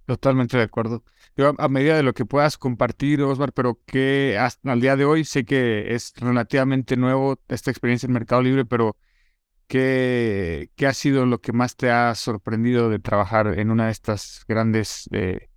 Totalmente 0.05 0.57
de 0.57 0.63
acuerdo. 0.63 1.03
Yo, 1.36 1.53
a, 1.57 1.67
medida 1.67 1.95
de 1.97 2.03
lo 2.03 2.13
que 2.13 2.25
puedas 2.25 2.57
compartir, 2.57 3.21
Osmar, 3.21 3.51
pero 3.53 3.80
que 3.86 4.38
hasta 4.39 4.71
al 4.71 4.80
día 4.80 4.95
de 4.95 5.05
hoy 5.05 5.25
sé 5.25 5.43
que 5.43 5.93
es 5.93 6.13
relativamente 6.15 6.95
nuevo 6.95 7.39
esta 7.49 7.71
experiencia 7.71 8.07
en 8.07 8.13
Mercado 8.13 8.41
Libre, 8.41 8.65
pero 8.65 8.95
¿qué, 9.67 10.71
qué 10.75 10.88
ha 10.88 10.93
sido 10.93 11.25
lo 11.25 11.41
que 11.41 11.51
más 11.51 11.75
te 11.75 11.91
ha 11.91 12.15
sorprendido 12.15 12.89
de 12.89 12.99
trabajar 12.99 13.59
en 13.59 13.69
una 13.69 13.88
de 13.88 13.91
estas 13.91 14.45
grandes 14.47 15.09
eh, 15.11 15.49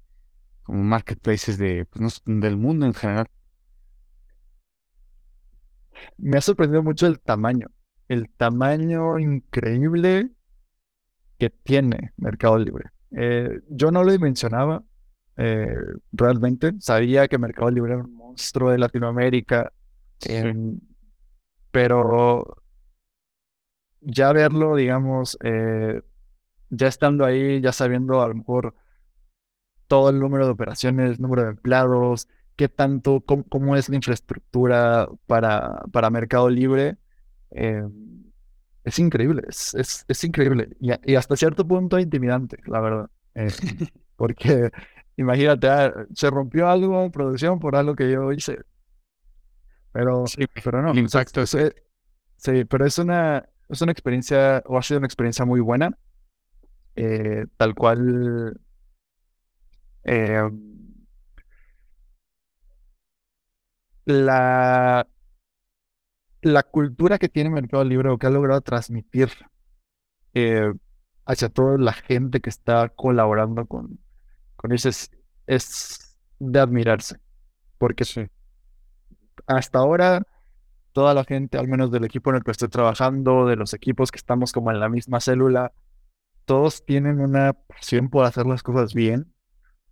como 0.62 0.82
marketplaces 0.82 1.58
de, 1.58 1.86
pues, 1.86 2.22
no 2.26 2.40
del 2.40 2.56
mundo 2.56 2.86
en 2.86 2.94
general? 2.94 3.28
Me 6.16 6.38
ha 6.38 6.40
sorprendido 6.40 6.82
mucho 6.82 7.06
el 7.06 7.20
tamaño, 7.20 7.68
el 8.08 8.28
tamaño 8.30 9.18
increíble 9.18 10.30
que 11.38 11.50
tiene 11.50 12.12
Mercado 12.16 12.58
Libre. 12.58 12.90
Eh, 13.12 13.60
yo 13.68 13.90
no 13.90 14.04
lo 14.04 14.12
dimensionaba 14.12 14.84
eh, 15.36 15.74
realmente, 16.12 16.72
sabía 16.80 17.26
que 17.26 17.38
Mercado 17.38 17.70
Libre 17.70 17.94
era 17.94 18.02
un 18.02 18.14
monstruo 18.14 18.70
de 18.70 18.78
Latinoamérica, 18.78 19.72
em, 20.22 20.78
pero 21.70 22.62
ya 24.00 24.32
verlo, 24.32 24.76
digamos, 24.76 25.38
eh, 25.42 26.02
ya 26.68 26.88
estando 26.88 27.24
ahí, 27.24 27.60
ya 27.60 27.72
sabiendo 27.72 28.22
a 28.22 28.28
lo 28.28 28.34
mejor 28.34 28.74
todo 29.90 30.10
el 30.10 30.20
número 30.20 30.46
de 30.46 30.52
operaciones, 30.52 31.20
número 31.20 31.44
de 31.44 31.50
empleados, 31.50 32.28
qué 32.56 32.70
tanto, 32.70 33.22
cómo, 33.22 33.44
cómo 33.50 33.76
es 33.76 33.90
la 33.90 33.96
infraestructura 33.96 35.08
para, 35.28 35.82
para 35.92 36.10
Mercado 36.10 36.50
Libre, 36.50 36.98
eh, 37.52 37.84
es 38.84 38.98
increíble, 38.98 39.42
es, 39.48 39.74
es, 39.74 40.04
es 40.08 40.24
increíble 40.24 40.70
y, 40.80 41.14
hasta 41.14 41.36
cierto 41.36 41.66
punto 41.66 41.98
intimidante, 41.98 42.58
la 42.66 42.80
verdad. 42.80 43.10
Eh, 43.34 43.48
porque 44.16 44.70
imagínate, 45.16 45.68
ah, 45.68 45.92
se 46.14 46.30
rompió 46.30 46.68
algo 46.68 47.04
en 47.04 47.10
producción 47.12 47.58
por 47.58 47.76
algo 47.76 47.94
que 47.94 48.10
yo 48.10 48.32
hice, 48.32 48.58
pero, 49.92 50.26
Sí, 50.26 50.44
pero 50.64 50.82
no, 50.82 50.92
el 50.92 51.04
o 51.04 51.08
sea, 51.08 51.20
impacto 51.22 51.42
es- 51.42 51.54
es- 51.54 51.74
sí, 52.36 52.64
pero 52.64 52.86
es 52.86 52.98
una, 52.98 53.48
es 53.68 53.82
una 53.82 53.92
experiencia, 53.92 54.62
o 54.66 54.78
ha 54.78 54.82
sido 54.82 54.98
una 54.98 55.06
experiencia 55.06 55.44
muy 55.44 55.60
buena, 55.60 55.96
eh, 56.96 57.46
tal 57.56 57.74
cual. 57.74 58.60
Eh, 60.04 60.42
la, 64.06 65.06
la 66.42 66.62
cultura 66.62 67.18
que 67.18 67.28
tiene 67.28 67.50
Mercado 67.50 67.84
Libre 67.84 68.08
o 68.10 68.18
que 68.18 68.26
ha 68.26 68.30
logrado 68.30 68.60
transmitir 68.60 69.30
eh, 70.34 70.72
hacia 71.26 71.48
toda 71.48 71.78
la 71.78 71.92
gente 71.92 72.40
que 72.40 72.50
está 72.50 72.88
colaborando 72.90 73.66
con, 73.66 73.98
con 74.56 74.72
es, 74.72 75.10
es 75.46 76.16
de 76.38 76.60
admirarse. 76.60 77.18
Porque 77.78 78.04
Sí. 78.04 78.26
hasta 79.46 79.78
ahora, 79.78 80.22
toda 80.92 81.14
la 81.14 81.24
gente, 81.24 81.58
al 81.58 81.68
menos 81.68 81.90
del 81.90 82.04
equipo 82.04 82.30
en 82.30 82.36
el 82.38 82.44
que 82.44 82.52
estoy 82.52 82.68
trabajando, 82.68 83.46
de 83.46 83.56
los 83.56 83.74
equipos 83.74 84.10
que 84.12 84.18
estamos 84.18 84.52
como 84.52 84.70
en 84.70 84.80
la 84.80 84.88
misma 84.88 85.20
célula, 85.20 85.72
todos 86.46 86.84
tienen 86.86 87.20
una 87.20 87.54
pasión 87.54 88.10
por 88.10 88.26
hacer 88.26 88.46
las 88.46 88.62
cosas 88.62 88.94
bien 88.94 89.32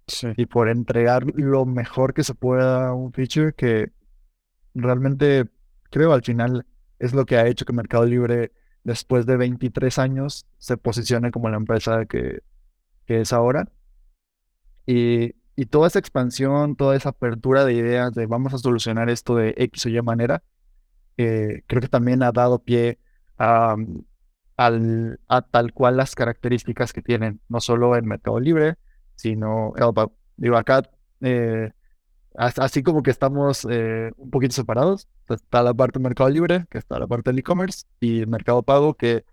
Sí. 0.08 0.28
y 0.36 0.46
por 0.46 0.68
entregar 0.70 1.24
lo 1.36 1.66
mejor 1.66 2.14
que 2.14 2.24
se 2.24 2.34
pueda 2.34 2.88
a 2.88 2.94
un 2.94 3.12
feature 3.12 3.52
que 3.54 3.92
realmente 4.74 5.48
creo 5.90 6.12
al 6.12 6.22
final 6.24 6.66
es 6.98 7.14
lo 7.14 7.26
que 7.26 7.36
ha 7.38 7.46
hecho 7.48 7.64
que 7.66 7.72
Mercado 7.74 8.06
Libre 8.06 8.52
después 8.84 9.26
de 9.26 9.36
23 9.36 9.98
años 9.98 10.46
se 10.58 10.76
posicione 10.78 11.30
como 11.32 11.50
la 11.50 11.58
empresa 11.58 12.06
que, 12.06 12.42
que 13.06 13.22
es 13.22 13.32
ahora. 13.32 13.68
Y, 14.86 15.34
y 15.56 15.66
toda 15.66 15.88
esa 15.88 15.98
expansión, 15.98 16.76
toda 16.76 16.96
esa 16.96 17.10
apertura 17.10 17.64
de 17.64 17.74
ideas 17.74 18.14
de 18.14 18.26
vamos 18.26 18.54
a 18.54 18.58
solucionar 18.58 19.10
esto 19.10 19.34
de 19.36 19.54
X 19.56 19.86
o 19.86 19.88
Y 19.90 20.00
manera, 20.02 20.42
eh, 21.18 21.62
creo 21.68 21.82
que 21.82 21.88
también 21.88 22.22
ha 22.22 22.32
dado 22.32 22.60
pie 22.64 22.98
a, 23.38 23.76
al- 24.56 25.20
a 25.28 25.42
tal 25.42 25.72
cual 25.74 25.96
las 25.98 26.14
características 26.14 26.92
que 26.92 27.02
tienen, 27.02 27.40
no 27.48 27.60
solo 27.60 27.96
en 27.96 28.06
Mercado 28.06 28.40
Libre, 28.40 28.76
sino, 29.18 29.74
Elba. 29.76 30.10
Digo, 30.38 30.56
acá, 30.56 30.82
eh, 31.22 31.72
as- 32.36 32.58
así 32.60 32.82
como 32.82 33.02
que 33.02 33.10
estamos 33.12 33.66
eh, 33.70 34.12
un 34.16 34.30
poquito 34.30 34.54
separados, 34.54 35.08
pues, 35.26 35.42
está 35.42 35.62
la 35.62 35.74
parte 35.74 35.98
de 36.00 36.04
Mercado 36.04 36.30
Libre, 36.30 36.66
que 36.70 36.78
está 36.78 36.98
la 36.98 37.06
parte 37.08 37.30
del 37.30 37.40
e-commerce, 37.40 37.86
y 38.00 38.26
Mercado 38.26 38.62
Pago, 38.62 38.94
que, 38.94 39.24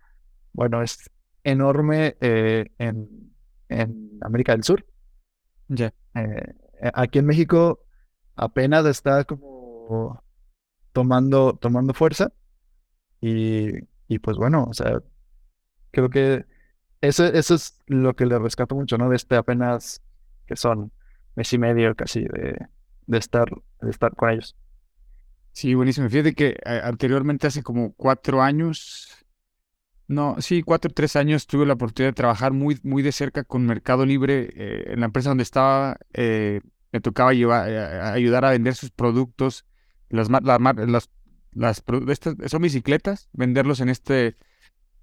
bueno, 0.54 0.82
es 0.84 1.12
enorme 1.44 2.18
eh, 2.22 2.68
en, 2.80 3.34
en 3.70 4.20
América 4.22 4.54
del 4.54 4.64
Sur. 4.64 4.86
Ya. 5.70 5.94
Eh, 6.16 6.54
eh, 6.82 6.92
aquí 6.94 7.20
en 7.20 7.26
México 7.28 7.82
apenas 8.36 8.86
está 8.88 9.24
como 9.26 10.24
tomando, 10.94 11.58
tomando 11.62 11.94
fuerza, 11.94 12.34
y, 13.22 13.72
y 14.08 14.20
pues 14.20 14.38
bueno, 14.38 14.66
o 14.70 14.74
sea, 14.74 15.02
creo 15.92 16.10
que 16.10 16.46
eso, 17.08 17.26
eso 17.26 17.56
es 17.56 17.80
lo 17.88 18.16
que 18.16 18.26
le 18.26 18.40
rescato 18.40 18.76
mucho, 18.76 18.98
¿no? 18.98 19.10
De 19.10 19.16
este 19.16 19.36
apenas 19.36 20.02
que 20.46 20.56
son 20.56 20.92
mes 21.36 21.52
y 21.54 21.58
medio 21.58 21.96
casi 21.96 22.22
de, 22.22 23.18
estar, 23.18 23.48
de 23.82 23.90
estar 23.90 24.16
con 24.16 24.30
ellos. 24.30 24.56
Sí, 25.52 25.74
buenísimo. 25.74 26.10
Fíjate 26.10 26.34
que 26.34 26.58
eh, 26.66 26.82
anteriormente, 26.84 27.48
hace 27.48 27.64
como 27.64 27.94
cuatro 27.94 28.42
años, 28.42 29.26
no, 30.08 30.36
sí, 30.40 30.64
cuatro 30.64 30.90
o 30.92 30.94
tres 30.94 31.16
años, 31.16 31.48
tuve 31.48 31.66
la 31.66 31.74
oportunidad 31.74 32.10
de 32.10 32.16
trabajar 32.16 32.52
muy, 32.54 32.80
muy 32.84 33.02
de 33.04 33.12
cerca 33.12 33.44
con 33.44 33.66
Mercado 33.66 34.06
Libre, 34.06 34.50
eh, 34.56 34.84
en 34.88 35.00
la 35.00 35.08
empresa 35.08 35.30
donde 35.30 35.44
estaba, 35.44 35.98
eh, 36.14 36.62
me 36.92 37.02
tocaba 37.02 37.34
llevar, 37.34 37.70
ayudar 37.70 38.46
a 38.46 38.52
vender 38.52 38.76
sus 38.76 38.92
productos. 38.92 39.66
Las, 40.10 40.30
las, 40.30 41.80
estas, 42.10 42.36
son 42.48 42.62
bicicletas, 42.62 43.30
venderlos 43.34 43.80
en 43.80 43.90
este, 43.90 44.38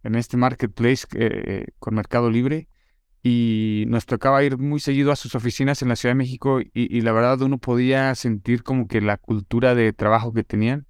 en 0.03 0.14
este 0.16 0.36
marketplace 0.36 1.07
eh, 1.14 1.66
con 1.78 1.94
Mercado 1.94 2.30
Libre. 2.30 2.68
Y 3.22 3.84
nos 3.88 4.07
tocaba 4.07 4.44
ir 4.44 4.59
muy 4.59 4.80
seguido 4.80 5.12
a 5.12 5.16
sus 5.16 5.34
oficinas 5.34 5.82
en 5.82 5.88
la 5.88 5.96
Ciudad 5.96 6.12
de 6.14 6.18
México 6.18 6.61
y, 6.61 6.70
y 6.74 7.00
la 7.03 7.12
verdad 7.12 7.40
uno 7.42 7.59
podía 7.59 8.14
sentir 8.16 8.62
como 8.64 8.88
que 8.88 9.00
la 9.00 9.16
cultura 9.18 9.74
de 9.74 9.92
trabajo 9.92 10.32
que 10.32 10.44
tenían. 10.44 10.86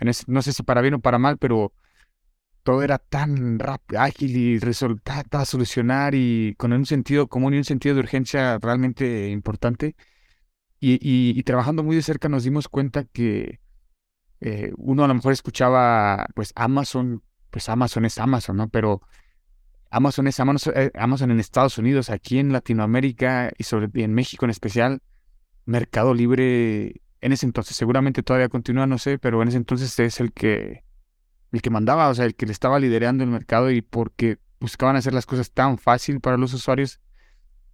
En 0.00 0.08
ese- 0.08 0.24
no 0.28 0.42
sé 0.42 0.52
si 0.52 0.62
para 0.64 0.82
bien 0.82 0.94
o 0.94 1.00
para 1.00 1.18
mal, 1.18 1.38
pero 1.38 1.72
todo 2.62 2.82
era 2.82 2.98
tan 2.98 3.58
rápido, 3.58 4.00
ágil 4.00 4.36
y 4.36 4.58
resultaba 4.58 5.44
solucionar 5.44 6.14
y 6.14 6.54
con 6.56 6.72
un 6.72 6.86
sentido 6.86 7.28
común 7.28 7.54
y 7.54 7.58
un 7.58 7.64
sentido 7.64 7.94
de 7.94 8.00
urgencia 8.00 8.58
realmente 8.58 9.28
importante. 9.30 9.96
Y, 10.80 10.94
y- 11.02 11.38
y 11.38 11.42
trabajando 11.44 11.82
muy 11.84 11.96
de 11.96 12.02
cerca 12.02 12.28
nos 12.28 12.44
dimos 12.44 12.68
cuenta 12.68 13.04
que 13.04 13.60
eh, 14.40 14.72
uno 14.78 15.04
a 15.04 15.08
lo 15.08 15.14
mejor 15.16 15.32
escuchaba, 15.34 16.26
pues 16.36 16.52
Amazon, 16.56 17.23
pues 17.54 17.68
Amazon 17.68 18.04
es 18.04 18.18
Amazon, 18.18 18.56
¿no? 18.56 18.68
Pero 18.68 19.00
Amazon 19.88 20.26
es 20.26 20.40
Amazon, 20.40 20.72
eh, 20.74 20.90
Amazon 20.96 21.30
en 21.30 21.38
Estados 21.38 21.78
Unidos, 21.78 22.10
aquí 22.10 22.40
en 22.40 22.52
Latinoamérica 22.52 23.52
y 23.56 24.02
en 24.02 24.12
México 24.12 24.44
en 24.44 24.50
especial, 24.50 25.02
Mercado 25.64 26.14
Libre 26.14 27.00
en 27.20 27.32
ese 27.32 27.46
entonces, 27.46 27.76
seguramente 27.76 28.24
todavía 28.24 28.48
continúa, 28.48 28.88
no 28.88 28.98
sé, 28.98 29.20
pero 29.20 29.40
en 29.40 29.46
ese 29.46 29.56
entonces 29.56 29.96
es 30.00 30.18
el 30.18 30.32
que 30.32 30.82
el 31.52 31.62
que 31.62 31.70
mandaba, 31.70 32.08
o 32.08 32.14
sea, 32.16 32.24
el 32.24 32.34
que 32.34 32.44
le 32.44 32.50
estaba 32.50 32.80
liderando 32.80 33.22
el 33.22 33.30
mercado 33.30 33.70
y 33.70 33.82
porque 33.82 34.38
buscaban 34.58 34.96
hacer 34.96 35.14
las 35.14 35.24
cosas 35.24 35.52
tan 35.52 35.78
fácil 35.78 36.20
para 36.20 36.36
los 36.36 36.54
usuarios 36.54 36.98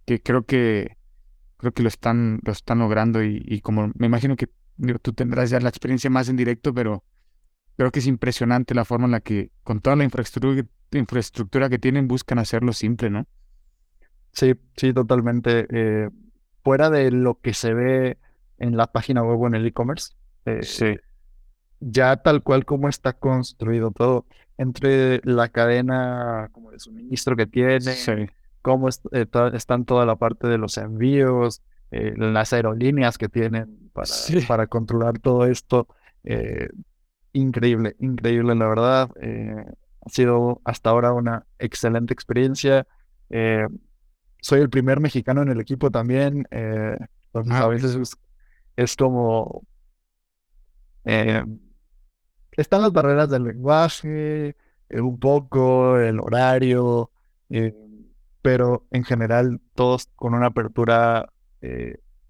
que 0.05 0.21
creo 0.21 0.45
que 0.45 0.95
creo 1.57 1.71
que 1.71 1.81
lo 1.81 1.89
están 1.89 2.39
lo 2.43 2.51
están 2.51 2.77
logrando 2.77 3.23
y, 3.23 3.43
y 3.47 3.61
como 3.61 3.91
me 3.95 4.05
imagino 4.05 4.35
que 4.35 4.47
digo, 4.77 4.99
tú 4.99 5.11
tendrás 5.13 5.49
ya 5.49 5.59
la 5.59 5.69
experiencia 5.69 6.11
más 6.11 6.29
en 6.29 6.35
directo, 6.35 6.71
pero 6.71 7.03
creo 7.77 7.91
que 7.91 7.99
es 7.99 8.07
impresionante 8.07 8.75
la 8.75 8.85
forma 8.85 9.05
en 9.05 9.11
la 9.11 9.21
que 9.21 9.51
con 9.63 9.81
toda 9.81 9.95
la 9.95 10.03
infraestructura 10.03 10.65
infraestructura 10.93 11.69
que 11.69 11.79
tienen 11.79 12.07
buscan 12.09 12.37
hacerlo 12.37 12.73
simple, 12.73 13.09
¿no? 13.09 13.25
Sí, 14.33 14.55
sí, 14.75 14.93
totalmente. 14.93 15.65
eh, 15.69 16.09
fuera 16.63 16.89
de 16.89 17.11
lo 17.11 17.39
que 17.39 17.53
se 17.53 17.73
ve 17.73 18.17
en 18.57 18.77
la 18.77 18.87
página 18.87 19.23
web 19.23 19.39
o 19.39 19.47
en 19.47 19.55
el 19.55 19.65
e-commerce, 19.65 20.13
eh, 20.45 20.63
Sí, 20.63 20.97
ya 21.79 22.17
tal 22.17 22.43
cual 22.43 22.65
como 22.65 22.87
está 22.89 23.13
construido 23.13 23.91
todo, 23.91 24.25
entre 24.57 25.21
la 25.23 25.49
cadena 25.49 26.49
como 26.51 26.71
de 26.71 26.79
suministro 26.79 27.35
que 27.35 27.47
tiene, 27.47 27.79
sí, 27.79 28.11
cómo 28.61 28.89
est- 28.89 29.05
eh, 29.11 29.25
están 29.53 29.85
toda 29.85 30.05
la 30.05 30.17
parte 30.17 30.47
de 30.47 30.57
los 30.57 30.77
envíos, 30.77 31.61
eh, 31.91 32.13
las 32.17 32.53
aerolíneas 32.53 33.17
que 33.17 33.29
tienen 33.29 33.89
para, 33.93 34.05
Sí. 34.07 34.41
para 34.47 34.67
controlar 34.67 35.19
todo 35.19 35.45
esto. 35.45 35.87
eh, 36.23 36.69
increíble, 37.33 37.95
increíble, 37.99 38.55
la 38.55 38.67
verdad. 38.67 39.09
eh, 39.21 39.65
ha 40.05 40.09
sido 40.09 40.61
hasta 40.65 40.89
ahora 40.89 41.13
una 41.13 41.45
excelente 41.59 42.13
experiencia. 42.13 42.87
eh, 43.29 43.67
soy 44.41 44.61
el 44.61 44.69
primer 44.69 44.99
mexicano 44.99 45.41
en 45.43 45.49
el 45.49 45.59
equipo 45.61 45.91
también. 45.91 46.47
eh, 46.51 46.97
entonces 47.27 47.53
Ah, 47.53 47.61
a 47.63 47.67
ok. 47.67 47.73
veces 47.73 47.95
es, 47.95 48.17
es 48.75 48.95
como... 48.95 49.63
están 52.57 52.81
las 52.81 52.91
barreras 52.91 53.29
del 53.29 53.43
lenguaje, 53.45 54.55
un 54.89 55.19
poco, 55.19 55.97
el 55.99 56.19
horario, 56.19 57.11
pero 58.41 58.85
en 58.91 59.03
general 59.03 59.61
todos 59.75 60.07
con 60.15 60.33
una 60.33 60.47
apertura 60.47 61.31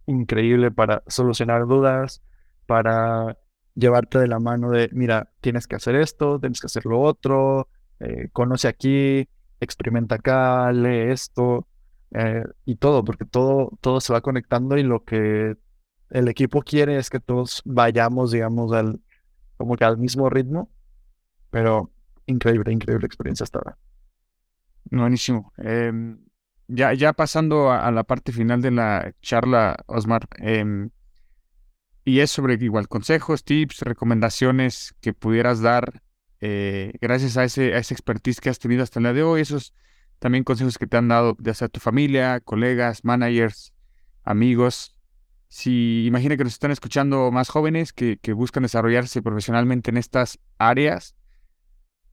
increíble 0.06 0.72
para 0.72 1.04
solucionar 1.08 1.66
dudas, 1.68 2.22
para 2.66 3.38
llevarte 3.76 4.20
de 4.20 4.28
la 4.28 4.40
mano 4.40 4.72
de, 4.72 4.90
mira, 4.92 5.32
tienes 5.42 5.68
que 5.68 5.76
hacer 5.76 5.96
esto, 5.96 6.40
tienes 6.40 6.60
que 6.60 6.68
hacer 6.68 6.86
lo 6.86 7.02
otro, 7.02 7.70
eh, 8.00 8.30
conoce 8.34 8.68
aquí, 8.68 9.28
experimenta 9.60 10.16
acá, 10.16 10.72
lee 10.72 11.12
esto, 11.12 11.68
eh, 12.12 12.44
y 12.66 12.76
todo, 12.76 13.04
porque 13.04 13.26
todo, 13.26 13.78
todo 13.82 14.02
se 14.02 14.14
va 14.14 14.22
conectando 14.22 14.78
y 14.78 14.84
lo 14.84 15.04
que 15.04 15.56
el 16.10 16.28
equipo 16.28 16.62
quiere 16.62 16.98
es 16.98 17.10
que 17.10 17.20
todos 17.20 17.62
vayamos, 17.66 18.32
digamos, 18.32 18.74
al, 18.74 19.00
como 19.58 19.76
que 19.78 19.86
al 19.86 19.98
mismo 19.98 20.30
ritmo, 20.30 20.70
pero 21.50 21.92
increíble, 22.26 22.72
increíble 22.72 23.06
experiencia 23.06 23.46
hasta 23.46 23.60
ahora. 23.60 23.78
Buenísimo. 24.86 25.54
Em, 25.58 26.20
ya, 26.68 26.94
ya 26.94 27.14
pasando 27.14 27.72
a, 27.72 27.90
la 27.92 28.04
parte 28.04 28.32
final 28.32 28.62
de 28.62 28.72
la 28.72 29.14
charla, 29.22 29.78
Osmar, 29.88 30.28
em, 30.40 30.90
y 32.04 32.20
es 32.20 32.32
sobre 32.32 32.56
igual 32.56 32.88
consejos, 32.88 33.44
tips, 33.44 33.82
recomendaciones 33.82 34.96
que 35.02 35.14
pudieras 35.14 35.62
dar 35.62 36.02
eh, 36.40 36.94
gracias 37.00 37.38
a 37.38 37.44
ese, 37.44 37.76
a 37.76 37.78
esa 37.78 37.94
expertise 37.94 38.42
que 38.42 38.50
has 38.50 38.58
tenido 38.58 38.82
hasta 38.84 39.00
el 39.00 39.04
día 39.04 39.14
de 39.14 39.24
hoy, 39.24 39.42
esos 39.42 39.74
también 40.18 40.44
consejos 40.44 40.78
que 40.78 40.88
te 40.88 40.98
han 40.98 41.08
dado, 41.08 41.38
ya 41.40 41.54
sea 41.54 41.68
tu 41.68 41.80
familia, 41.80 42.40
colegas, 42.40 43.04
managers, 43.04 43.74
amigos. 44.24 44.96
Si 45.48 46.06
imagina 46.06 46.38
que 46.38 46.44
nos 46.44 46.54
están 46.54 46.72
escuchando 46.72 47.32
más 47.32 47.50
jóvenes 47.50 47.94
que, 47.94 48.18
que 48.18 48.34
buscan 48.34 48.64
desarrollarse 48.64 49.22
profesionalmente 49.22 49.92
en 49.92 49.98
estas 49.98 50.40
áreas, 50.58 51.16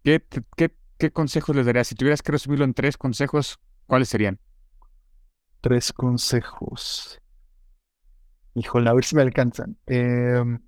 ¿qué, 0.05 0.23
qué, 0.57 0.75
qué 0.99 1.11
consejos 1.11 1.57
les 1.57 1.67
darías? 1.67 1.87
Si 1.87 1.95
tuvieras 1.95 2.23
que 2.23 2.33
resumirlo 2.33 2.65
en 2.65 2.75
tres 2.75 2.97
consejos, 2.97 3.59
¿cuáles 3.87 4.09
serían? 4.09 4.41
Tres 5.61 5.93
consejos. 5.93 7.21
Híjole, 8.59 8.91
a 8.91 8.93
ver 8.93 9.05
si 9.05 9.15
me 9.15 9.23
alcanzan. 9.23 9.77
Em, 9.87 10.59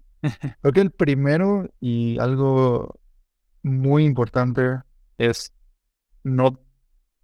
creo 0.60 0.72
que 0.72 0.80
el 0.80 0.92
primero 0.92 1.68
y 1.80 2.18
algo 2.20 3.00
muy 3.62 4.04
importante 4.04 4.80
es 5.18 5.52
no 6.22 6.60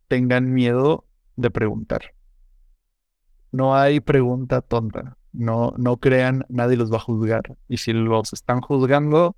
tengan 0.09 0.53
miedo 0.53 1.07
de 1.37 1.51
preguntar. 1.51 2.15
No 3.53 3.77
hay 3.77 4.01
pregunta 4.01 4.61
tonta. 4.61 5.17
No, 5.33 5.73
no 5.79 5.99
crean, 5.99 6.45
nadie 6.49 6.77
los 6.77 6.93
va 6.93 6.97
a 6.97 7.01
juzgar. 7.01 7.57
Y 7.69 7.77
si 7.77 7.93
los 7.93 8.33
están 8.33 8.61
juzgando, 8.61 9.37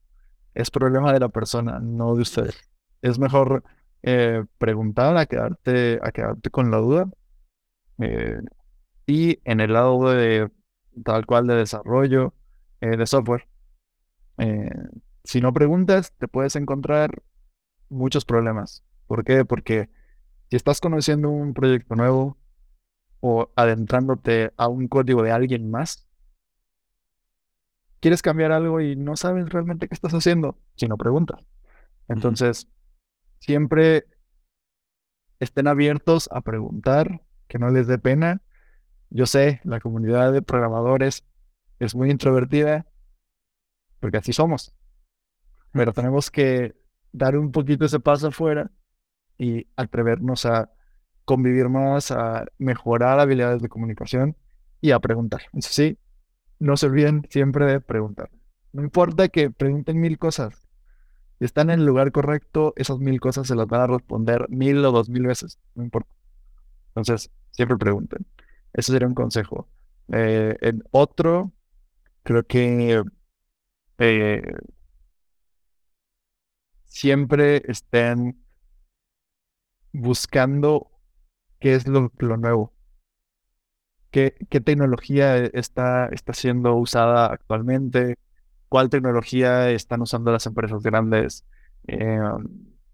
es 0.54 0.70
problema 0.70 1.12
de 1.12 1.20
la 1.20 1.28
persona, 1.28 1.78
no 1.78 2.14
de 2.14 2.22
ustedes. 2.22 2.56
Es 3.02 3.18
mejor 3.18 3.64
eh, 4.02 4.44
preguntar 4.56 5.16
a 5.18 5.26
quedarte, 5.26 6.00
quedarte 6.14 6.50
con 6.50 6.70
la 6.70 6.78
duda. 6.78 7.10
Eh, 7.98 8.40
y 9.06 9.40
en 9.44 9.60
el 9.60 9.74
lado 9.74 10.10
de 10.10 10.50
tal 11.04 11.26
cual 11.26 11.46
de 11.46 11.54
desarrollo 11.54 12.34
eh, 12.80 12.96
de 12.96 13.06
software, 13.06 13.48
eh, 14.38 14.70
si 15.24 15.40
no 15.40 15.52
preguntas, 15.52 16.12
te 16.18 16.28
puedes 16.28 16.56
encontrar 16.56 17.22
muchos 17.88 18.24
problemas. 18.24 18.84
¿Por 19.06 19.24
qué? 19.24 19.44
Porque 19.44 19.90
si 20.50 20.56
estás 20.56 20.80
conociendo 20.80 21.28
un 21.30 21.54
proyecto 21.54 21.94
nuevo 21.96 22.38
o 23.20 23.50
adentrándote 23.56 24.52
a 24.56 24.68
un 24.68 24.88
código 24.88 25.22
de 25.22 25.32
alguien 25.32 25.70
más, 25.70 26.08
quieres 28.00 28.22
cambiar 28.22 28.52
algo 28.52 28.80
y 28.80 28.96
no 28.96 29.16
sabes 29.16 29.48
realmente 29.48 29.88
qué 29.88 29.94
estás 29.94 30.14
haciendo 30.14 30.56
si 30.76 30.86
no 30.86 30.96
preguntas. 30.96 31.40
Entonces, 32.08 32.68
siempre 33.40 34.06
estén 35.40 35.66
abiertos 35.66 36.28
a 36.32 36.40
preguntar, 36.40 37.22
que 37.48 37.58
no 37.58 37.70
les 37.70 37.86
dé 37.86 37.98
pena. 37.98 38.42
Yo 39.10 39.26
sé, 39.26 39.60
la 39.64 39.80
comunidad 39.80 40.32
de 40.32 40.42
programadores 40.42 41.24
es 41.78 41.94
muy 41.94 42.10
introvertida, 42.10 42.86
porque 44.00 44.18
así 44.18 44.32
somos. 44.32 44.74
Pero 45.72 45.92
tenemos 45.92 46.30
que 46.30 46.74
dar 47.12 47.36
un 47.36 47.52
poquito 47.52 47.84
ese 47.84 48.00
paso 48.00 48.28
afuera 48.28 48.70
y 49.38 49.66
atrevernos 49.76 50.44
a 50.46 50.70
convivir 51.24 51.68
más, 51.68 52.10
a 52.10 52.46
mejorar 52.58 53.20
habilidades 53.20 53.62
de 53.62 53.68
comunicación 53.68 54.36
y 54.80 54.90
a 54.90 54.98
preguntar. 54.98 55.42
Eso 55.52 55.70
sí, 55.72 55.98
no 56.58 56.76
se 56.76 56.86
olviden 56.86 57.26
siempre 57.30 57.66
de 57.66 57.80
preguntar. 57.80 58.30
No 58.72 58.82
importa 58.82 59.28
que 59.28 59.50
pregunten 59.50 60.00
mil 60.00 60.18
cosas. 60.18 60.68
Si 61.38 61.44
están 61.44 61.70
en 61.70 61.80
el 61.80 61.86
lugar 61.86 62.12
correcto, 62.12 62.72
esas 62.76 62.98
mil 62.98 63.20
cosas 63.20 63.46
se 63.46 63.54
las 63.54 63.66
van 63.66 63.82
a 63.82 63.86
responder 63.86 64.48
mil 64.48 64.84
o 64.84 64.92
dos 64.92 65.08
mil 65.08 65.26
veces. 65.26 65.58
No 65.74 65.84
importa. 65.84 66.10
Entonces, 66.88 67.30
siempre 67.52 67.76
pregunten. 67.76 68.26
Ese 68.78 68.92
sería 68.92 69.08
un 69.08 69.14
consejo. 69.14 69.68
Eh, 70.12 70.56
otro, 70.92 71.52
creo 72.22 72.44
que 72.44 73.02
eh, 73.98 74.42
siempre 76.84 77.64
estén 77.66 78.40
buscando 79.92 80.92
qué 81.58 81.74
es 81.74 81.88
lo, 81.88 82.12
nuevo. 82.20 82.72
¿Qué, 84.12 84.30
tecnología 84.64 85.38
está, 85.38 86.06
está 86.12 86.32
siendo 86.32 86.76
usada 86.76 87.32
actualmente? 87.32 88.16
¿Cuál 88.68 88.90
tecnología 88.90 89.70
están 89.70 90.02
usando 90.02 90.30
las 90.30 90.46
empresas 90.46 90.84
grandes? 90.84 91.44
Eh, 91.88 92.20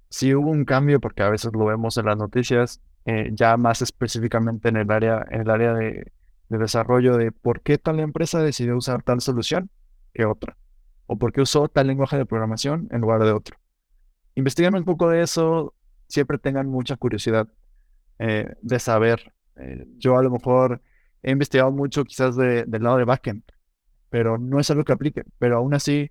si 0.08 0.34
hubo 0.34 0.50
un 0.50 0.64
cambio, 0.64 0.98
porque 0.98 1.22
a 1.22 1.28
veces 1.28 1.52
lo 1.52 1.66
vemos 1.66 1.98
en 1.98 2.06
las 2.06 2.16
noticias, 2.16 2.80
eh, 3.06 3.30
ya 3.32 3.56
más 3.56 3.82
específicamente 3.82 4.68
en 4.68 4.76
el 4.76 4.90
área, 4.90 5.24
en 5.30 5.42
el 5.42 5.50
área 5.50 5.74
de, 5.74 6.12
de 6.48 6.58
desarrollo 6.58 7.16
de 7.16 7.32
por 7.32 7.60
qué 7.62 7.78
tal 7.78 8.00
empresa 8.00 8.42
decidió 8.42 8.76
usar 8.76 9.02
tal 9.02 9.20
solución 9.20 9.70
que 10.12 10.24
otra, 10.24 10.56
o 11.06 11.18
por 11.18 11.32
qué 11.32 11.40
usó 11.42 11.68
tal 11.68 11.86
lenguaje 11.88 12.16
de 12.16 12.26
programación 12.26 12.88
en 12.90 13.00
lugar 13.00 13.22
de 13.22 13.32
otro. 13.32 13.56
Investiguen 14.34 14.74
un 14.74 14.84
poco 14.84 15.08
de 15.08 15.22
eso, 15.22 15.74
siempre 16.08 16.38
tengan 16.38 16.68
mucha 16.68 16.96
curiosidad 16.96 17.48
eh, 18.18 18.54
de 18.62 18.78
saber. 18.78 19.32
Eh, 19.56 19.86
yo 19.98 20.18
a 20.18 20.22
lo 20.22 20.30
mejor 20.30 20.82
he 21.22 21.30
investigado 21.32 21.70
mucho 21.72 22.04
quizás 22.04 22.36
de- 22.36 22.64
del 22.66 22.82
lado 22.82 22.98
de 22.98 23.04
backend, 23.04 23.42
pero 24.10 24.38
no 24.38 24.60
es 24.60 24.70
algo 24.70 24.84
que 24.84 24.92
aplique, 24.92 25.24
pero 25.38 25.58
aún 25.58 25.74
así 25.74 26.10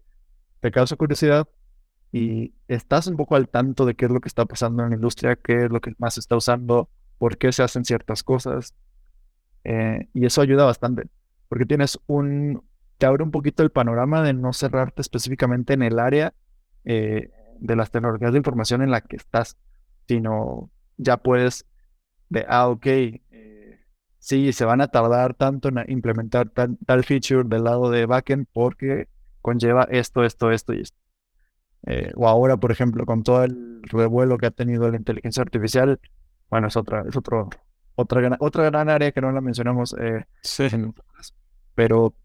te 0.62 0.72
causa 0.72 0.96
curiosidad 0.96 1.48
y 2.14 2.54
estás 2.68 3.08
un 3.08 3.18
poco 3.18 3.36
al 3.36 3.50
tanto 3.50 3.86
de 3.86 3.96
qué 3.96 4.06
es 4.06 4.12
lo 4.12 4.22
que 4.22 4.30
está 4.30 4.46
pasando 4.46 4.84
en 4.84 4.92
la 4.92 4.96
industria, 4.96 5.36
qué 5.36 5.66
es 5.66 5.72
lo 5.72 5.82
que 5.82 5.94
más 5.98 6.14
se 6.14 6.20
está 6.20 6.36
usando, 6.38 6.90
por 7.18 7.38
qué 7.40 7.52
se 7.52 7.64
hacen 7.64 7.86
ciertas 7.86 8.24
cosas. 8.24 8.76
eh, 9.64 10.08
y 10.14 10.26
eso 10.26 10.42
ayuda 10.42 10.66
bastante, 10.66 11.10
porque 11.50 11.66
tienes 11.66 12.00
un, 12.08 12.64
te 13.00 13.06
abre 13.08 13.24
un 13.24 13.32
poquito 13.32 13.64
el 13.64 13.72
panorama 13.72 14.22
de 14.24 14.34
no 14.34 14.54
cerrarte 14.54 15.02
específicamente 15.02 15.74
en 15.74 15.84
el 15.84 16.00
área 16.00 16.34
eh, 16.86 17.32
de 17.60 17.76
las 17.76 17.92
tecnologías 17.92 18.32
de 18.34 18.38
información 18.38 18.82
en 18.84 18.92
la 18.92 19.02
que 19.02 19.16
estás, 19.16 19.58
sino 20.08 20.70
ya 20.98 21.18
puedes 21.18 21.66
de, 22.30 22.46
ah, 22.48 22.68
ok, 22.70 22.86
eh, 22.86 23.80
sí, 24.20 24.54
se 24.54 24.66
van 24.66 24.82
a 24.82 24.88
tardar 24.90 25.34
tanto 25.36 25.70
en 25.70 25.84
implementar 25.90 26.50
tal, 26.50 26.78
tal 26.86 27.04
feature 27.04 27.44
del 27.46 27.64
lado 27.64 27.90
de 27.90 28.06
backend 28.06 28.48
porque 28.54 29.08
conlleva 29.42 29.88
esto, 29.92 30.24
esto, 30.24 30.52
esto 30.52 30.74
y 30.74 30.82
esto. 30.82 31.03
Eh, 31.88 32.12
o 32.16 32.28
ahora, 32.28 32.58
por 32.58 32.72
ejemplo, 32.72 33.06
con 33.06 33.24
todo 33.24 33.44
el 33.44 33.82
revuelo 33.84 34.38
que 34.38 34.46
ha 34.48 34.52
tenido 34.52 34.90
la 34.90 34.98
inteligencia 34.98 35.42
artificial, 35.42 36.00
bueno, 36.50 36.68
es 36.68 36.78
otra, 36.78 37.04
es 37.08 37.16
otro, 37.18 37.50
otra 37.96 38.22
gran, 38.22 38.38
otra 38.40 38.64
gran 38.66 38.90
área 38.90 39.12
que 39.12 39.22
no 39.22 39.32
la 39.32 39.42
mencionamos, 39.42 39.96
eh, 40.00 40.26
Sí. 40.42 40.68
en- 40.72 40.94
pero 41.76 42.16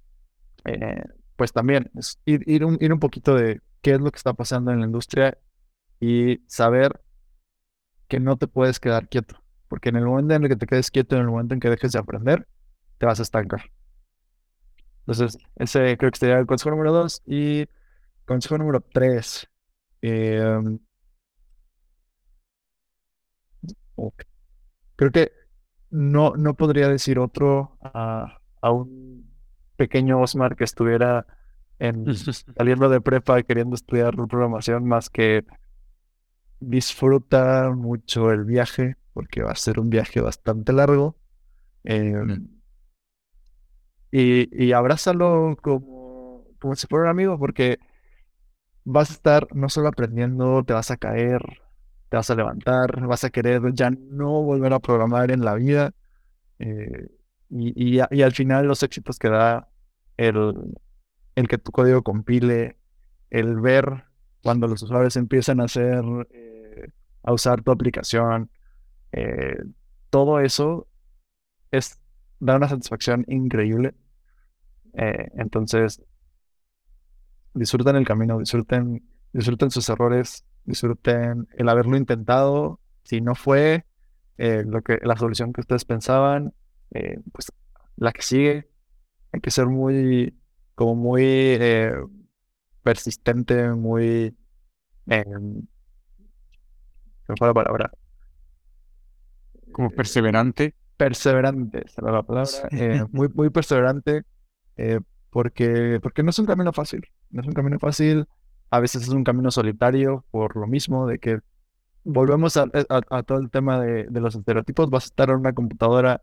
eh, 0.64 1.02
pues 1.36 1.52
también 1.52 1.90
es 1.96 2.20
ir, 2.26 2.42
ir 2.48 2.64
un, 2.64 2.78
ir 2.80 2.92
un 2.92 3.00
poquito 3.00 3.34
de 3.34 3.60
qué 3.82 3.92
es 3.92 4.00
lo 4.00 4.10
que 4.10 4.16
está 4.18 4.34
pasando 4.34 4.70
en 4.72 4.80
la 4.80 4.86
industria 4.86 5.38
y 6.00 6.40
saber 6.46 7.00
que 8.08 8.20
no 8.20 8.36
te 8.36 8.46
puedes 8.48 8.80
quedar 8.80 9.08
quieto, 9.08 9.36
porque 9.68 9.90
en 9.90 9.96
el 9.96 10.04
momento 10.06 10.34
en 10.34 10.42
el 10.44 10.48
que 10.48 10.56
te 10.56 10.66
quedes 10.66 10.90
quieto, 10.90 11.16
en 11.16 11.22
el 11.22 11.28
momento 11.28 11.54
en 11.54 11.60
que 11.60 11.70
dejes 11.70 11.92
de 11.92 11.98
aprender, 11.98 12.46
te 12.98 13.06
vas 13.06 13.18
a 13.20 13.22
estancar. 13.22 13.62
Entonces, 15.06 15.38
ese 15.56 15.96
creo 15.96 16.10
que 16.10 16.18
sería 16.18 16.38
el 16.38 16.46
consejo 16.46 16.70
número 16.70 16.92
dos 16.92 17.22
y 17.26 17.66
consejo 18.28 18.58
número 18.58 18.80
tres. 18.82 19.48
eh, 20.02 20.78
ok. 23.96 24.22
Creo 24.96 25.12
que 25.12 25.32
no, 25.90 26.34
no 26.36 26.54
podría 26.56 26.88
decir 26.88 27.18
otro 27.18 27.78
a, 27.82 28.40
a 28.62 28.72
un 28.72 29.30
pequeño 29.76 30.20
Osmar 30.22 30.56
que 30.56 30.64
estuviera 30.64 31.26
en, 31.78 32.06
saliendo 32.58 32.88
de 32.88 33.00
prepa 33.02 33.42
queriendo 33.44 33.76
estudiar 33.76 34.16
programación 34.16 34.86
más 34.86 35.10
que 35.10 35.44
disfruta 36.60 37.70
mucho 37.74 38.30
el 38.32 38.44
viaje 38.44 38.96
porque 39.12 39.42
va 39.42 39.52
a 39.52 39.56
ser 39.56 39.80
un 39.80 39.90
viaje 39.90 40.20
bastante 40.20 40.72
largo 40.72 41.16
eh, 41.84 42.14
y, 44.10 44.48
y 44.66 44.72
abrázalo 44.72 45.56
como, 45.62 46.44
como 46.58 46.74
si 46.76 46.86
fuera 46.86 47.04
un 47.06 47.10
amigo 47.10 47.38
porque 47.38 47.78
vas 48.90 49.10
a 49.10 49.12
estar 49.12 49.48
no 49.54 49.68
solo 49.68 49.88
aprendiendo, 49.88 50.64
te 50.64 50.72
vas 50.72 50.90
a 50.90 50.96
caer, 50.96 51.42
te 52.08 52.16
vas 52.16 52.30
a 52.30 52.34
levantar, 52.34 53.06
vas 53.06 53.22
a 53.22 53.30
querer 53.30 53.60
ya 53.74 53.90
no 53.90 54.42
volver 54.42 54.72
a 54.72 54.80
programar 54.80 55.30
en 55.30 55.44
la 55.44 55.54
vida 55.54 55.92
eh, 56.58 57.08
y, 57.50 58.00
y 58.10 58.22
al 58.22 58.32
final 58.32 58.66
los 58.66 58.82
éxitos 58.82 59.18
que 59.18 59.28
da 59.28 59.68
el, 60.16 60.54
el 61.34 61.48
que 61.48 61.58
tu 61.58 61.70
código 61.70 62.02
compile, 62.02 62.78
el 63.28 63.60
ver 63.60 64.04
cuando 64.42 64.66
los 64.66 64.82
usuarios 64.82 65.16
empiezan 65.16 65.60
a 65.60 65.64
hacer, 65.64 66.02
eh, 66.30 66.88
a 67.22 67.32
usar 67.34 67.62
tu 67.62 67.70
aplicación, 67.72 68.50
eh, 69.12 69.58
todo 70.08 70.40
eso 70.40 70.88
es, 71.70 72.00
da 72.40 72.56
una 72.56 72.68
satisfacción 72.68 73.26
increíble. 73.28 73.94
Entonces, 74.94 76.02
disfruten 77.54 77.96
el 77.96 78.06
camino, 78.06 78.38
disfruten, 78.38 79.02
disfruten 79.32 79.70
sus 79.70 79.88
errores, 79.88 80.44
disfruten 80.64 81.48
el 81.56 81.68
haberlo 81.68 81.96
intentado. 81.96 82.80
Si 83.02 83.20
no 83.20 83.34
fue 83.34 83.84
eh, 84.36 84.64
lo 84.66 84.82
que, 84.82 84.98
la 85.02 85.16
solución 85.16 85.52
que 85.52 85.62
ustedes 85.62 85.84
pensaban, 85.84 86.54
eh, 86.90 87.18
pues 87.32 87.52
la 87.96 88.12
que 88.12 88.22
sigue. 88.22 88.68
Hay 89.32 89.40
que 89.40 89.50
ser 89.50 89.66
muy, 89.66 90.38
como 90.74 90.94
muy 90.94 91.22
eh, 91.24 91.92
persistente, 92.82 93.70
muy, 93.72 94.36
eh, 95.08 95.24
fue 97.36 97.46
la 97.46 97.54
palabra, 97.54 97.90
Como 99.72 99.90
perseverante. 99.90 100.74
perseverante, 100.96 101.84
esa 101.84 102.00
era 102.00 102.12
la 102.12 102.22
palabra, 102.22 103.08
muy, 103.12 103.28
muy 103.28 103.50
perseverante, 103.50 104.22
porque, 105.28 106.00
porque 106.02 106.22
no 106.22 106.30
es 106.30 106.38
un 106.38 106.46
camino 106.46 106.72
fácil, 106.72 107.06
no 107.30 107.42
es 107.42 107.46
un 107.46 107.54
camino 107.54 107.78
fácil, 107.78 108.26
a 108.70 108.80
veces 108.80 109.02
es 109.02 109.08
un 109.08 109.24
camino 109.24 109.50
solitario, 109.50 110.24
por 110.30 110.56
lo 110.56 110.66
mismo 110.66 111.06
de 111.06 111.18
que 111.18 111.40
volvemos 112.04 112.56
a, 112.56 112.66
a 113.10 113.22
todo 113.22 113.38
el 113.38 113.50
tema 113.50 113.80
de, 113.80 114.08
los 114.20 114.34
estereotipos, 114.34 114.90
vas 114.90 115.04
a 115.04 115.06
estar 115.06 115.30
en 115.30 115.36
una 115.36 115.52
computadora, 115.52 116.22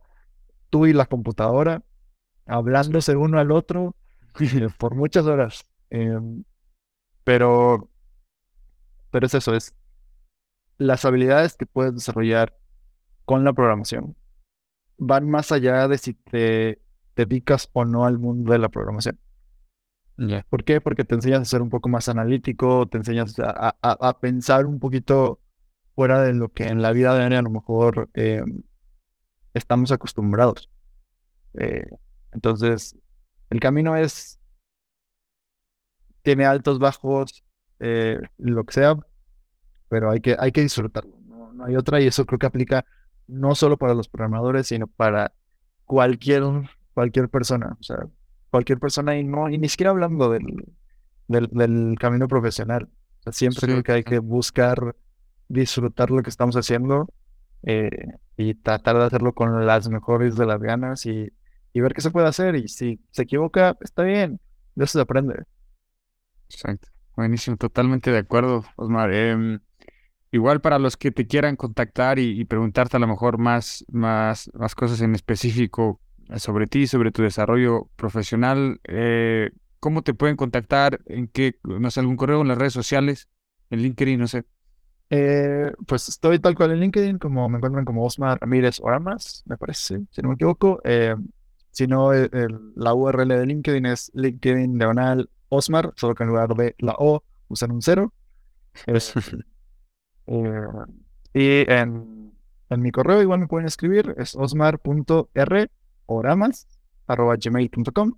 tú 0.69 0.85
y 0.85 0.93
la 0.93 1.05
computadora, 1.05 1.83
hablándose 2.45 3.15
uno 3.15 3.39
al 3.39 3.51
otro 3.51 3.95
eh, 4.39 4.67
por 4.77 4.95
muchas 4.95 5.25
horas, 5.25 5.65
em, 5.89 6.43
pero, 7.23 7.89
pero 9.11 9.25
es 9.25 9.33
eso, 9.33 9.55
es 9.55 9.73
las 10.77 11.05
habilidades 11.05 11.55
que 11.55 11.65
puedes 11.65 11.93
desarrollar 11.93 12.57
con 13.25 13.43
la 13.43 13.53
programación 13.53 14.15
van 14.97 15.29
más 15.29 15.51
allá 15.51 15.87
de 15.87 15.97
si 15.97 16.13
te 16.13 16.81
dedicas 17.15 17.69
o 17.73 17.85
no 17.85 18.05
al 18.05 18.19
mundo 18.19 18.51
de 18.51 18.59
la 18.59 18.69
programación. 18.69 19.19
¿Por 20.49 20.63
qué? 20.63 20.79
Porque 20.81 21.03
te 21.03 21.15
enseñas 21.15 21.41
a 21.41 21.45
ser 21.45 21.61
un 21.61 21.69
poco 21.69 21.89
más 21.89 22.07
analítico, 22.09 22.87
te 22.87 22.97
enseñas 22.97 23.37
a, 23.39 23.49
a- 23.51 23.77
a- 23.81 24.09
a 24.09 24.19
pensar 24.19 24.65
un 24.65 24.79
poquito 24.79 25.39
fuera 25.95 26.21
de 26.23 26.33
lo 26.33 26.49
que 26.53 26.65
en 26.67 26.81
la 26.81 26.91
vida 26.93 27.17
diaria 27.17 27.39
a 27.39 27.41
lo 27.41 27.49
mejor 27.49 28.09
eh, 28.13 28.43
estamos 29.53 29.91
acostumbrados. 29.91 30.69
Eh, 31.55 31.87
entonces, 32.33 32.97
el 33.49 33.59
camino 33.59 33.95
es, 33.97 34.39
tiene 36.21 36.45
altos, 36.45 36.79
bajos, 36.79 37.43
eh, 37.79 38.19
lo 38.37 38.63
que 38.65 38.73
sea, 38.73 38.95
pero 39.89 40.11
hay 40.11 40.21
que, 40.21 40.35
hay 40.39 40.53
que 40.53 40.61
disfrutarlo. 40.61 41.17
No, 41.27 41.53
no 41.53 41.65
hay 41.65 41.75
otra 41.75 42.01
y 42.01 42.07
eso 42.07 42.25
creo 42.25 42.39
que 42.39 42.47
aplica 42.47 42.85
no 43.27 43.55
solo 43.55 43.77
para 43.77 43.93
los 43.95 44.09
programadores, 44.09 44.67
sino 44.67 44.87
para 44.87 45.33
cualquier, 45.85 46.43
cualquier 46.93 47.29
persona. 47.29 47.77
O 47.79 47.83
sea, 47.83 48.07
cualquier 48.55 48.79
persona 48.79 49.17
y 49.17 49.23
no, 49.25 49.49
y 49.49 49.57
ni 49.57 49.67
siquiera 49.67 49.89
hablando 49.89 50.29
del, 50.29 50.45
del, 51.27 51.49
del 51.51 51.97
camino 51.99 52.29
profesional. 52.29 52.87
O 53.19 53.23
sea, 53.23 53.33
siempre 53.33 53.59
Sí, 53.59 53.65
creo 53.65 53.83
que 53.83 53.91
hay 53.91 54.03
que 54.05 54.19
buscar 54.19 54.95
disfrutar 55.49 56.09
lo 56.09 56.23
que 56.23 56.29
estamos 56.29 56.55
haciendo 56.55 57.09
eh, 57.63 57.89
y 58.37 58.53
tratar 58.53 58.97
de 58.97 59.03
hacerlo 59.03 59.33
con 59.33 59.65
las 59.65 59.89
mejores 59.89 60.37
de 60.37 60.45
las 60.45 60.61
ganas 60.61 61.05
y, 61.05 61.33
y 61.73 61.81
ver 61.81 61.93
qué 61.93 61.99
se 61.99 62.11
puede 62.11 62.29
hacer. 62.29 62.55
Y 62.55 62.69
si 62.69 63.01
se 63.11 63.23
equivoca, 63.23 63.75
está 63.81 64.03
bien. 64.03 64.39
De 64.73 64.85
eso 64.85 64.99
se 64.99 65.01
aprende. 65.01 65.43
Exacto. 66.49 66.87
Buenísimo, 67.17 67.57
totalmente 67.57 68.09
de 68.09 68.19
acuerdo, 68.19 68.63
Osmar. 68.77 69.13
Em, 69.13 69.59
igual 70.31 70.61
para 70.61 70.79
los 70.79 70.95
que 70.95 71.11
te 71.11 71.27
quieran 71.27 71.57
contactar 71.57 72.19
y, 72.19 72.39
y 72.39 72.45
preguntarte 72.45 72.95
a 72.95 73.01
lo 73.01 73.07
mejor 73.07 73.37
más, 73.37 73.83
más, 73.89 74.49
más 74.53 74.75
cosas 74.75 75.01
en 75.01 75.13
específico 75.13 75.99
sobre 76.37 76.67
ti, 76.67 76.87
sobre 76.87 77.11
tu 77.11 77.21
desarrollo 77.23 77.89
profesional, 77.95 78.79
eh, 78.85 79.51
¿cómo 79.79 80.01
te 80.03 80.13
pueden 80.13 80.35
contactar? 80.35 81.01
¿En 81.05 81.27
qué, 81.27 81.55
no 81.63 81.89
sé, 81.91 81.99
algún 81.99 82.17
correo 82.17 82.41
en 82.41 82.47
las 82.47 82.57
redes 82.57 82.73
sociales? 82.73 83.29
En 83.69 83.81
LinkedIn, 83.81 84.19
no 84.19 84.27
sé. 84.27 84.43
Eh, 85.09 85.71
pues 85.87 86.09
estoy 86.09 86.39
tal 86.39 86.55
cual 86.55 86.71
en 86.71 86.79
LinkedIn, 86.79 87.19
como 87.19 87.47
me 87.49 87.57
encuentran 87.57 87.85
como 87.85 88.03
Osmar 88.05 88.39
Ramírez 88.41 88.79
Oramas, 88.81 89.43
me 89.45 89.57
parece, 89.57 90.01
si 90.11 90.21
no 90.21 90.29
me 90.29 90.35
equivoco. 90.35 90.81
Eh, 90.83 91.15
si 91.71 91.87
no, 91.87 92.13
el- 92.13 92.29
la 92.75 92.93
URL 92.93 93.37
de 93.37 93.45
LinkedIn 93.45 93.85
es 93.85 94.11
LinkedIn 94.13 94.77
diagonal 94.77 95.29
Osmar, 95.49 95.93
solo 95.95 96.15
que 96.15 96.23
en 96.23 96.29
lugar 96.29 96.55
de 96.55 96.75
la 96.79 96.95
O 96.97 97.23
usan 97.49 97.71
un 97.71 97.81
cero. 97.81 98.13
Y 101.33 101.69
en, 101.71 102.33
en 102.69 102.81
mi 102.81 102.91
correo 102.91 103.21
igual 103.21 103.39
me 103.41 103.47
pueden 103.47 103.67
escribir, 103.67 104.15
es 104.17 104.35
osmar.roramas.gmail.com 106.05 108.13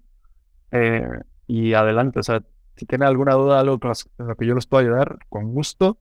eh, 0.71 1.07
y 1.47 1.73
adelante, 1.73 2.19
o 2.19 2.23
sea, 2.23 2.43
si 2.75 2.85
tienen 2.85 3.07
alguna 3.07 3.33
duda, 3.33 3.59
algo 3.59 3.79
con 3.79 3.93
lo 4.17 4.35
que 4.35 4.45
yo 4.45 4.55
les 4.55 4.67
puedo 4.67 4.81
ayudar, 4.83 5.17
con 5.29 5.53
gusto. 5.53 5.99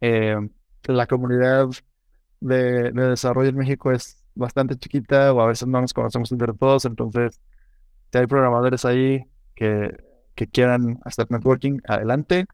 Eh, 0.00 0.36
la 0.84 1.06
comunidad 1.06 1.68
de, 2.40 2.90
de 2.92 3.02
desarrollo 3.10 3.48
en 3.50 3.56
México 3.56 3.92
es 3.92 4.24
bastante 4.34 4.76
chiquita 4.76 5.32
o 5.32 5.40
a 5.40 5.46
veces 5.48 5.68
no 5.68 5.80
nos 5.80 5.92
conocemos 5.94 6.30
entre 6.32 6.52
todos, 6.54 6.84
entonces 6.84 7.40
si 8.12 8.18
hay 8.18 8.26
programadores 8.26 8.84
ahí 8.84 9.24
que, 9.54 9.96
que 10.34 10.46
quieran 10.48 10.98
hacer 11.04 11.26
networking, 11.30 11.80
adelante. 11.86 12.46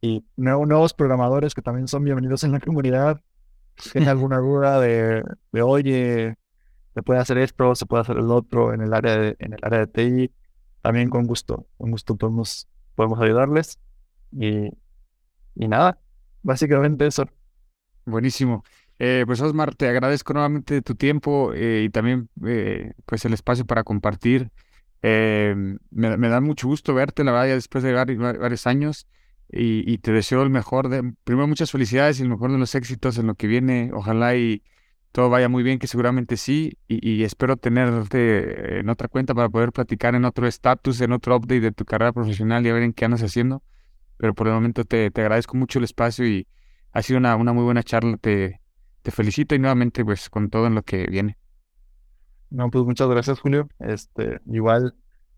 Y 0.00 0.24
nuevo- 0.36 0.66
nuevos 0.66 0.94
programadores 0.94 1.54
que 1.54 1.62
también 1.62 1.88
son 1.88 2.04
bienvenidos 2.04 2.44
en 2.44 2.52
la 2.52 2.60
comunidad. 2.60 3.20
Si 3.78 3.90
tienen 3.92 4.10
alguna 4.10 4.38
duda 4.38 4.80
de, 4.80 5.24
de, 5.52 5.62
oye, 5.62 6.36
se 6.94 7.02
puede 7.02 7.20
hacer 7.20 7.38
esto, 7.38 7.74
se 7.74 7.86
puede 7.86 8.02
hacer 8.02 8.16
el 8.18 8.30
otro 8.30 8.72
en 8.74 8.80
el 8.82 8.94
área 8.94 9.16
de, 9.18 9.36
en 9.38 9.52
el 9.54 9.60
área 9.62 9.80
de 9.80 9.86
TI, 9.88 10.32
también 10.82 11.10
con 11.10 11.26
gusto, 11.26 11.66
con 11.78 11.90
gusto 11.90 12.16
podemos, 12.16 12.68
podemos 12.94 13.20
ayudarles. 13.20 13.78
Y, 14.32 14.70
y 15.54 15.68
nada, 15.68 15.98
básicamente 16.42 17.06
eso. 17.06 17.26
Buenísimo. 18.06 18.64
Eh, 18.98 19.24
pues 19.26 19.40
Osmar, 19.40 19.74
te 19.74 19.88
agradezco 19.88 20.32
nuevamente 20.32 20.82
tu 20.82 20.94
tiempo 20.94 21.52
eh, 21.54 21.84
y 21.86 21.90
también 21.90 22.30
eh, 22.46 22.92
pues 23.06 23.24
el 23.24 23.34
espacio 23.34 23.66
para 23.66 23.84
compartir. 23.84 24.50
Eh, 25.02 25.54
me, 25.90 26.16
me 26.16 26.28
da 26.28 26.40
mucho 26.40 26.68
gusto 26.68 26.94
verte, 26.94 27.24
la 27.24 27.32
verdad, 27.32 27.48
ya 27.48 27.54
después 27.54 27.84
de 27.84 27.94
vari- 27.94 28.20
va- 28.22 28.32
varios 28.34 28.66
años 28.66 29.06
y, 29.50 29.90
y 29.92 29.98
te 29.98 30.12
deseo 30.12 30.42
el 30.42 30.50
mejor 30.50 30.88
de, 30.88 31.14
primero 31.24 31.46
muchas 31.48 31.70
felicidades 31.70 32.18
y 32.20 32.22
el 32.24 32.28
mejor 32.30 32.52
de 32.52 32.58
los 32.58 32.74
éxitos 32.74 33.18
en 33.18 33.26
lo 33.28 33.34
que 33.36 33.46
viene. 33.46 33.90
Ojalá 33.94 34.36
y 34.36 34.62
todo 35.12 35.30
vaya 35.30 35.48
muy 35.48 35.62
bien, 35.62 35.78
que 35.78 35.86
seguramente 35.86 36.36
sí, 36.36 36.78
y, 36.88 37.06
y 37.20 37.24
espero 37.24 37.56
tenerte 37.56 38.80
en 38.80 38.88
otra 38.88 39.08
cuenta 39.08 39.34
para 39.34 39.48
poder 39.48 39.72
platicar 39.72 40.14
en 40.14 40.24
otro 40.24 40.46
estatus, 40.46 41.00
en 41.00 41.12
otro 41.12 41.36
update 41.36 41.60
de 41.60 41.72
tu 41.72 41.84
carrera 41.84 42.12
profesional 42.12 42.64
y 42.66 42.70
a 42.70 42.74
ver 42.74 42.82
en 42.84 42.92
qué 42.92 43.04
andas 43.04 43.22
haciendo. 43.22 43.62
Pero 44.18 44.34
por 44.34 44.48
el 44.48 44.54
momento 44.54 44.84
te, 44.84 45.10
te 45.10 45.20
agradezco 45.22 45.56
mucho 45.56 45.78
el 45.80 45.84
espacio 45.86 46.26
y 46.26 46.48
ha 46.92 47.02
sido 47.02 47.18
una, 47.18 47.36
una 47.36 47.52
muy 47.52 47.64
buena 47.64 47.82
charla. 47.84 48.16
Te, 48.18 48.60
te 49.02 49.10
felicito 49.12 49.54
y 49.54 49.58
nuevamente 49.60 50.04
pues 50.04 50.30
con 50.30 50.50
todo 50.50 50.66
en 50.68 50.74
lo 50.76 50.82
que 50.84 51.06
viene. 51.08 51.38
No, 52.50 52.70
pues 52.70 52.84
muchas 52.84 53.08
gracias, 53.08 53.40
Julio. 53.40 53.68
Este, 53.78 54.40
igual, 54.46 54.96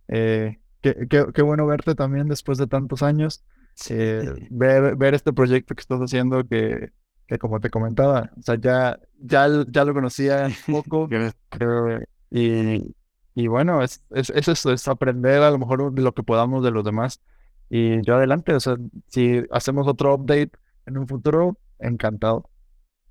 eh, 0.08 0.60
qué, 0.80 0.94
qué- 1.08 1.26
qué 1.34 1.42
bueno 1.42 1.66
verte 1.66 1.94
también 1.94 2.28
después 2.28 2.58
de 2.58 2.66
tantos 2.68 3.02
años. 3.02 3.44
eh, 3.88 4.34
ver, 4.50 4.96
ver 4.96 5.14
este 5.14 5.32
proyecto 5.32 5.74
que 5.74 5.80
estás 5.80 6.00
haciendo 6.00 6.46
que, 6.46 6.90
que 7.30 7.38
como 7.38 7.60
te 7.60 7.70
comentaba, 7.70 8.32
o 8.36 8.42
sea, 8.42 8.56
ya, 8.56 8.98
ya, 9.20 9.46
ya 9.68 9.84
lo 9.84 9.94
conocía 9.94 10.48
un 10.48 10.54
poco. 10.82 11.08
Eh, 11.12 12.04
y, 12.30 12.96
y 13.34 13.46
bueno, 13.46 13.82
es, 13.82 14.02
es, 14.10 14.30
es 14.30 14.48
eso, 14.48 14.72
es 14.72 14.88
aprender 14.88 15.40
a 15.42 15.50
lo 15.52 15.58
mejor 15.58 15.96
lo 15.96 16.12
que 16.12 16.24
podamos 16.24 16.64
de 16.64 16.72
los 16.72 16.84
demás. 16.84 17.20
Y 17.68 18.02
yo 18.04 18.16
adelante, 18.16 18.52
o 18.52 18.58
sea, 18.58 18.76
si 19.06 19.44
hacemos 19.52 19.86
otro 19.86 20.14
update 20.14 20.50
en 20.86 20.98
un 20.98 21.06
futuro, 21.06 21.56
encantado. 21.78 22.50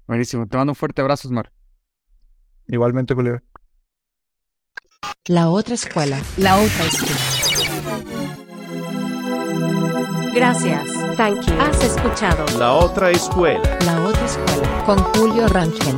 Buenísimo. 0.06 0.48
Te 0.48 0.58
mando 0.58 0.72
un 0.72 0.76
fuerte 0.76 1.02
abrazo, 1.02 1.30
Osmar. 1.30 1.54
Igualmente, 2.68 3.14
Julio. 3.14 3.42
La 5.28 5.50
otra 5.50 5.76
escuela. 5.76 6.22
La 6.38 6.58
otra 6.58 6.86
escuela. 6.86 7.49
Gracias. 10.34 10.86
Thank 11.18 11.46
you. 11.48 11.54
Has 11.60 11.84
escuchado 11.84 12.46
La 12.58 12.74
otra 12.74 13.12
escuela. 13.12 13.62
La 13.86 14.02
otra 14.02 14.26
escuela. 14.26 14.84
Con 14.86 14.98
Julio 15.00 15.48
Rangel. 15.48 15.96